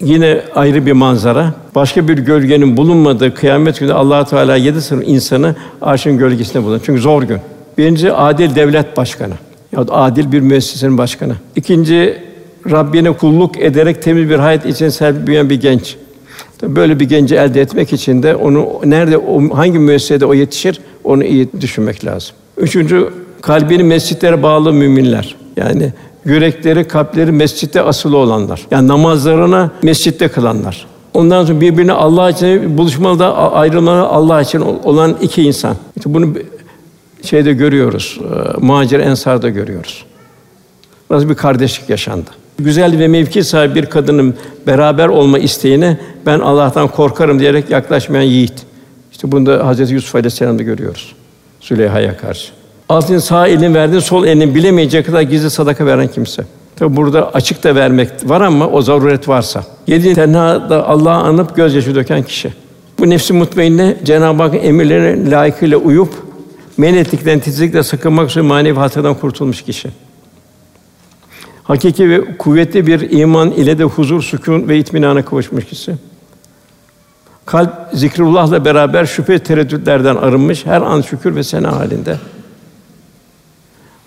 Yine 0.00 0.40
ayrı 0.54 0.86
bir 0.86 0.92
manzara. 0.92 1.54
Başka 1.74 2.08
bir 2.08 2.18
gölgenin 2.18 2.76
bulunmadığı 2.76 3.34
kıyamet 3.34 3.80
günü 3.80 3.92
Allah 3.92 4.24
Teala 4.24 4.56
yedi 4.56 4.82
sınıf 4.82 5.04
insanı 5.06 5.54
arşın 5.82 6.18
gölgesinde 6.18 6.64
bulunur. 6.64 6.80
Çünkü 6.84 7.00
zor 7.00 7.22
gün. 7.22 7.38
Birinci 7.78 8.12
adil 8.12 8.54
devlet 8.54 8.96
başkanı. 8.96 9.34
Ya 9.72 9.80
adil 9.90 10.32
bir 10.32 10.40
müessesenin 10.40 10.98
başkanı. 10.98 11.34
İkinci 11.56 12.16
Rabbine 12.70 13.12
kulluk 13.12 13.60
ederek 13.60 14.02
temiz 14.02 14.30
bir 14.30 14.38
hayat 14.38 14.66
için 14.66 14.88
serp 14.88 15.26
büyüyen 15.26 15.50
bir 15.50 15.60
genç. 15.60 15.96
Tabii 16.58 16.76
Böyle 16.76 17.00
bir 17.00 17.08
genci 17.08 17.34
elde 17.34 17.60
etmek 17.60 17.92
için 17.92 18.22
de 18.22 18.36
onu 18.36 18.68
nerede 18.84 19.20
hangi 19.54 19.78
müessesede 19.78 20.26
o 20.26 20.34
yetişir 20.34 20.80
onu 21.04 21.24
iyi 21.24 21.48
düşünmek 21.60 22.04
lazım. 22.04 22.36
Üçüncü 22.56 23.08
kalbini 23.40 23.82
mescitlere 23.82 24.42
bağlı 24.42 24.72
müminler. 24.72 25.36
Yani 25.56 25.92
yürekleri, 26.24 26.88
kalpleri 26.88 27.32
mescitte 27.32 27.82
asılı 27.82 28.16
olanlar. 28.16 28.66
Yani 28.70 28.88
namazlarına 28.88 29.70
mescitte 29.82 30.28
kılanlar. 30.28 30.86
Ondan 31.14 31.44
sonra 31.44 31.60
birbirine 31.60 31.92
Allah 31.92 32.30
için 32.30 32.78
buluşmalı 32.78 33.34
ayrılmalı 33.34 34.02
Allah 34.06 34.42
için 34.42 34.60
olan 34.60 35.16
iki 35.22 35.42
insan. 35.42 35.76
İşte 35.96 36.14
bunu 36.14 36.34
şeyde 37.22 37.52
görüyoruz. 37.52 38.20
e, 38.20 38.58
Muhacir 38.66 39.00
Ensar'da 39.00 39.48
görüyoruz. 39.48 40.04
Nasıl 41.10 41.28
bir 41.28 41.34
kardeşlik 41.34 41.90
yaşandı. 41.90 42.30
Güzel 42.58 42.98
ve 42.98 43.08
mevki 43.08 43.44
sahibi 43.44 43.74
bir 43.74 43.86
kadının 43.86 44.34
beraber 44.66 45.08
olma 45.08 45.38
isteğine 45.38 45.98
ben 46.26 46.38
Allah'tan 46.38 46.88
korkarım 46.88 47.40
diyerek 47.40 47.70
yaklaşmayan 47.70 48.22
yiğit. 48.22 48.54
İşte 49.12 49.32
bunu 49.32 49.46
da 49.46 49.66
Hazreti 49.66 49.94
Yusuf 49.94 50.14
Aleyhisselam'da 50.14 50.62
görüyoruz. 50.62 51.14
Züleyha'ya 51.60 52.16
karşı. 52.16 52.52
Altın 52.88 53.18
sağ 53.18 53.48
elin 53.48 53.74
verdiğin 53.74 54.00
sol 54.00 54.26
elinin 54.26 54.54
bilemeyecek 54.54 55.06
kadar 55.06 55.22
gizli 55.22 55.50
sadaka 55.50 55.86
veren 55.86 56.08
kimse. 56.08 56.44
Tabi 56.76 56.96
burada 56.96 57.30
açık 57.30 57.64
da 57.64 57.74
vermek 57.74 58.08
var 58.24 58.40
ama 58.40 58.68
o 58.68 58.82
zaruret 58.82 59.28
varsa. 59.28 59.64
Yedi 59.86 60.14
tenhada 60.14 60.88
Allah'ı 60.88 61.14
anıp 61.14 61.56
gözyaşı 61.56 61.94
döken 61.94 62.22
kişi. 62.22 62.52
Bu 62.98 63.10
nefsi 63.10 63.32
mutmainne 63.32 63.96
Cenab-ı 64.04 64.42
Hak 64.42 64.54
emirlerine 64.64 65.30
layıkıyla 65.30 65.78
uyup 65.78 66.14
men 66.76 66.94
ettikten 66.94 67.38
titizlikle 67.38 67.82
sakınmak 67.82 68.30
üzere 68.30 68.44
manevi 68.44 68.78
hastadan 68.78 69.14
kurtulmuş 69.14 69.62
kişi. 69.62 69.88
Hakiki 71.68 72.10
ve 72.10 72.36
kuvvetli 72.36 72.86
bir 72.86 73.10
iman 73.10 73.50
ile 73.50 73.78
de 73.78 73.84
huzur, 73.84 74.22
sükûn 74.22 74.68
ve 74.68 74.78
itminana 74.78 75.24
kavuşmuş 75.24 75.64
kişi. 75.64 75.94
Kalp 77.46 77.72
zikrullah'la 77.92 78.64
beraber 78.64 79.06
şüphe 79.06 79.38
tereddütlerden 79.38 80.16
arınmış, 80.16 80.66
her 80.66 80.82
an 80.82 81.00
şükür 81.00 81.36
ve 81.36 81.42
sena 81.42 81.76
halinde. 81.76 82.16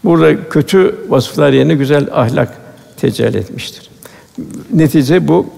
Burada 0.03 0.49
kötü 0.49 0.95
vasıflar 1.09 1.53
yerine 1.53 1.75
güzel 1.75 2.07
ahlak 2.11 2.57
tecelli 2.97 3.37
etmiştir. 3.37 3.89
Netice 4.73 5.27
bu 5.27 5.49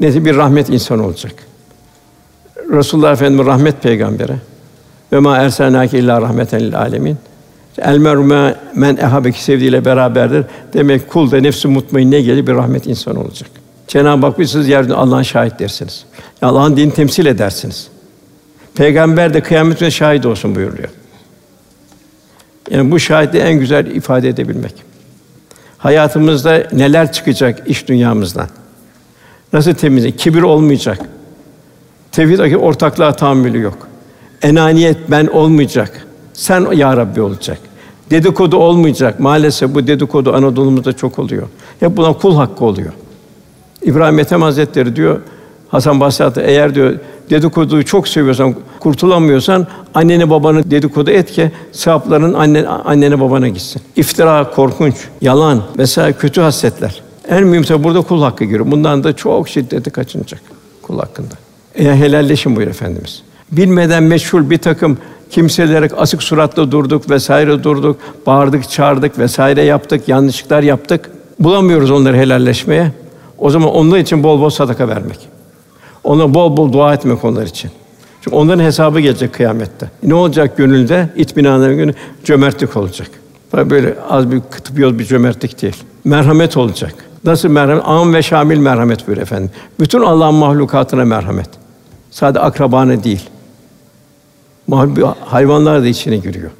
netice 0.00 0.24
bir 0.24 0.36
rahmet 0.36 0.70
insanı 0.70 1.06
olacak. 1.06 1.34
Resulullah 2.70 3.12
Efendimiz 3.12 3.46
rahmet 3.46 3.82
peygambere 3.82 4.36
ve 5.12 5.18
ma 5.18 5.36
erselnâke 5.36 5.98
illa 5.98 6.22
rahmeten 6.22 6.60
lil 6.60 6.78
alemin. 6.78 7.16
El 7.78 7.98
mer'u 7.98 8.24
men 8.74 8.96
ehabeki 8.96 9.44
sevdiğiyle 9.44 9.84
beraberdir. 9.84 10.44
Demek 10.72 11.08
kul 11.08 11.30
da 11.30 11.40
nefsi 11.40 11.68
mutmainne 11.68 12.20
gelir 12.20 12.46
bir 12.46 12.54
rahmet 12.54 12.86
insanı 12.86 13.20
olacak. 13.20 13.50
Cenab-ı 13.88 14.26
Hak 14.26 14.36
siz 14.36 14.68
yeryüzünde 14.68 14.96
Allah'ın 14.96 15.22
şahit 15.22 15.58
dersiniz. 15.58 16.04
Allah'ın 16.42 16.76
dinini 16.76 16.94
temsil 16.94 17.26
edersiniz. 17.26 17.88
Peygamber 18.74 19.34
de 19.34 19.40
kıyamet 19.40 19.80
günü 19.80 19.92
şahit 19.92 20.26
olsun 20.26 20.54
buyuruyor. 20.54 20.88
Yani 22.70 22.90
bu 22.90 23.00
şahitliği 23.00 23.42
en 23.42 23.58
güzel 23.58 23.86
ifade 23.86 24.28
edebilmek. 24.28 24.74
Hayatımızda 25.78 26.66
neler 26.72 27.12
çıkacak 27.12 27.62
iş 27.66 27.88
dünyamızdan? 27.88 28.48
Nasıl 29.52 29.74
temizlik? 29.74 30.18
Kibir 30.18 30.42
olmayacak. 30.42 30.98
Tevhid 32.12 32.54
ortaklığa 32.54 33.12
tahammülü 33.12 33.60
yok. 33.60 33.88
Enaniyet 34.42 34.96
ben 35.08 35.26
olmayacak. 35.26 36.06
Sen 36.36 36.72
ya 36.72 36.96
Rabbi 36.96 37.20
olacak. 37.22 37.58
Dedikodu 38.10 38.56
olmayacak. 38.56 39.20
Maalesef 39.20 39.74
bu 39.74 39.86
dedikodu 39.86 40.34
Anadolu'muzda 40.34 40.92
çok 40.92 41.18
oluyor. 41.18 41.48
Hep 41.80 41.96
buna 41.96 42.12
kul 42.12 42.36
hakkı 42.36 42.64
oluyor. 42.64 42.92
İbrahim 43.82 44.18
Ethem 44.18 44.42
Hazretleri 44.42 44.96
diyor 44.96 45.20
Hasan 45.68 46.00
Basri 46.00 46.42
eğer 46.42 46.74
diyor 46.74 46.94
dedikoduyu 47.30 47.84
çok 47.84 48.08
seviyorsan, 48.08 48.54
kurtulamıyorsan 48.80 49.66
anneni 49.94 50.30
babanı 50.30 50.70
dedikodu 50.70 51.10
et 51.10 51.32
ki 51.32 51.50
sevapların 51.72 52.32
anne, 52.32 52.68
annene 52.68 53.20
babana 53.20 53.48
gitsin. 53.48 53.82
İftira 53.96 54.50
korkunç, 54.50 54.94
yalan 55.20 55.62
vesaire 55.78 56.12
kötü 56.12 56.40
hasletler. 56.40 57.02
En 57.28 57.44
mühimse 57.46 57.84
burada 57.84 58.00
kul 58.00 58.22
hakkı 58.22 58.44
giriyor. 58.44 58.70
Bundan 58.70 59.04
da 59.04 59.12
çok 59.16 59.48
şiddeti 59.48 59.90
kaçınacak 59.90 60.40
kul 60.82 60.98
hakkında. 60.98 61.34
Eğer 61.74 61.94
helalleşin 61.94 62.56
buyur 62.56 62.68
efendimiz. 62.68 63.22
Bilmeden 63.52 64.02
meşhur 64.02 64.50
bir 64.50 64.58
takım 64.58 64.98
kimselere 65.30 65.88
asık 65.96 66.22
suratla 66.22 66.70
durduk 66.70 67.10
vesaire 67.10 67.64
durduk, 67.64 67.96
bağırdık, 68.26 68.70
çağırdık 68.70 69.18
vesaire 69.18 69.62
yaptık, 69.62 70.08
yanlışlıklar 70.08 70.62
yaptık. 70.62 71.10
Bulamıyoruz 71.40 71.90
onları 71.90 72.16
helalleşmeye. 72.16 72.92
O 73.38 73.50
zaman 73.50 73.70
onlar 73.70 73.98
için 73.98 74.22
bol 74.22 74.40
bol 74.40 74.50
sadaka 74.50 74.88
vermek. 74.88 75.18
Ona 76.04 76.34
bol 76.34 76.56
bol 76.56 76.72
dua 76.72 76.94
etmek 76.94 77.24
onlar 77.24 77.46
için. 77.46 77.70
Çünkü 78.20 78.36
onların 78.36 78.64
hesabı 78.64 79.00
gelecek 79.00 79.34
kıyamette. 79.34 79.90
Ne 80.02 80.14
olacak 80.14 80.56
gönülde? 80.56 81.08
İtminanın 81.16 81.76
günü 81.76 81.94
cömertlik 82.24 82.76
olacak. 82.76 83.10
Böyle 83.52 83.94
az 84.08 84.32
bir 84.32 84.40
kıtıp 84.50 84.76
bir 84.76 85.04
cömertlik 85.04 85.62
değil. 85.62 85.76
Merhamet 86.04 86.56
olacak. 86.56 86.94
Nasıl 87.24 87.48
merhamet? 87.48 87.82
Am 87.86 88.14
ve 88.14 88.22
şamil 88.22 88.58
merhamet 88.58 89.08
buyur 89.08 89.18
efendim. 89.18 89.50
Bütün 89.80 90.00
Allah'ın 90.00 90.34
mahlukatına 90.34 91.04
merhamet. 91.04 91.48
Sadece 92.10 92.40
akrabana 92.40 93.04
değil. 93.04 93.30
Hayvanlar 95.20 95.82
da 95.82 95.86
içine 95.86 96.16
giriyor. 96.16 96.50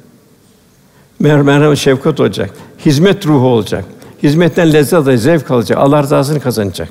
Mer 1.19 1.41
merhamet, 1.41 1.77
şefkat 1.77 2.19
olacak. 2.19 2.49
Hizmet 2.85 3.27
ruhu 3.27 3.47
olacak. 3.47 3.85
Hizmetten 4.23 4.73
lezzet 4.73 4.93
alacak, 4.93 5.19
zevk 5.19 5.51
alacak. 5.51 5.77
Allah 5.77 6.03
rızasını 6.03 6.39
kazanacak. 6.39 6.89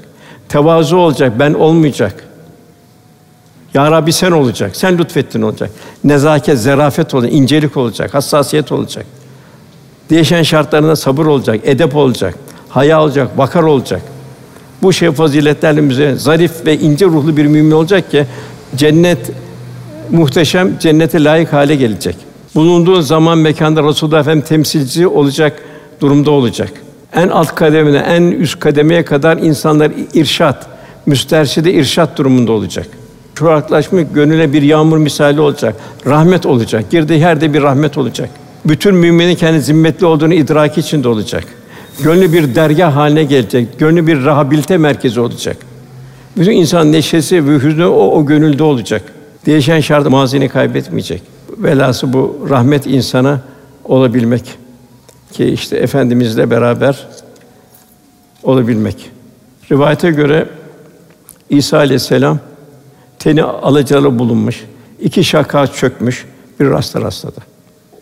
Tevazu 0.48 0.96
olacak, 0.96 1.32
ben 1.38 1.54
olmayacak. 1.54 2.24
Ya 3.74 3.90
Rabbi 3.90 4.12
sen 4.12 4.32
olacak, 4.32 4.76
sen 4.76 4.98
lütfettin 4.98 5.42
olacak. 5.42 5.70
Nezaket, 6.04 6.58
zerafet 6.58 7.14
olacak, 7.14 7.32
incelik 7.32 7.76
olacak, 7.76 8.14
hassasiyet 8.14 8.72
olacak. 8.72 9.06
Değişen 10.10 10.42
şartlarında 10.42 10.96
sabır 10.96 11.26
olacak, 11.26 11.60
edep 11.64 11.96
olacak, 11.96 12.34
haya 12.68 13.02
olacak, 13.02 13.38
bakar 13.38 13.62
olacak. 13.62 14.02
Bu 14.82 14.92
şey 14.92 15.12
faziletlerle 15.12 16.16
zarif 16.16 16.66
ve 16.66 16.78
ince 16.78 17.06
ruhlu 17.06 17.36
bir 17.36 17.46
mümin 17.46 17.70
olacak 17.70 18.10
ki 18.10 18.26
cennet 18.76 19.30
muhteşem 20.10 20.78
cennete 20.78 21.24
layık 21.24 21.52
hale 21.52 21.74
gelecek. 21.74 22.16
Bulunduğu 22.54 23.02
zaman 23.02 23.38
mekanda 23.38 23.82
Resulullah 23.82 24.20
Efendimiz 24.20 24.48
temsilci 24.48 25.06
olacak 25.06 25.62
durumda 26.00 26.30
olacak. 26.30 26.72
En 27.14 27.28
alt 27.28 27.54
kademine, 27.54 27.98
en 27.98 28.22
üst 28.22 28.60
kademeye 28.60 29.04
kadar 29.04 29.36
insanlar 29.36 29.92
irşat, 30.14 30.66
müsterşide 31.06 31.72
irşat 31.72 32.18
durumunda 32.18 32.52
olacak. 32.52 32.86
Çoraklaşmış 33.34 34.04
gönüle 34.14 34.52
bir 34.52 34.62
yağmur 34.62 34.98
misali 34.98 35.40
olacak. 35.40 35.76
Rahmet 36.06 36.46
olacak. 36.46 36.90
Girdiği 36.90 37.20
yerde 37.20 37.54
bir 37.54 37.62
rahmet 37.62 37.98
olacak. 37.98 38.30
Bütün 38.64 38.94
müminin 38.94 39.34
kendi 39.34 39.60
zimmetli 39.60 40.06
olduğunu 40.06 40.34
idraki 40.34 40.80
içinde 40.80 41.08
olacak. 41.08 41.44
Gönlü 42.02 42.32
bir 42.32 42.54
dergah 42.54 42.96
haline 42.96 43.24
gelecek. 43.24 43.78
Gönlü 43.78 44.06
bir 44.06 44.24
rehabilite 44.24 44.76
merkezi 44.76 45.20
olacak. 45.20 45.56
Bütün 46.36 46.52
insan 46.52 46.92
neşesi 46.92 47.48
ve 47.48 47.58
hüznü 47.58 47.84
o, 47.84 48.10
o 48.10 48.26
gönülde 48.26 48.62
olacak. 48.62 49.02
Değişen 49.46 49.80
şart 49.80 50.10
mazini 50.10 50.48
kaybetmeyecek. 50.48 51.22
Velası 51.58 52.12
bu 52.12 52.46
rahmet 52.50 52.86
insana 52.86 53.40
olabilmek 53.84 54.58
ki 55.32 55.44
işte 55.44 55.76
efendimizle 55.76 56.50
beraber 56.50 57.08
olabilmek. 58.42 59.10
Rivayete 59.70 60.10
göre 60.10 60.48
İsa 61.50 61.76
aleyhisselam 61.76 62.38
teni 63.18 63.42
alacalı 63.42 64.18
bulunmuş, 64.18 64.64
iki 65.00 65.24
şaka 65.24 65.66
çökmüş, 65.66 66.26
bir 66.60 66.70
rasta 66.70 67.00
rastladı. 67.00 67.40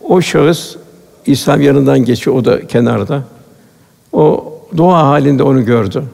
O 0.08 0.20
şahıs 0.20 0.76
İslam 1.26 1.62
yanından 1.62 2.04
geçiyor, 2.04 2.36
o 2.36 2.44
da 2.44 2.66
kenarda. 2.66 3.22
O 4.12 4.52
dua 4.76 5.06
halinde 5.06 5.42
onu 5.42 5.64
gördü. 5.64 6.04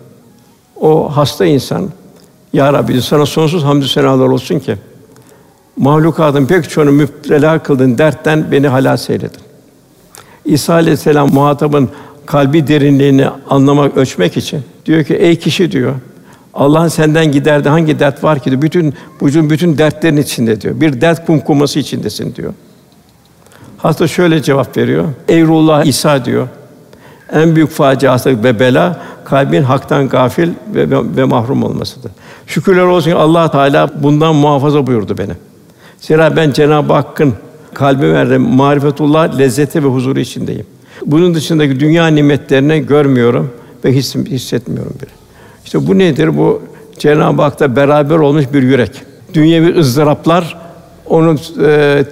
O 0.80 1.16
hasta 1.16 1.46
insan, 1.46 1.90
Ya 2.52 2.72
Rabbi 2.72 3.02
sana 3.02 3.26
sonsuz 3.26 3.64
hamdü 3.64 3.88
senalar 3.88 4.26
olsun 4.26 4.58
ki 4.58 4.76
mahlukatın 5.76 6.46
pek 6.46 6.70
çoğunu 6.70 6.92
müptela 6.92 7.58
kıldın, 7.58 7.98
dertten 7.98 8.52
beni 8.52 8.68
halas 8.68 9.10
eyledin. 9.10 9.40
İsa 10.44 10.74
aleyhisselam 10.74 11.32
muhatabın 11.32 11.88
kalbi 12.26 12.66
derinliğini 12.66 13.28
anlamak, 13.50 13.96
ölçmek 13.96 14.36
için 14.36 14.60
diyor 14.86 15.04
ki 15.04 15.14
ey 15.14 15.36
kişi 15.36 15.72
diyor 15.72 15.94
Allah'ın 16.54 16.88
senden 16.88 17.32
giderdi 17.32 17.68
hangi 17.68 17.98
dert 17.98 18.24
var 18.24 18.38
ki 18.38 18.50
diyor. 18.50 18.62
Bütün 18.62 18.94
vücudun 19.22 19.50
bütün 19.50 19.78
dertlerin 19.78 20.16
içinde 20.16 20.60
diyor. 20.60 20.80
Bir 20.80 21.00
dert 21.00 21.26
kumkuması 21.26 21.78
içindesin 21.78 22.34
diyor. 22.34 22.52
Hasta 23.78 24.08
şöyle 24.08 24.42
cevap 24.42 24.76
veriyor. 24.76 25.04
Ey 25.28 25.42
ruhullah 25.42 25.84
İsa 25.84 26.24
diyor. 26.24 26.48
En 27.32 27.56
büyük 27.56 27.70
faciası 27.70 28.44
ve 28.44 28.60
bela 28.60 29.00
kalbin 29.24 29.62
haktan 29.62 30.08
gafil 30.08 30.48
ve, 30.74 30.90
ve, 30.90 31.16
ve 31.16 31.24
mahrum 31.24 31.62
olmasıdır. 31.62 32.12
Şükürler 32.46 32.82
olsun 32.82 33.10
ki 33.10 33.16
Allah 33.16 33.50
Teala 33.50 34.02
bundan 34.02 34.34
muhafaza 34.34 34.86
buyurdu 34.86 35.18
beni. 35.18 35.32
Zira 36.00 36.36
ben 36.36 36.50
Cenab-ı 36.50 36.92
Hakk'ın 36.92 37.34
kalbi 37.74 38.12
verdim 38.12 38.42
marifetullah 38.42 39.38
lezzeti 39.38 39.84
ve 39.84 39.88
huzuru 39.88 40.20
içindeyim. 40.20 40.66
Bunun 41.06 41.34
dışındaki 41.34 41.80
dünya 41.80 42.06
nimetlerini 42.06 42.86
görmüyorum 42.86 43.50
ve 43.84 43.92
his, 43.92 44.16
hissetmiyorum 44.16 44.94
bile. 45.02 45.10
İşte 45.64 45.86
bu 45.86 45.98
nedir? 45.98 46.38
Bu 46.38 46.62
Cenab-ı 46.98 47.42
Hak'ta 47.42 47.76
beraber 47.76 48.16
olmuş 48.16 48.44
bir 48.52 48.62
yürek. 48.62 49.02
Dünyevi 49.34 49.78
ızdıraplar 49.78 50.56
onu 51.06 51.36
e, 51.62 52.04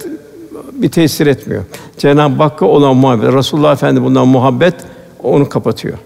bir 0.73 0.89
tesir 0.89 1.27
etmiyor. 1.27 1.65
Cenab-ı 1.99 2.43
Hakk'a 2.43 2.67
olan 2.67 2.97
muhabbet, 2.97 3.33
Resulullah 3.33 3.73
Efendi 3.73 4.03
bundan 4.03 4.29
muhabbet 4.29 4.75
onu 5.23 5.49
kapatıyor. 5.49 5.99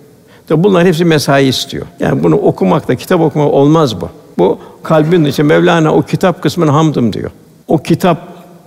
Tabi 0.48 0.64
bunlar 0.64 0.86
hepsi 0.86 1.04
mesai 1.04 1.46
istiyor. 1.46 1.86
Yani 2.00 2.22
bunu 2.22 2.36
okumakla, 2.36 2.94
kitap 2.94 3.20
okumak 3.20 3.52
olmaz 3.52 4.00
bu. 4.00 4.08
Bu 4.38 4.58
kalbin 4.82 5.24
içi 5.24 5.42
Mevlana 5.42 5.94
o 5.94 6.02
kitap 6.02 6.42
kısmını 6.42 6.70
hamdım 6.70 7.12
diyor. 7.12 7.30
O 7.68 7.78
kitap 7.78 8.18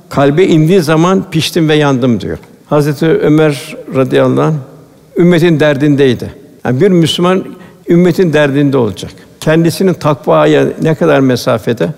kalbe 0.10 0.46
indiği 0.46 0.82
zaman 0.82 1.26
piştim 1.32 1.70
ve 1.70 1.76
yandım 1.76 2.22
diyor. 2.22 2.38
Hazreti 2.66 3.06
Ömer 3.06 3.76
radıyallahu 3.96 4.41
anh 4.41 4.54
ümmetin 5.18 5.60
derdindeydi. 5.60 6.34
Yani 6.66 6.82
bir 6.82 6.89
Müslüman 6.89 7.46
ümmetin 7.89 8.34
derdinde 8.34 8.78
olacak. 8.78 9.12
Kendisinin 9.39 9.93
takvaya 9.93 10.68
ne 10.82 10.96
kadar 10.96 11.20
mesafede 11.20 11.89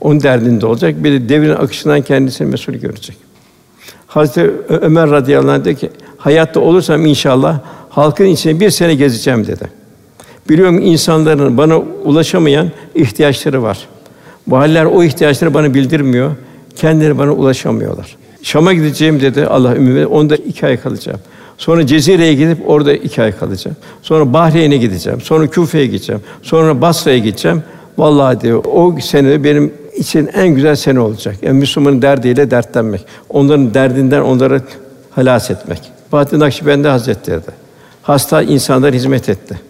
onun 0.00 0.22
derdinde 0.22 0.66
olacak. 0.66 1.04
Bir 1.04 1.12
de 1.12 1.28
devrin 1.28 1.52
akışından 1.52 2.02
kendisini 2.02 2.50
mesul 2.50 2.72
görecek. 2.72 3.16
Hazreti 4.06 4.50
Ömer 4.68 5.10
radıyallahu 5.10 5.52
anh 5.52 5.64
dedi 5.64 5.76
ki 5.76 5.90
hayatta 6.16 6.60
olursam 6.60 7.06
inşallah 7.06 7.60
halkın 7.90 8.24
içine 8.24 8.60
bir 8.60 8.70
sene 8.70 8.94
gezeceğim 8.94 9.46
dedi. 9.46 9.64
Biliyorum 10.48 10.78
insanların 10.78 11.58
bana 11.58 11.78
ulaşamayan 11.78 12.70
ihtiyaçları 12.94 13.62
var. 13.62 13.88
Valiler 14.48 14.84
o 14.84 15.02
ihtiyaçları 15.04 15.54
bana 15.54 15.74
bildirmiyor. 15.74 16.30
Kendileri 16.76 17.18
bana 17.18 17.32
ulaşamıyorlar. 17.32 18.16
Şam'a 18.42 18.72
gideceğim 18.72 19.20
dedi 19.20 19.46
Allah 19.46 19.76
ümmi. 19.76 20.06
Onda 20.06 20.36
iki 20.36 20.66
ay 20.66 20.80
kalacağım. 20.80 21.20
Sonra 21.58 21.86
Cezire'ye 21.86 22.34
gidip 22.34 22.70
orada 22.70 22.92
iki 22.92 23.22
ay 23.22 23.38
kalacağım. 23.38 23.76
Sonra 24.02 24.32
Bahreyn'e 24.32 24.76
gideceğim. 24.76 25.20
Sonra 25.20 25.46
Küfe'ye 25.46 25.86
gideceğim. 25.86 26.22
Sonra 26.42 26.80
Basra'ya 26.80 27.18
gideceğim. 27.18 27.62
Vallahi 27.98 28.40
diyor 28.40 28.64
o 28.64 28.96
sene 29.00 29.44
benim 29.44 29.72
için 29.96 30.30
en 30.34 30.48
güzel 30.48 30.76
sene 30.76 31.00
olacak. 31.00 31.36
Yani 31.42 31.58
Müslümanın 31.58 32.02
derdiyle 32.02 32.50
dertlenmek. 32.50 33.06
Onların 33.28 33.74
derdinden 33.74 34.20
onları 34.20 34.62
halas 35.10 35.50
etmek. 35.50 35.80
Bahattin 36.12 36.40
Nakşibendi 36.40 36.88
Hazretleri 36.88 37.40
de 37.40 37.50
hasta 38.02 38.42
insanlara 38.42 38.92
hizmet 38.92 39.28
etti. 39.28 39.60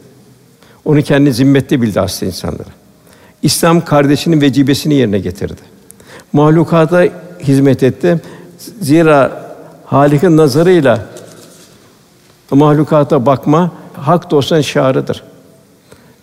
Onu 0.84 1.02
kendi 1.02 1.32
zimmetli 1.32 1.82
bildi 1.82 2.00
hasta 2.00 2.26
insanlara. 2.26 2.81
İslam 3.42 3.84
kardeşinin 3.84 4.40
vecibesini 4.40 4.94
yerine 4.94 5.18
getirdi. 5.18 5.60
Mahlukata 6.32 7.04
hizmet 7.40 7.82
etti. 7.82 8.20
Zira 8.80 9.42
Halik'in 9.84 10.36
nazarıyla 10.36 11.06
mahlukata 12.50 13.26
bakma 13.26 13.72
hak 13.94 14.30
dostun 14.30 14.60
şiarıdır. 14.60 15.22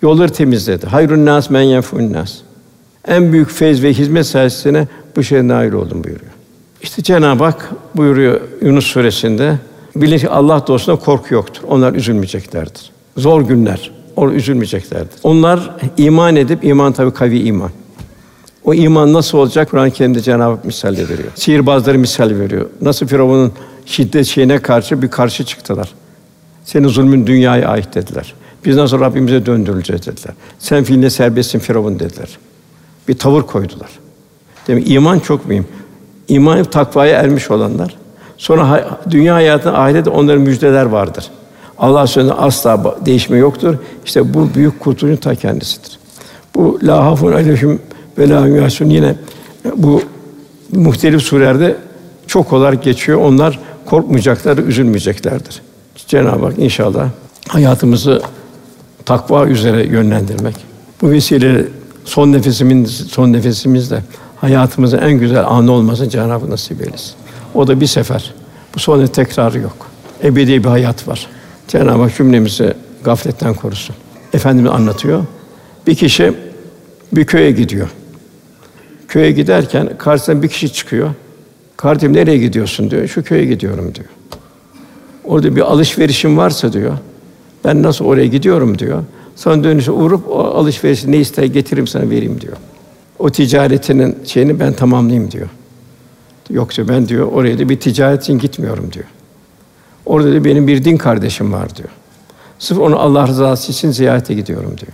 Yolları 0.01 0.32
temizledi. 0.32 0.86
Hayrun 0.86 1.26
nas 1.26 1.49
men 1.49 1.61
yenfun 1.61 2.13
nas. 2.13 2.38
En 3.07 3.34
büyük 3.34 3.51
feyz 3.51 3.84
ve 3.84 3.93
hizmet 3.93 4.26
sayesinde 4.26 4.88
bu 5.15 5.24
şeye 5.24 5.47
nail 5.47 5.72
oldum 5.72 6.03
buyuruyor. 6.03 6.32
İşte 6.82 7.03
Cenab-ı 7.03 7.43
Hak 7.43 7.72
buyuruyor 7.95 8.41
Yunus 8.61 8.86
suresinde 8.86 9.55
bilin 9.95 10.17
ki 10.17 10.30
Allah 10.30 10.67
dostuna 10.67 10.95
korku 10.95 11.34
yoktur. 11.34 11.61
Onlar 11.67 11.93
üzülmeyeceklerdir. 11.93 12.91
Zor 13.17 13.41
günler. 13.41 13.91
Orada 14.20 14.36
üzülmeyeceklerdir. 14.36 15.20
Onlar 15.24 15.76
iman 15.97 16.36
edip 16.36 16.63
iman 16.63 16.93
tabii 16.93 17.13
kavi 17.13 17.39
iman. 17.39 17.72
O 18.63 18.74
iman 18.74 19.13
nasıl 19.13 19.38
olacak? 19.38 19.70
Kur'an-ı 19.72 19.91
Kerim'de 19.91 20.22
Cenab-ı 20.22 20.55
Hak 20.55 20.65
misal 20.65 20.91
veriyor. 20.91 21.32
Sihirbazları 21.36 21.99
misal 21.99 22.30
veriyor. 22.30 22.65
Nasıl 22.82 23.07
Firavun'un 23.07 23.51
şiddet 23.86 24.26
şeyine 24.26 24.59
karşı 24.61 25.01
bir 25.01 25.07
karşı 25.07 25.45
çıktılar. 25.45 25.89
Senin 26.63 26.88
zulmün 26.88 27.28
dünyaya 27.28 27.67
ait 27.70 27.95
dediler. 27.95 28.34
Biz 28.65 28.76
nasıl 28.76 28.99
Rabbimize 28.99 29.45
döndürüleceğiz 29.45 30.05
dediler. 30.05 30.34
Sen 30.59 30.84
fiiline 30.84 31.09
serbestsin 31.09 31.59
Firavun 31.59 31.99
dediler. 31.99 32.38
Bir 33.07 33.17
tavır 33.17 33.41
koydular. 33.41 33.89
Demek 34.67 34.91
iman 34.91 35.20
çok 35.20 35.45
mühim. 35.45 35.67
İman 36.28 36.63
takvaya 36.63 37.20
ermiş 37.20 37.51
olanlar. 37.51 37.95
Sonra 38.38 38.99
dünya 39.09 39.36
hayatında 39.36 39.80
ahirette 39.80 40.09
onların 40.09 40.41
müjdeler 40.41 40.86
vardır. 40.86 41.26
Allah 41.80 42.07
sözünde 42.07 42.34
asla 42.34 42.95
değişme 43.05 43.38
yoktur. 43.38 43.75
İşte 44.05 44.34
bu 44.34 44.49
büyük 44.55 44.80
kurtuluşun 44.80 45.17
ta 45.17 45.36
kendisidir. 45.36 45.99
Bu 46.55 46.80
la 46.84 47.05
hafun 47.05 47.32
aleyhim 47.32 47.82
ve 48.17 48.30
la 48.30 48.47
yine 48.80 49.15
bu 49.75 50.01
muhtelif 50.71 51.21
surelerde 51.21 51.77
çok 52.27 52.53
olarak 52.53 52.84
geçiyor. 52.84 53.21
Onlar 53.21 53.59
korkmayacaklar, 53.86 54.57
üzülmeyeceklerdir. 54.57 55.61
Cenab-ı 56.07 56.45
Hak 56.45 56.59
inşallah 56.59 57.09
hayatımızı 57.47 58.21
takva 59.05 59.47
üzere 59.47 59.88
yönlendirmek. 59.88 60.55
Bu 61.01 61.09
vesileyle 61.09 61.65
son 62.05 62.32
nefesimin 62.32 62.86
son 62.86 63.34
nefesimizde 63.34 64.03
hayatımızın 64.41 64.97
en 64.97 65.13
güzel 65.13 65.47
anı 65.47 65.71
olması 65.71 66.09
Cenab-ı 66.09 66.32
Hak 66.32 66.49
nasip 66.49 66.82
eylesin. 66.82 67.13
O 67.55 67.67
da 67.67 67.82
bir 67.82 67.88
sefer. 67.88 68.34
Bu 68.75 68.80
sonra 68.80 69.07
tekrarı 69.07 69.59
yok. 69.59 69.77
Ebedi 70.23 70.63
bir 70.63 70.69
hayat 70.69 71.07
var. 71.07 71.27
Cenab-ı 71.70 72.01
Hak 72.01 72.15
cümlemizi 72.15 72.74
gafletten 73.03 73.53
korusun. 73.53 73.95
Efendimiz 74.34 74.72
anlatıyor. 74.72 75.26
Bir 75.88 75.95
kişi 75.95 76.34
bir 77.11 77.26
köye 77.26 77.51
gidiyor. 77.51 77.89
Köye 79.07 79.32
giderken 79.32 79.97
karşısına 79.97 80.43
bir 80.43 80.47
kişi 80.47 80.74
çıkıyor. 80.74 81.09
Kardeşim 81.78 82.13
nereye 82.13 82.38
gidiyorsun 82.38 82.91
diyor. 82.91 83.07
Şu 83.07 83.24
köye 83.24 83.45
gidiyorum 83.45 83.95
diyor. 83.95 84.07
Orada 85.24 85.55
bir 85.55 85.61
alışverişim 85.61 86.38
varsa 86.38 86.74
diyor. 86.74 86.97
Ben 87.65 87.84
nasıl 87.84 88.05
oraya 88.05 88.28
gidiyorum 88.28 88.80
diyor. 88.80 89.03
Sonra 89.36 89.63
dönüşe 89.63 89.91
uğrup 89.91 90.28
o 90.30 90.39
alışverişi 90.39 91.11
ne 91.11 91.17
ister 91.17 91.43
getiririm 91.43 91.88
sana 91.88 92.09
vereyim 92.09 92.41
diyor. 92.41 92.57
O 93.20 93.30
ticaretinin 93.30 94.17
şeyini 94.26 94.59
ben 94.59 94.74
tamamlayayım 94.74 95.32
diyor. 95.32 95.49
Yoksa 96.49 96.88
ben 96.88 97.07
diyor 97.07 97.32
oraya 97.32 97.59
da 97.59 97.70
bir 97.70 97.80
ticaret 97.80 98.24
için 98.24 98.39
gitmiyorum 98.39 98.89
diyor. 98.93 99.05
Orada 100.10 100.34
da 100.34 100.45
benim 100.45 100.68
bir 100.68 100.84
din 100.84 100.97
kardeşim 100.97 101.53
var 101.53 101.76
diyor. 101.76 101.89
Sırf 102.60 102.80
onu 102.80 102.99
Allah 102.99 103.28
rızası 103.28 103.72
için 103.72 103.91
ziyarete 103.91 104.34
gidiyorum 104.34 104.78
diyor. 104.78 104.91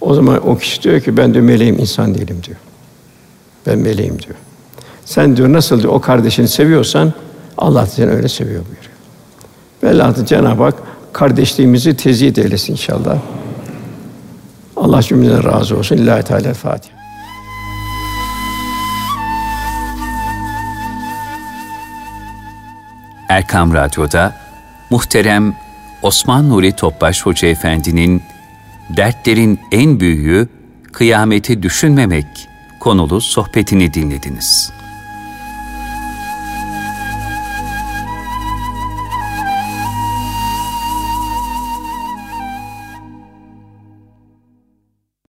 O 0.00 0.14
zaman 0.14 0.48
o 0.48 0.58
kişi 0.58 0.82
diyor 0.82 1.00
ki 1.00 1.16
ben 1.16 1.34
de 1.34 1.40
meleğim 1.40 1.78
insan 1.78 2.14
değilim 2.14 2.40
diyor. 2.46 2.58
Ben 3.66 3.78
meleğim 3.78 4.22
diyor. 4.22 4.34
Sen 5.04 5.36
diyor 5.36 5.52
nasıl 5.52 5.82
diyor 5.82 5.92
o 5.92 6.00
kardeşini 6.00 6.48
seviyorsan 6.48 7.12
Allah 7.58 7.86
seni 7.86 8.10
öyle 8.10 8.28
seviyor 8.28 8.62
buyuruyor. 8.64 8.92
Velhâsıl 9.82 10.26
Cenab-ı 10.26 10.62
Hak 10.62 10.74
kardeşliğimizi 11.12 11.96
teziyet 11.96 12.38
eylesin 12.38 12.72
inşallah. 12.72 13.18
Allah 14.76 15.02
cümleden 15.02 15.44
razı 15.44 15.78
olsun. 15.78 15.96
İllahi 15.96 16.22
Teala 16.22 16.54
Fatiha. 16.54 17.01
Erkam 23.32 23.74
Radyo'da 23.74 24.34
muhterem 24.90 25.54
Osman 26.02 26.48
Nuri 26.48 26.72
Topbaş 26.72 27.26
Hoca 27.26 27.48
Efendi'nin 27.48 28.22
Dertlerin 28.96 29.60
En 29.72 30.00
Büyüğü 30.00 30.48
Kıyameti 30.92 31.62
Düşünmemek 31.62 32.26
konulu 32.80 33.20
sohbetini 33.20 33.94
dinlediniz. 33.94 34.72